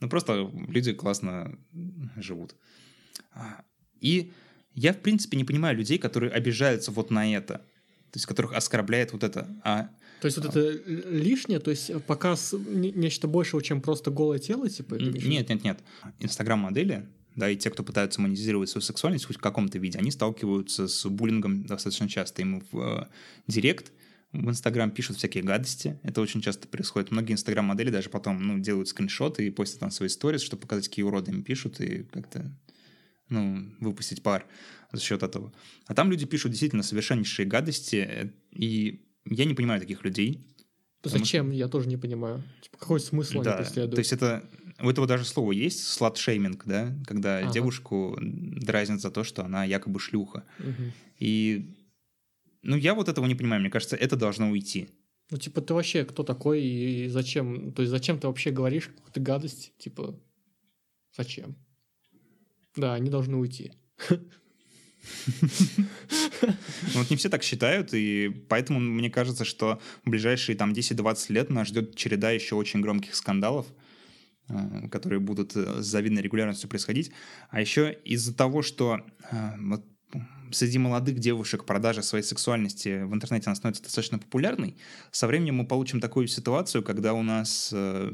Ну, 0.00 0.08
просто 0.08 0.50
люди 0.68 0.92
классно 0.92 1.56
живут. 2.16 2.54
А, 3.32 3.64
и 4.00 4.32
я, 4.74 4.92
в 4.92 4.98
принципе, 4.98 5.36
не 5.36 5.44
понимаю 5.44 5.76
людей, 5.76 5.98
которые 5.98 6.32
обижаются 6.32 6.90
вот 6.90 7.10
на 7.10 7.32
это 7.32 7.62
то 8.12 8.18
есть 8.18 8.26
которых 8.26 8.52
оскорбляет 8.52 9.14
вот 9.14 9.24
это. 9.24 9.48
А, 9.64 9.88
то 10.20 10.26
есть 10.26 10.36
вот 10.36 10.46
это 10.46 10.78
лишнее, 10.86 11.60
то 11.60 11.70
есть 11.70 11.90
показ 12.04 12.54
нечто 12.54 13.26
большего, 13.26 13.62
чем 13.62 13.80
просто 13.80 14.10
голое 14.10 14.38
тело, 14.38 14.68
типа? 14.68 14.96
Нет, 14.96 15.48
нет, 15.48 15.64
нет. 15.64 15.78
Инстаграм-модели, 16.18 17.08
да, 17.36 17.50
и 17.50 17.56
те, 17.56 17.70
кто 17.70 17.82
пытаются 17.82 18.20
монетизировать 18.20 18.68
свою 18.68 18.82
сексуальность 18.82 19.24
хоть 19.24 19.36
в 19.36 19.40
каком-то 19.40 19.78
виде, 19.78 19.98
они 19.98 20.10
сталкиваются 20.10 20.88
с 20.88 21.08
буллингом 21.08 21.64
достаточно 21.64 22.08
часто. 22.08 22.42
Ему 22.42 22.62
в 22.70 22.78
э, 22.78 23.06
директ 23.46 23.92
в 24.32 24.48
Инстаграм 24.48 24.90
пишут 24.90 25.18
всякие 25.18 25.42
гадости. 25.42 25.98
Это 26.02 26.20
очень 26.20 26.40
часто 26.40 26.66
происходит. 26.66 27.10
Многие 27.10 27.32
Инстаграм-модели 27.32 27.90
даже 27.90 28.08
потом 28.08 28.42
ну, 28.42 28.58
делают 28.58 28.88
скриншоты 28.88 29.46
и 29.46 29.50
постят 29.50 29.80
там 29.80 29.90
свои 29.90 30.08
сторис, 30.08 30.42
чтобы 30.42 30.62
показать, 30.62 30.88
какие 30.88 31.04
уроды 31.04 31.32
им 31.32 31.42
пишут, 31.42 31.80
и 31.80 32.04
как-то 32.04 32.50
ну, 33.28 33.70
выпустить 33.80 34.22
пар 34.22 34.46
за 34.92 35.00
счет 35.02 35.22
этого. 35.22 35.52
А 35.86 35.94
там 35.94 36.10
люди 36.10 36.26
пишут 36.26 36.52
действительно 36.52 36.82
совершеннейшие 36.82 37.46
гадости, 37.46 37.96
э, 37.96 38.30
и 38.52 39.04
я 39.26 39.44
не 39.44 39.54
понимаю 39.54 39.80
таких 39.80 40.04
людей. 40.04 40.46
Зачем? 41.04 41.46
Что... 41.46 41.54
Я 41.54 41.68
тоже 41.68 41.88
не 41.88 41.96
понимаю. 41.96 42.42
Типа, 42.60 42.78
какой 42.78 43.00
смысл 43.00 43.42
да, 43.42 43.54
они 43.54 43.64
преследуют? 43.64 43.94
То 43.94 44.00
есть 44.00 44.12
это... 44.12 44.44
У 44.80 44.88
этого 44.90 45.06
даже 45.06 45.24
слово 45.24 45.52
есть, 45.52 45.86
слат-шейминг, 45.86 46.64
да? 46.64 46.92
Когда 47.06 47.38
ага. 47.38 47.52
девушку 47.52 48.18
дразнят 48.20 49.00
за 49.00 49.10
то, 49.10 49.22
что 49.22 49.44
она 49.44 49.64
якобы 49.64 50.00
шлюха. 50.00 50.44
Угу. 50.58 50.92
И... 51.18 51.76
Ну, 52.62 52.76
я 52.76 52.94
вот 52.94 53.08
этого 53.08 53.26
не 53.26 53.34
понимаю. 53.34 53.60
Мне 53.60 53.70
кажется, 53.70 53.96
это 53.96 54.16
должно 54.16 54.50
уйти. 54.50 54.88
Ну, 55.30 55.38
типа, 55.38 55.60
ты 55.60 55.74
вообще 55.74 56.04
кто 56.04 56.24
такой 56.24 56.62
и 56.62 57.08
зачем? 57.08 57.72
То 57.72 57.82
есть, 57.82 57.90
зачем 57.90 58.18
ты 58.18 58.26
вообще 58.26 58.50
говоришь 58.50 58.88
какую-то 58.88 59.20
гадость? 59.20 59.72
Типа, 59.78 60.18
зачем? 61.16 61.56
Да, 62.76 62.94
они 62.94 63.10
должны 63.10 63.36
уйти. 63.36 63.72
Вот 66.94 67.10
не 67.10 67.16
все 67.16 67.28
так 67.28 67.42
считают, 67.42 67.94
и 67.94 68.28
поэтому 68.48 68.80
мне 68.80 69.10
кажется, 69.10 69.44
что 69.44 69.80
в 70.04 70.10
ближайшие 70.10 70.56
там 70.56 70.72
10-20 70.72 71.32
лет 71.32 71.50
нас 71.50 71.68
ждет 71.68 71.96
череда 71.96 72.30
еще 72.30 72.54
очень 72.54 72.80
громких 72.80 73.14
скандалов, 73.14 73.66
э, 74.48 74.88
которые 74.90 75.20
будут 75.20 75.52
с 75.52 75.84
завидной 75.84 76.22
регулярностью 76.22 76.68
происходить. 76.68 77.12
А 77.50 77.60
еще 77.60 77.96
из-за 78.04 78.34
того, 78.34 78.62
что 78.62 79.00
э, 79.30 79.52
вот 79.58 79.84
среди 80.54 80.78
молодых 80.78 81.18
девушек 81.18 81.64
продажа 81.64 82.02
своей 82.02 82.24
сексуальности 82.24 83.02
в 83.04 83.14
интернете 83.14 83.46
она 83.46 83.56
становится 83.56 83.82
достаточно 83.82 84.18
популярной, 84.18 84.76
со 85.10 85.26
временем 85.26 85.56
мы 85.56 85.66
получим 85.66 86.00
такую 86.00 86.28
ситуацию, 86.28 86.82
когда 86.82 87.14
у 87.14 87.22
нас 87.22 87.70
э, 87.72 88.10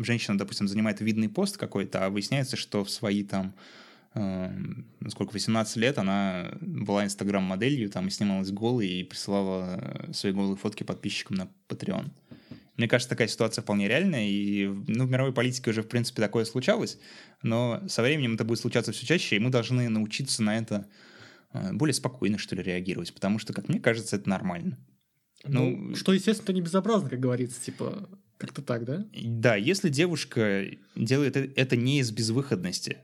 женщина, 0.00 0.36
допустим, 0.36 0.68
занимает 0.68 1.00
видный 1.00 1.28
пост 1.28 1.56
какой-то, 1.56 2.06
а 2.06 2.10
выясняется, 2.10 2.56
что 2.56 2.84
в 2.84 2.90
свои 2.90 3.22
там 3.22 3.54
сколько, 5.08 5.32
18 5.32 5.76
лет, 5.76 5.98
она 5.98 6.56
была 6.60 7.04
инстаграм-моделью, 7.04 7.90
там 7.90 8.08
снималась 8.10 8.50
голой 8.50 8.88
и 8.88 9.04
присылала 9.04 9.78
э, 9.80 10.12
свои 10.12 10.32
голые 10.32 10.56
фотки 10.56 10.84
подписчикам 10.84 11.36
на 11.36 11.48
Patreon. 11.68 12.10
Мне 12.76 12.88
кажется, 12.88 13.10
такая 13.10 13.28
ситуация 13.28 13.62
вполне 13.62 13.88
реальная, 13.88 14.26
и 14.26 14.66
ну, 14.66 15.06
в 15.06 15.10
мировой 15.10 15.32
политике 15.32 15.70
уже, 15.70 15.82
в 15.82 15.88
принципе, 15.88 16.22
такое 16.22 16.44
случалось, 16.44 16.98
но 17.42 17.82
со 17.88 18.02
временем 18.02 18.34
это 18.34 18.44
будет 18.44 18.60
случаться 18.60 18.92
все 18.92 19.06
чаще, 19.06 19.36
и 19.36 19.38
мы 19.38 19.50
должны 19.50 19.88
научиться 19.88 20.42
на 20.42 20.56
это 20.56 20.88
э, 21.52 21.72
более 21.72 21.94
спокойно, 21.94 22.38
что 22.38 22.54
ли, 22.54 22.62
реагировать, 22.62 23.12
потому 23.12 23.38
что, 23.38 23.52
как 23.52 23.68
мне 23.68 23.80
кажется, 23.80 24.16
это 24.16 24.28
нормально. 24.28 24.78
Ну, 25.44 25.76
ну 25.76 25.94
что, 25.94 26.12
естественно, 26.12 26.54
не 26.54 26.62
безобразно, 26.62 27.10
как 27.10 27.20
говорится, 27.20 27.62
типа, 27.62 28.08
как-то 28.38 28.62
так, 28.62 28.84
да? 28.84 29.06
Да, 29.14 29.56
если 29.56 29.88
девушка 29.88 30.66
делает 30.94 31.36
это 31.36 31.76
не 31.76 32.00
из 32.00 32.10
безвыходности, 32.10 32.98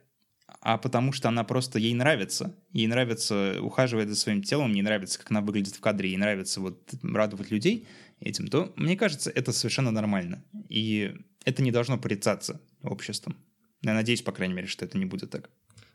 а 0.62 0.78
потому 0.78 1.12
что 1.12 1.28
она 1.28 1.42
просто, 1.42 1.80
ей 1.80 1.92
нравится. 1.92 2.54
Ей 2.72 2.86
нравится 2.86 3.58
ухаживать 3.60 4.08
за 4.08 4.14
своим 4.14 4.42
телом, 4.42 4.72
ей 4.72 4.82
нравится, 4.82 5.18
как 5.18 5.30
она 5.32 5.40
выглядит 5.40 5.74
в 5.74 5.80
кадре, 5.80 6.10
ей 6.10 6.16
нравится 6.16 6.60
вот 6.60 6.88
радовать 7.02 7.50
людей 7.50 7.86
этим, 8.20 8.46
то, 8.46 8.72
мне 8.76 8.96
кажется, 8.96 9.28
это 9.30 9.50
совершенно 9.50 9.90
нормально. 9.90 10.44
И 10.68 11.16
это 11.44 11.62
не 11.62 11.72
должно 11.72 11.98
порицаться 11.98 12.60
обществом. 12.82 13.36
Я 13.82 13.94
надеюсь, 13.94 14.22
по 14.22 14.30
крайней 14.30 14.54
мере, 14.54 14.68
что 14.68 14.84
это 14.84 14.96
не 14.96 15.04
будет 15.04 15.30
так. 15.30 15.50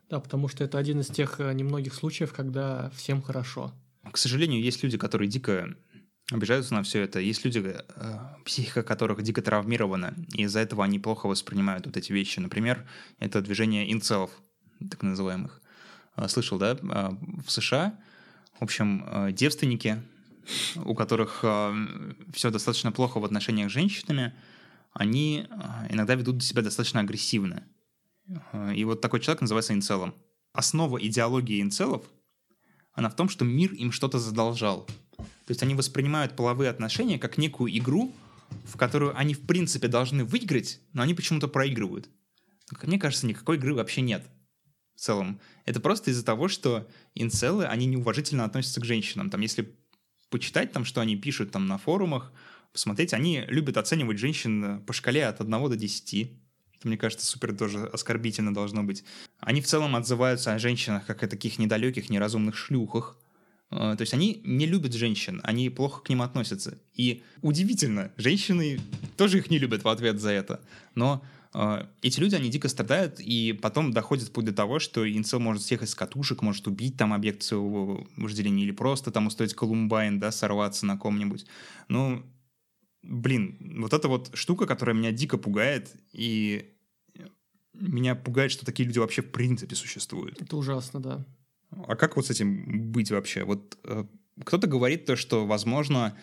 Да, 0.10 0.20
потому 0.20 0.50
что 0.50 0.66
это 0.66 0.78
один 0.78 1.00
из 1.00 1.08
тех 1.08 1.40
э, 1.40 1.54
немногих 1.54 1.94
случаев, 1.94 2.34
когда 2.34 2.90
всем 2.90 3.22
хорошо. 3.22 3.74
К 4.12 4.18
сожалению, 4.18 4.62
есть 4.62 4.84
люди, 4.84 4.98
которые 4.98 5.30
дико 5.30 5.76
обижаются 6.30 6.74
на 6.74 6.84
все 6.84 7.02
это. 7.02 7.22
Есть 7.22 7.46
люди, 7.46 7.60
э, 7.60 8.20
психика 8.44 8.84
которых 8.84 9.22
дико 9.22 9.42
травмирована, 9.42 10.14
и 10.34 10.44
из-за 10.44 10.60
этого 10.60 10.84
они 10.84 11.00
плохо 11.00 11.28
воспринимают 11.28 11.86
вот 11.86 11.96
эти 11.96 12.12
вещи. 12.12 12.40
Например, 12.40 12.86
это 13.20 13.42
движение 13.42 13.92
инцелов 13.94 14.32
так 14.80 15.04
называемых. 15.04 15.62
А, 16.18 16.28
слышал, 16.28 16.58
да? 16.58 16.78
А, 16.90 17.18
в 17.46 17.52
США, 17.52 17.98
в 18.60 18.64
общем, 18.64 19.04
а, 19.06 19.32
девственники, 19.32 20.02
у 20.78 20.96
которых 20.96 21.44
все 22.34 22.52
достаточно 22.52 22.94
плохо 22.94 23.20
в 23.20 23.26
отношениях 23.26 23.70
с 23.70 23.74
женщинами, 23.74 24.34
они 24.94 25.46
иногда 25.90 26.16
ведут 26.16 26.42
себя 26.42 26.62
достаточно 26.62 27.02
агрессивно. 27.02 27.64
И 28.74 28.86
вот 28.86 29.02
такой 29.02 29.20
человек 29.20 29.42
называется 29.42 29.74
инцелом. 29.74 30.16
Основа 30.54 31.06
идеологии 31.06 31.62
инцелов, 31.62 32.06
она 32.94 33.10
в 33.10 33.16
том, 33.18 33.28
что 33.28 33.44
мир 33.44 33.74
им 33.74 33.92
что-то 33.92 34.20
задолжал. 34.20 34.88
То 35.18 35.50
есть 35.50 35.64
они 35.64 35.76
воспринимают 35.76 36.38
половые 36.38 36.70
отношения 36.70 37.20
как 37.20 37.38
некую 37.38 37.78
игру, 37.78 38.16
в 38.64 38.78
которую 38.78 39.18
они 39.18 39.34
в 39.34 39.42
принципе 39.46 39.90
должны 39.90 40.24
выиграть, 40.24 40.80
но 40.94 41.02
они 41.02 41.14
почему-то 41.14 41.50
проигрывают. 41.50 42.08
Мне 42.84 42.98
кажется, 42.98 43.28
никакой 43.28 43.58
игры 43.58 43.74
вообще 43.74 44.00
нет 44.00 44.26
в 44.98 45.00
целом. 45.00 45.40
Это 45.66 45.80
просто 45.80 46.10
из-за 46.10 46.26
того, 46.26 46.48
что 46.48 46.88
инцелы, 47.14 47.66
они 47.66 47.86
неуважительно 47.86 48.44
относятся 48.44 48.82
к 48.82 48.86
женщинам. 48.86 49.30
Там, 49.30 49.42
если 49.42 49.72
почитать 50.30 50.72
там, 50.72 50.86
что 50.86 51.02
они 51.02 51.16
пишут 51.16 51.52
там 51.52 51.68
на 51.68 51.78
форумах, 51.78 52.34
посмотреть, 52.74 53.14
они 53.14 53.46
любят 53.48 53.78
оценивать 53.78 54.18
женщин 54.18 54.82
по 54.86 54.94
шкале 54.94 55.28
от 55.28 55.40
1 55.40 55.52
до 55.52 55.76
10. 55.76 56.32
Это, 56.80 56.88
мне 56.88 56.98
кажется, 56.98 57.28
супер 57.28 57.56
тоже 57.56 57.86
оскорбительно 57.86 58.54
должно 58.54 58.84
быть. 58.84 59.04
Они 59.40 59.62
в 59.62 59.68
целом 59.68 59.96
отзываются 59.96 60.54
о 60.54 60.60
женщинах 60.60 61.06
как 61.06 61.22
о 61.22 61.28
таких 61.28 61.60
недалеких, 61.60 62.10
неразумных 62.10 62.58
шлюхах. 62.58 63.18
А, 63.70 63.96
то 63.96 64.02
есть 64.02 64.16
они 64.16 64.42
не 64.46 64.66
любят 64.66 64.94
женщин, 64.94 65.42
они 65.44 65.70
плохо 65.70 66.02
к 66.02 66.10
ним 66.10 66.24
относятся. 66.24 66.80
И 66.96 67.22
удивительно, 67.44 68.12
женщины 68.18 68.80
тоже 69.16 69.38
их 69.38 69.52
не 69.52 69.60
любят 69.60 69.84
в 69.84 69.88
ответ 69.90 70.20
за 70.20 70.32
это. 70.32 70.60
Но 70.96 71.24
эти 72.02 72.20
люди, 72.20 72.36
они 72.36 72.50
дико 72.50 72.68
страдают, 72.70 73.20
и 73.20 73.54
потом 73.54 73.92
доходит 73.92 74.28
вплоть 74.28 74.46
до 74.46 74.54
того, 74.54 74.80
что 74.80 75.10
инцел 75.10 75.40
может 75.40 75.64
съехать 75.64 75.90
с 75.90 75.96
катушек, 75.96 76.42
может 76.42 76.68
убить 76.68 76.98
там 76.98 77.14
объект 77.14 77.42
своего 77.42 78.08
вожделения, 78.16 78.64
или 78.64 78.72
просто 78.72 79.12
там 79.12 79.28
устроить 79.28 79.54
колумбайн, 79.54 80.20
да, 80.20 80.32
сорваться 80.32 80.86
на 80.86 80.98
ком-нибудь. 80.98 81.46
Ну, 81.88 82.24
блин, 83.02 83.58
вот 83.80 83.94
эта 83.94 84.08
вот 84.08 84.32
штука, 84.36 84.66
которая 84.66 84.96
меня 84.96 85.12
дико 85.12 85.38
пугает, 85.38 85.96
и 86.12 86.74
меня 87.74 88.16
пугает, 88.16 88.52
что 88.52 88.66
такие 88.66 88.88
люди 88.88 89.00
вообще 89.00 89.22
в 89.22 89.32
принципе 89.32 89.76
существуют. 89.76 90.42
Это 90.42 90.58
ужасно, 90.58 91.00
да. 91.00 91.26
А 91.70 91.96
как 91.96 92.16
вот 92.16 92.28
с 92.28 92.30
этим 92.30 92.92
быть 92.92 93.12
вообще? 93.12 93.44
Вот 93.44 93.78
э, 93.84 94.06
кто-то 94.44 94.68
говорит 94.68 95.06
то, 95.06 95.16
что, 95.16 95.46
возможно, 95.46 96.18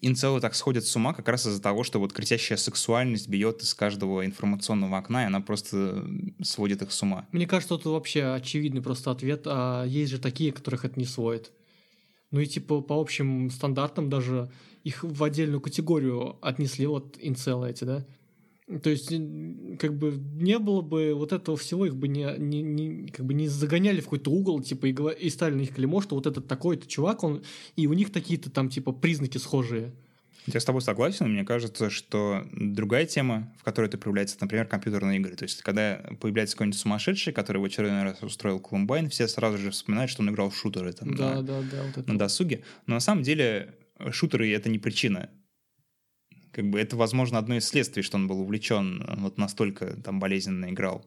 инцелы 0.00 0.40
так 0.40 0.54
сходят 0.54 0.84
с 0.84 0.96
ума 0.96 1.12
как 1.14 1.28
раз 1.28 1.46
из-за 1.46 1.60
того, 1.60 1.84
что 1.84 1.98
вот 1.98 2.12
кричащая 2.12 2.58
сексуальность 2.58 3.28
бьет 3.28 3.62
из 3.62 3.74
каждого 3.74 4.24
информационного 4.24 4.98
окна, 4.98 5.24
и 5.24 5.26
она 5.26 5.40
просто 5.40 6.06
сводит 6.42 6.82
их 6.82 6.92
с 6.92 7.02
ума. 7.02 7.26
Мне 7.32 7.46
кажется, 7.46 7.74
это 7.74 7.90
вообще 7.90 8.24
очевидный 8.26 8.82
просто 8.82 9.10
ответ, 9.10 9.42
а 9.46 9.84
есть 9.84 10.10
же 10.10 10.18
такие, 10.18 10.52
которых 10.52 10.84
это 10.84 10.98
не 10.98 11.06
сводит. 11.06 11.52
Ну 12.30 12.40
и 12.40 12.46
типа 12.46 12.80
по 12.80 13.00
общим 13.00 13.50
стандартам 13.50 14.08
даже 14.08 14.50
их 14.84 15.02
в 15.02 15.22
отдельную 15.24 15.60
категорию 15.60 16.36
отнесли 16.40 16.86
вот 16.86 17.16
инцелы 17.20 17.70
эти, 17.70 17.84
да? 17.84 18.06
То 18.82 18.90
есть, 18.90 19.08
как 19.78 19.96
бы 19.96 20.20
не 20.36 20.58
было 20.58 20.80
бы 20.80 21.12
вот 21.14 21.32
этого 21.32 21.56
всего, 21.56 21.86
их 21.86 21.96
бы 21.96 22.06
не, 22.06 22.26
не, 22.38 22.62
не, 22.62 23.08
как 23.08 23.26
бы 23.26 23.34
не 23.34 23.48
загоняли 23.48 24.00
в 24.00 24.04
какой-то 24.04 24.30
угол, 24.30 24.62
типа, 24.62 24.86
и, 24.86 25.26
и 25.26 25.30
ставили 25.30 25.56
на 25.56 25.60
них 25.60 25.74
клеймо, 25.74 26.00
что 26.00 26.14
вот 26.14 26.26
этот 26.26 26.46
такой-то 26.46 26.86
чувак, 26.86 27.24
он, 27.24 27.42
и 27.74 27.86
у 27.86 27.92
них 27.92 28.12
такие-то 28.12 28.48
там, 28.50 28.68
типа, 28.68 28.92
признаки 28.92 29.38
схожие. 29.38 29.92
Я 30.46 30.60
с 30.60 30.64
тобой 30.64 30.82
согласен. 30.82 31.32
Мне 31.32 31.44
кажется, 31.44 31.90
что 31.90 32.46
другая 32.52 33.06
тема, 33.06 33.52
в 33.58 33.64
которой 33.64 33.86
это 33.86 33.98
проявляется, 33.98 34.36
например, 34.40 34.66
компьютерные 34.66 35.18
игры. 35.18 35.34
То 35.36 35.44
есть, 35.44 35.62
когда 35.62 36.02
появляется 36.20 36.56
какой-нибудь 36.56 36.78
сумасшедший, 36.78 37.32
который 37.32 37.58
в 37.58 37.64
очередной 37.64 38.04
раз 38.04 38.22
устроил 38.22 38.58
Колумбайн, 38.58 39.10
все 39.10 39.28
сразу 39.28 39.58
же 39.58 39.70
вспоминают, 39.70 40.10
что 40.10 40.22
он 40.22 40.30
играл 40.30 40.50
в 40.50 40.56
шутеры 40.56 40.92
там, 40.92 41.14
да, 41.14 41.36
на, 41.36 41.42
да, 41.42 41.60
да, 41.60 41.82
вот 41.84 41.98
это. 41.98 42.10
на 42.10 42.18
досуге. 42.18 42.62
Но 42.86 42.94
на 42.94 43.00
самом 43.00 43.22
деле 43.22 43.74
шутеры— 44.10 44.50
это 44.52 44.70
не 44.70 44.78
причина 44.78 45.28
как 46.52 46.68
бы 46.70 46.80
это, 46.80 46.96
возможно, 46.96 47.38
одно 47.38 47.56
из 47.56 47.66
следствий, 47.66 48.02
что 48.02 48.16
он 48.16 48.26
был 48.26 48.40
увлечен, 48.40 49.02
э, 49.02 49.14
вот 49.18 49.38
настолько 49.38 50.00
там 50.02 50.20
болезненно 50.20 50.70
играл 50.70 51.04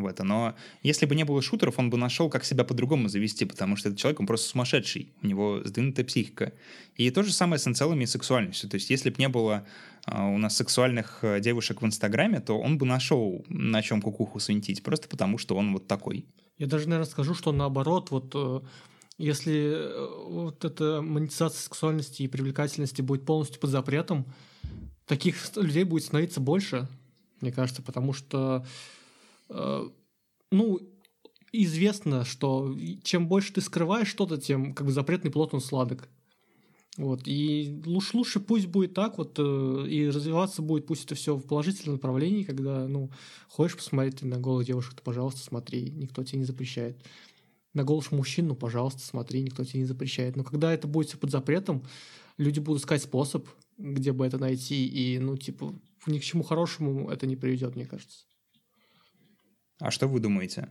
в 0.00 0.06
это. 0.06 0.24
Но 0.24 0.54
если 0.82 1.06
бы 1.06 1.14
не 1.14 1.24
было 1.24 1.40
шутеров, 1.40 1.78
он 1.78 1.90
бы 1.90 1.96
нашел, 1.96 2.28
как 2.28 2.44
себя 2.44 2.64
по-другому 2.64 3.08
завести, 3.08 3.44
потому 3.44 3.76
что 3.76 3.88
этот 3.88 3.98
человек, 3.98 4.20
он 4.20 4.26
просто 4.26 4.48
сумасшедший, 4.48 5.12
у 5.22 5.26
него 5.26 5.62
сдвинутая 5.64 6.04
психика. 6.04 6.52
И 6.96 7.10
то 7.10 7.22
же 7.22 7.32
самое 7.32 7.58
с 7.58 7.66
инцелами 7.66 8.04
и 8.04 8.06
сексуальностью. 8.06 8.68
То 8.68 8.74
есть 8.74 8.90
если 8.90 9.10
бы 9.10 9.16
не 9.18 9.28
было 9.28 9.66
а, 10.06 10.26
у 10.26 10.38
нас 10.38 10.56
сексуальных 10.56 11.20
э, 11.22 11.40
девушек 11.40 11.82
в 11.82 11.86
Инстаграме, 11.86 12.40
то 12.40 12.58
он 12.58 12.78
бы 12.78 12.86
нашел, 12.86 13.44
на 13.48 13.82
чем 13.82 14.02
кукуху 14.02 14.40
свинтить, 14.40 14.82
просто 14.82 15.08
потому 15.08 15.38
что 15.38 15.56
он 15.56 15.72
вот 15.72 15.86
такой. 15.86 16.26
Я 16.58 16.66
даже, 16.66 16.88
наверное, 16.88 17.10
скажу, 17.10 17.34
что 17.34 17.52
наоборот, 17.52 18.10
вот 18.10 18.32
э, 18.34 18.60
если 19.18 19.76
вот 20.28 20.64
эта 20.64 21.00
монетизация 21.00 21.60
сексуальности 21.60 22.22
и 22.22 22.28
привлекательности 22.28 23.00
будет 23.00 23.24
полностью 23.24 23.60
под 23.60 23.70
запретом, 23.70 24.26
таких 25.06 25.36
людей 25.56 25.84
будет 25.84 26.04
становиться 26.04 26.40
больше, 26.40 26.88
мне 27.40 27.52
кажется, 27.52 27.82
потому 27.82 28.12
что, 28.12 28.66
э, 29.50 29.88
ну, 30.50 30.80
известно, 31.52 32.24
что 32.24 32.76
чем 33.02 33.28
больше 33.28 33.52
ты 33.52 33.60
скрываешь 33.60 34.08
что-то, 34.08 34.38
тем 34.38 34.74
как 34.74 34.86
бы 34.86 34.92
запретный 34.92 35.30
плод 35.30 35.54
он 35.54 35.60
сладок. 35.60 36.08
Вот. 36.96 37.22
И 37.26 37.82
лучше, 37.86 38.16
лучше 38.16 38.40
пусть 38.40 38.66
будет 38.66 38.94
так 38.94 39.18
вот, 39.18 39.36
э, 39.38 39.86
и 39.88 40.08
развиваться 40.08 40.62
будет, 40.62 40.86
пусть 40.86 41.04
это 41.04 41.16
все 41.16 41.34
в 41.34 41.44
положительном 41.46 41.96
направлении, 41.96 42.44
когда, 42.44 42.86
ну, 42.86 43.10
хочешь 43.48 43.76
посмотреть 43.76 44.22
на 44.22 44.38
голых 44.38 44.66
девушек, 44.66 44.94
то, 44.94 45.02
пожалуйста, 45.02 45.40
смотри, 45.40 45.90
никто 45.90 46.22
тебе 46.22 46.38
не 46.38 46.44
запрещает. 46.44 46.96
На 47.72 47.82
голых 47.82 48.12
мужчин, 48.12 48.46
ну, 48.46 48.54
пожалуйста, 48.54 49.00
смотри, 49.00 49.42
никто 49.42 49.64
тебе 49.64 49.80
не 49.80 49.86
запрещает. 49.86 50.36
Но 50.36 50.44
когда 50.44 50.72
это 50.72 50.86
будет 50.86 51.08
все 51.08 51.18
под 51.18 51.32
запретом, 51.32 51.82
люди 52.38 52.60
будут 52.60 52.82
искать 52.82 53.02
способ, 53.02 53.48
где 53.78 54.12
бы 54.12 54.26
это 54.26 54.38
найти, 54.38 54.86
и, 54.86 55.18
ну, 55.18 55.36
типа, 55.36 55.74
ни 56.06 56.18
к 56.18 56.24
чему 56.24 56.42
хорошему 56.42 57.10
это 57.10 57.26
не 57.26 57.36
приведет, 57.36 57.76
мне 57.76 57.86
кажется. 57.86 58.26
А 59.80 59.90
что 59.90 60.06
вы 60.06 60.20
думаете? 60.20 60.68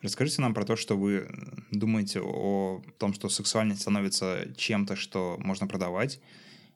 Расскажите 0.00 0.40
нам 0.42 0.54
про 0.54 0.64
то, 0.64 0.76
что 0.76 0.96
вы 0.96 1.28
думаете 1.72 2.20
о 2.20 2.82
том, 2.98 3.12
что 3.12 3.28
сексуальность 3.28 3.82
становится 3.82 4.46
чем-то, 4.56 4.94
что 4.94 5.36
можно 5.40 5.66
продавать, 5.66 6.20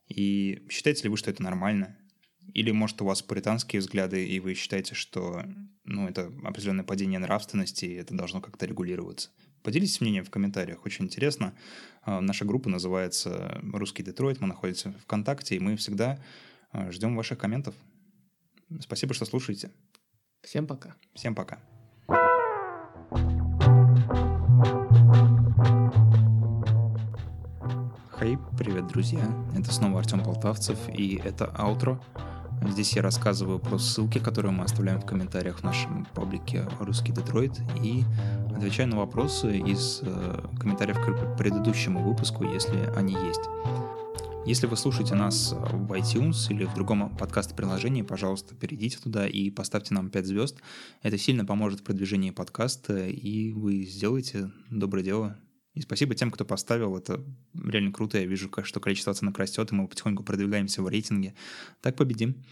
и 0.08 0.66
считаете 0.68 1.04
ли 1.04 1.08
вы, 1.08 1.16
что 1.16 1.30
это 1.30 1.42
нормально? 1.42 1.96
Или, 2.52 2.72
может, 2.72 3.00
у 3.00 3.04
вас 3.04 3.22
пуританские 3.22 3.80
взгляды, 3.80 4.26
и 4.26 4.40
вы 4.40 4.54
считаете, 4.54 4.96
что 4.96 5.44
ну, 5.84 6.08
это 6.08 6.32
определенное 6.44 6.84
падение 6.84 7.20
нравственности, 7.20 7.84
и 7.84 7.94
это 7.94 8.14
должно 8.14 8.40
как-то 8.40 8.66
регулироваться? 8.66 9.30
Поделитесь 9.62 10.00
мнением 10.00 10.24
в 10.24 10.30
комментариях, 10.30 10.84
очень 10.84 11.04
интересно. 11.04 11.54
А, 12.02 12.20
наша 12.20 12.44
группа 12.44 12.68
называется 12.68 13.60
«Русский 13.72 14.02
Детройт», 14.02 14.40
мы 14.40 14.48
находимся 14.48 14.90
в 14.90 15.02
ВКонтакте, 15.02 15.54
и 15.54 15.60
мы 15.60 15.76
всегда 15.76 16.18
а, 16.72 16.90
ждем 16.90 17.16
ваших 17.16 17.38
комментов. 17.38 17.74
Спасибо, 18.80 19.14
что 19.14 19.24
слушаете. 19.24 19.70
Всем 20.42 20.66
пока. 20.66 20.96
Всем 21.14 21.34
пока. 21.34 21.60
Хей, 28.18 28.38
привет, 28.58 28.88
друзья. 28.88 29.24
Это 29.56 29.72
снова 29.72 30.00
Артем 30.00 30.24
Полтавцев, 30.24 30.78
и 30.88 31.20
это 31.22 31.46
аутро. 31.46 32.02
Здесь 32.68 32.94
я 32.94 33.02
рассказываю 33.02 33.58
про 33.58 33.78
ссылки, 33.78 34.18
которые 34.18 34.52
мы 34.52 34.64
оставляем 34.64 35.00
в 35.00 35.06
комментариях 35.06 35.60
в 35.60 35.62
нашем 35.64 36.06
паблике 36.14 36.68
«Русский 36.80 37.12
Детройт» 37.12 37.60
и 37.82 38.04
отвечаю 38.54 38.88
на 38.88 38.98
вопросы 38.98 39.58
из 39.58 40.00
э, 40.02 40.44
комментариев 40.58 40.98
к 41.00 41.36
предыдущему 41.36 42.02
выпуску, 42.02 42.44
если 42.44 42.90
они 42.96 43.14
есть. 43.14 43.40
Если 44.46 44.66
вы 44.66 44.76
слушаете 44.76 45.14
нас 45.14 45.52
в 45.52 45.92
iTunes 45.92 46.50
или 46.50 46.64
в 46.64 46.74
другом 46.74 47.16
подкаст-приложении, 47.16 48.02
пожалуйста, 48.02 48.54
перейдите 48.54 48.98
туда 48.98 49.26
и 49.26 49.50
поставьте 49.50 49.94
нам 49.94 50.10
5 50.10 50.26
звезд. 50.26 50.58
Это 51.02 51.18
сильно 51.18 51.44
поможет 51.44 51.80
в 51.80 51.84
продвижении 51.84 52.30
подкаста, 52.30 53.06
и 53.06 53.52
вы 53.52 53.84
сделаете 53.84 54.50
доброе 54.70 55.04
дело. 55.04 55.38
И 55.74 55.80
спасибо 55.80 56.14
тем, 56.14 56.30
кто 56.30 56.44
поставил. 56.44 56.96
Это 56.96 57.24
реально 57.54 57.92
круто. 57.92 58.18
Я 58.18 58.26
вижу, 58.26 58.50
что 58.62 58.80
количество 58.80 59.12
оценок 59.12 59.38
растет, 59.38 59.72
и 59.72 59.74
мы 59.74 59.88
потихоньку 59.88 60.22
продвигаемся 60.22 60.82
в 60.82 60.88
рейтинге. 60.88 61.34
Так 61.80 61.96
победим. 61.96 62.44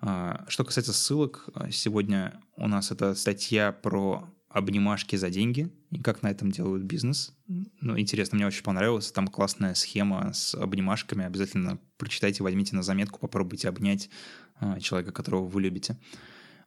А, 0.00 0.44
что 0.48 0.64
касается 0.64 0.92
ссылок, 0.92 1.48
сегодня 1.70 2.40
у 2.56 2.68
нас 2.68 2.90
это 2.90 3.14
статья 3.14 3.72
про 3.72 4.28
обнимашки 4.56 5.16
за 5.16 5.28
деньги 5.28 5.70
и 5.90 6.00
как 6.00 6.22
на 6.22 6.30
этом 6.30 6.50
делают 6.50 6.84
бизнес. 6.84 7.36
Ну, 7.46 7.98
интересно, 7.98 8.36
мне 8.36 8.46
очень 8.46 8.62
понравилось. 8.62 9.12
Там 9.12 9.28
классная 9.28 9.74
схема 9.74 10.32
с 10.32 10.54
обнимашками. 10.54 11.24
Обязательно 11.24 11.78
прочитайте, 11.98 12.42
возьмите 12.42 12.74
на 12.74 12.82
заметку, 12.82 13.18
попробуйте 13.18 13.68
обнять 13.68 14.08
а, 14.58 14.80
человека, 14.80 15.12
которого 15.12 15.46
вы 15.46 15.60
любите. 15.60 15.98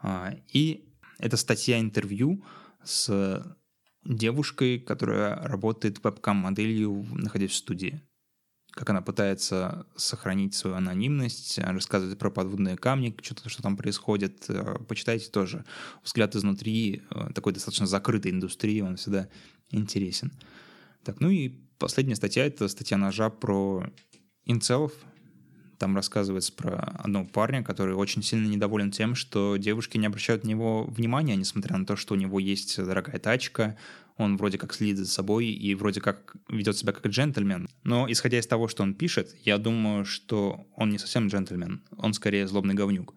А, 0.01 0.36
и 0.53 0.86
это 1.17 1.36
статья 1.36 1.80
интервью 1.80 2.43
с 2.84 3.57
девушкой, 4.03 4.79
которая 4.79 5.35
работает 5.35 6.03
вебкам-моделью, 6.03 7.05
находясь 7.11 7.51
в 7.51 7.55
студии 7.55 8.01
как 8.71 8.89
она 8.91 9.01
пытается 9.01 9.85
сохранить 9.95 10.53
свою 10.55 10.75
анонимность, 10.75 11.57
рассказывает 11.59 12.17
про 12.17 12.29
подводные 12.29 12.77
камни, 12.77 13.15
что-то, 13.21 13.49
что 13.49 13.63
там 13.63 13.75
происходит. 13.75 14.45
Э, 14.47 14.77
почитайте 14.87 15.29
тоже. 15.29 15.65
Взгляд 16.03 16.35
изнутри 16.35 17.01
э, 17.09 17.29
такой 17.33 17.53
достаточно 17.53 17.87
закрытой 17.87 18.31
индустрии, 18.31 18.81
он 18.81 18.95
всегда 18.95 19.27
интересен. 19.71 20.31
Так, 21.03 21.19
ну 21.19 21.29
и 21.29 21.49
последняя 21.77 22.15
статья— 22.15 22.45
это 22.47 22.67
статья 22.67 22.97
ножа 22.97 23.29
про 23.29 23.85
инцелов. 24.45 24.93
Там 25.80 25.95
рассказывается 25.95 26.51
про 26.51 26.75
одного 26.77 27.25
парня, 27.25 27.63
который 27.63 27.95
очень 27.95 28.21
сильно 28.21 28.47
недоволен 28.47 28.91
тем, 28.91 29.15
что 29.15 29.55
девушки 29.55 29.97
не 29.97 30.07
обращают 30.07 30.43
на 30.43 30.49
него 30.49 30.84
внимания, 30.84 31.38
несмотря 31.38 31.77
на 31.77 31.86
то, 31.86 31.95
что 31.95 32.15
у 32.15 32.17
него 32.17 32.38
есть 32.38 32.75
дорогая 32.77 33.17
тачка, 33.17 33.77
он 34.17 34.36
вроде 34.36 34.57
как 34.57 34.73
следит 34.73 34.97
за 34.97 35.07
собой 35.07 35.47
и 35.47 35.73
вроде 35.75 36.01
как 36.01 36.36
ведет 36.49 36.77
себя 36.77 36.91
как 36.91 37.07
джентльмен. 37.07 37.69
Но 37.86 38.11
исходя 38.11 38.38
из 38.38 38.45
того, 38.45 38.67
что 38.67 38.84
он 38.84 38.93
пишет, 38.93 39.34
я 39.45 39.57
думаю, 39.57 40.03
что 40.03 40.67
он 40.75 40.89
не 40.89 40.97
совсем 40.97 41.27
джентльмен, 41.27 41.82
он 41.95 42.11
скорее 42.13 42.45
злобный 42.45 42.73
говнюк. 42.73 43.15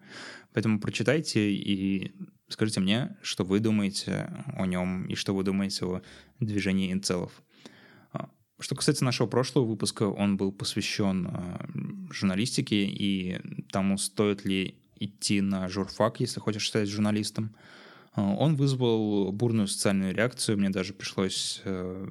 Поэтому 0.53 0.79
прочитайте 0.79 1.51
и 1.51 2.13
скажите 2.47 2.79
мне, 2.79 3.17
что 3.21 3.43
вы 3.43 3.59
думаете 3.59 4.31
о 4.55 4.65
нем 4.65 5.05
и 5.07 5.15
что 5.15 5.35
вы 5.35 5.43
думаете 5.43 5.85
о 5.85 6.01
движении 6.39 6.93
инцелов. 6.93 7.33
Что 8.63 8.75
касается 8.75 9.03
нашего 9.03 9.27
прошлого 9.27 9.65
выпуска, 9.65 10.03
он 10.03 10.37
был 10.37 10.53
посвящен 10.53 11.27
а, 11.27 11.67
журналистике 12.09 12.85
и 12.85 13.41
тому, 13.69 13.97
стоит 13.97 14.45
ли 14.45 14.77
идти 14.95 15.41
на 15.41 15.67
журфак, 15.67 16.21
если 16.21 16.39
хочешь 16.39 16.69
стать 16.69 16.87
журналистом. 16.87 17.53
А, 18.13 18.21
он 18.21 18.55
вызвал 18.55 19.33
бурную 19.33 19.67
социальную 19.67 20.15
реакцию. 20.15 20.57
Мне 20.57 20.69
даже 20.69 20.93
пришлось 20.93 21.61
э, 21.65 22.07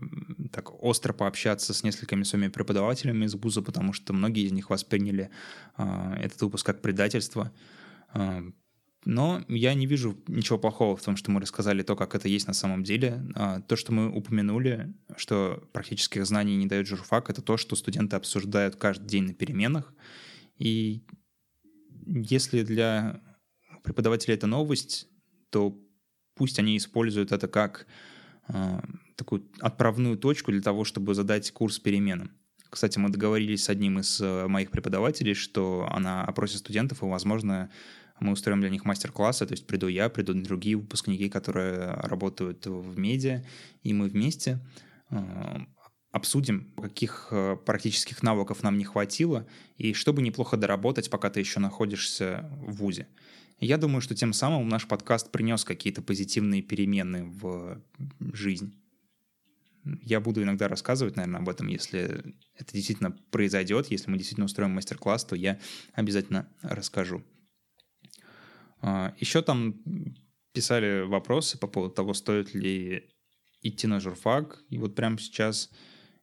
так 0.52 0.84
остро 0.84 1.14
пообщаться 1.14 1.72
с 1.72 1.84
несколькими 1.84 2.22
своими 2.22 2.48
преподавателями 2.48 3.24
из 3.24 3.34
ВУЗа, 3.34 3.62
потому 3.62 3.94
что 3.94 4.12
многие 4.12 4.44
из 4.44 4.52
них 4.52 4.68
восприняли 4.68 5.30
э, 5.78 6.16
этот 6.20 6.42
выпуск 6.42 6.66
как 6.66 6.82
предательство. 6.82 7.50
Э, 8.12 8.42
но 9.04 9.44
я 9.48 9.74
не 9.74 9.86
вижу 9.86 10.16
ничего 10.28 10.58
плохого 10.58 10.96
в 10.96 11.02
том, 11.02 11.16
что 11.16 11.30
мы 11.30 11.40
рассказали 11.40 11.82
то, 11.82 11.96
как 11.96 12.14
это 12.14 12.28
есть 12.28 12.46
на 12.46 12.52
самом 12.52 12.84
деле. 12.84 13.22
То, 13.66 13.76
что 13.76 13.92
мы 13.92 14.08
упомянули, 14.08 14.94
что 15.16 15.68
практических 15.72 16.24
знаний 16.24 16.56
не 16.56 16.66
дает 16.66 16.86
журфак, 16.86 17.28
это 17.28 17.42
то, 17.42 17.56
что 17.56 17.74
студенты 17.74 18.16
обсуждают 18.16 18.76
каждый 18.76 19.08
день 19.08 19.24
на 19.24 19.34
переменах. 19.34 19.92
И 20.56 21.02
если 22.06 22.62
для 22.62 23.20
преподавателя 23.82 24.34
это 24.34 24.46
новость, 24.46 25.08
то 25.50 25.76
пусть 26.34 26.58
они 26.58 26.76
используют 26.76 27.32
это 27.32 27.48
как 27.48 27.86
э, 28.48 28.80
такую 29.16 29.50
отправную 29.60 30.16
точку 30.16 30.52
для 30.52 30.62
того, 30.62 30.84
чтобы 30.84 31.14
задать 31.14 31.50
курс 31.50 31.78
переменам. 31.78 32.30
Кстати, 32.70 32.98
мы 32.98 33.10
договорились 33.10 33.64
с 33.64 33.68
одним 33.68 33.98
из 33.98 34.20
э, 34.20 34.46
моих 34.46 34.70
преподавателей, 34.70 35.34
что 35.34 35.86
она 35.90 36.24
опросит 36.24 36.58
студентов, 36.58 37.02
и, 37.02 37.06
возможно, 37.06 37.70
мы 38.22 38.32
устроим 38.32 38.60
для 38.60 38.70
них 38.70 38.84
мастер-классы, 38.84 39.46
то 39.46 39.52
есть 39.52 39.66
приду 39.66 39.88
я, 39.88 40.08
придут 40.08 40.42
другие 40.42 40.76
выпускники, 40.76 41.28
которые 41.28 41.90
работают 41.94 42.66
в 42.66 42.98
медиа, 42.98 43.44
и 43.82 43.92
мы 43.92 44.08
вместе 44.08 44.60
э, 45.10 45.18
обсудим, 46.12 46.72
каких 46.80 47.28
э, 47.30 47.56
практических 47.56 48.22
навыков 48.22 48.62
нам 48.62 48.78
не 48.78 48.84
хватило, 48.84 49.46
и 49.76 49.92
чтобы 49.92 50.22
неплохо 50.22 50.56
доработать, 50.56 51.10
пока 51.10 51.30
ты 51.30 51.40
еще 51.40 51.58
находишься 51.58 52.48
в 52.58 52.76
ВУЗе. 52.76 53.08
Я 53.58 53.78
думаю, 53.78 54.00
что 54.00 54.14
тем 54.14 54.32
самым 54.32 54.68
наш 54.68 54.86
подкаст 54.86 55.30
принес 55.30 55.64
какие-то 55.64 56.02
позитивные 56.02 56.62
перемены 56.62 57.24
в 57.24 57.80
жизнь. 58.32 58.74
Я 59.84 60.20
буду 60.20 60.42
иногда 60.42 60.68
рассказывать, 60.68 61.16
наверное, 61.16 61.40
об 61.40 61.48
этом, 61.48 61.66
если 61.68 62.34
это 62.56 62.72
действительно 62.72 63.16
произойдет, 63.30 63.88
если 63.90 64.10
мы 64.10 64.16
действительно 64.16 64.46
устроим 64.46 64.72
мастер-класс, 64.72 65.24
то 65.24 65.34
я 65.34 65.58
обязательно 65.94 66.48
расскажу. 66.62 67.22
А, 68.82 69.14
Еще 69.18 69.42
там 69.42 69.76
писали 70.52 71.02
вопросы 71.06 71.58
по 71.58 71.66
поводу 71.66 71.94
того, 71.94 72.12
стоит 72.12 72.54
ли 72.54 73.08
идти 73.62 73.86
на 73.86 74.00
журфак. 74.00 74.62
И 74.68 74.78
вот 74.78 74.94
прямо 74.94 75.18
сейчас 75.18 75.70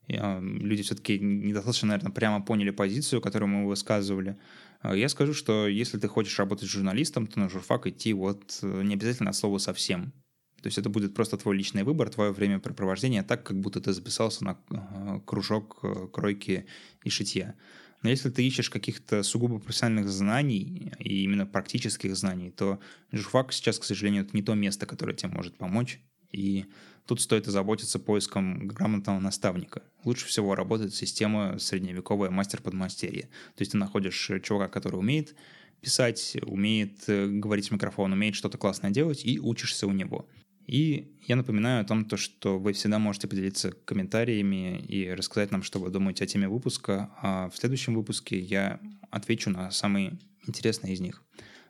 люди 0.08 0.82
все-таки 0.82 1.20
недостаточно, 1.20 1.90
наверное, 1.90 2.12
прямо 2.12 2.44
поняли 2.44 2.72
позицию, 2.72 3.22
которую 3.22 3.50
мы 3.50 3.68
высказывали. 3.68 4.38
А, 4.82 4.96
я 4.96 5.10
скажу, 5.10 5.34
что 5.34 5.68
если 5.68 5.98
ты 5.98 6.08
хочешь 6.08 6.38
работать 6.40 6.70
журналистом, 6.70 7.28
то 7.28 7.40
на 7.40 7.50
журфак 7.50 7.88
идти 7.88 8.14
вот 8.14 8.60
э, 8.62 8.82
не 8.84 8.96
обязательно 8.96 9.30
от 9.30 9.36
слова 9.36 9.58
совсем. 9.58 10.14
То 10.62 10.68
есть 10.68 10.78
это 10.78 10.90
будет 10.90 11.14
просто 11.14 11.38
твой 11.38 11.56
личный 11.58 11.84
выбор, 11.84 12.10
твое 12.10 12.32
времяпрепровождение, 12.32 13.24
так, 13.24 13.44
как 13.44 13.60
будто 13.60 13.80
ты 13.80 13.94
записался 13.94 14.44
на 14.44 15.22
кружок 15.26 15.80
э, 15.84 16.08
кройки 16.12 16.66
и 17.04 17.10
шитья. 17.10 17.56
Но 18.02 18.10
если 18.10 18.30
ты 18.30 18.48
ищешь 18.48 18.70
каких-то 18.70 19.24
сугубо 19.24 19.60
профессиональных 19.60 20.10
знаний 20.10 20.94
и 21.00 21.24
именно 21.24 21.46
практических 21.46 22.16
знаний, 22.16 22.52
то 22.52 22.80
журфак 23.12 23.52
сейчас, 23.52 23.78
к 23.78 23.84
сожалению, 23.84 24.24
это 24.24 24.36
не 24.36 24.42
то 24.42 24.54
место, 24.54 24.86
которое 24.86 25.14
тебе 25.14 25.30
может 25.30 25.58
помочь. 25.58 26.00
И 26.32 26.66
тут 27.06 27.22
стоит 27.22 27.48
озаботиться 27.48 28.00
поиском 28.00 28.68
грамотного 28.68 29.20
наставника. 29.20 29.84
Лучше 30.04 30.28
всего 30.28 30.56
работает 30.56 30.94
система 30.94 31.58
средневековая 31.60 32.30
мастер-подмастерье. 32.30 33.24
То 33.24 33.62
есть 33.62 33.72
ты 33.72 33.78
находишь 33.78 34.32
чувака, 34.44 34.70
который 34.70 34.98
умеет 34.98 35.36
писать, 35.82 36.38
умеет 36.44 37.04
э, 37.08 37.28
говорить 37.28 37.70
в 37.70 37.72
микрофон, 37.72 38.14
умеет 38.14 38.36
что-то 38.36 38.58
классное 38.58 38.92
делать, 38.92 39.26
и 39.26 39.40
учишься 39.40 39.88
у 39.88 39.92
него. 39.92 40.28
И 40.70 41.18
я 41.26 41.36
напоминаю 41.36 41.82
о 41.82 41.84
том, 41.84 42.06
то, 42.06 42.16
что 42.16 42.60
вы 42.60 42.74
всегда 42.74 43.00
можете 43.00 43.28
поделиться 43.28 43.72
комментариями 43.72 44.80
и 44.80 45.10
рассказать 45.10 45.50
нам, 45.50 45.64
что 45.64 45.80
вы 45.80 45.90
думаете 45.90 46.26
о 46.26 46.28
теме 46.28 46.48
выпуска. 46.48 47.10
А 47.24 47.50
в 47.50 47.58
следующем 47.58 47.96
выпуске 47.96 48.40
я 48.40 48.80
отвечу 49.10 49.50
на 49.50 49.72
самые 49.72 50.20
интересные 50.46 50.94
из 50.94 51.00
них. 51.00 51.24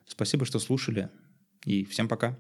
Спасибо, 0.06 0.44
что 0.46 0.60
слушали, 0.60 1.10
и 1.64 1.86
всем 1.86 2.10
пока. 2.10 2.38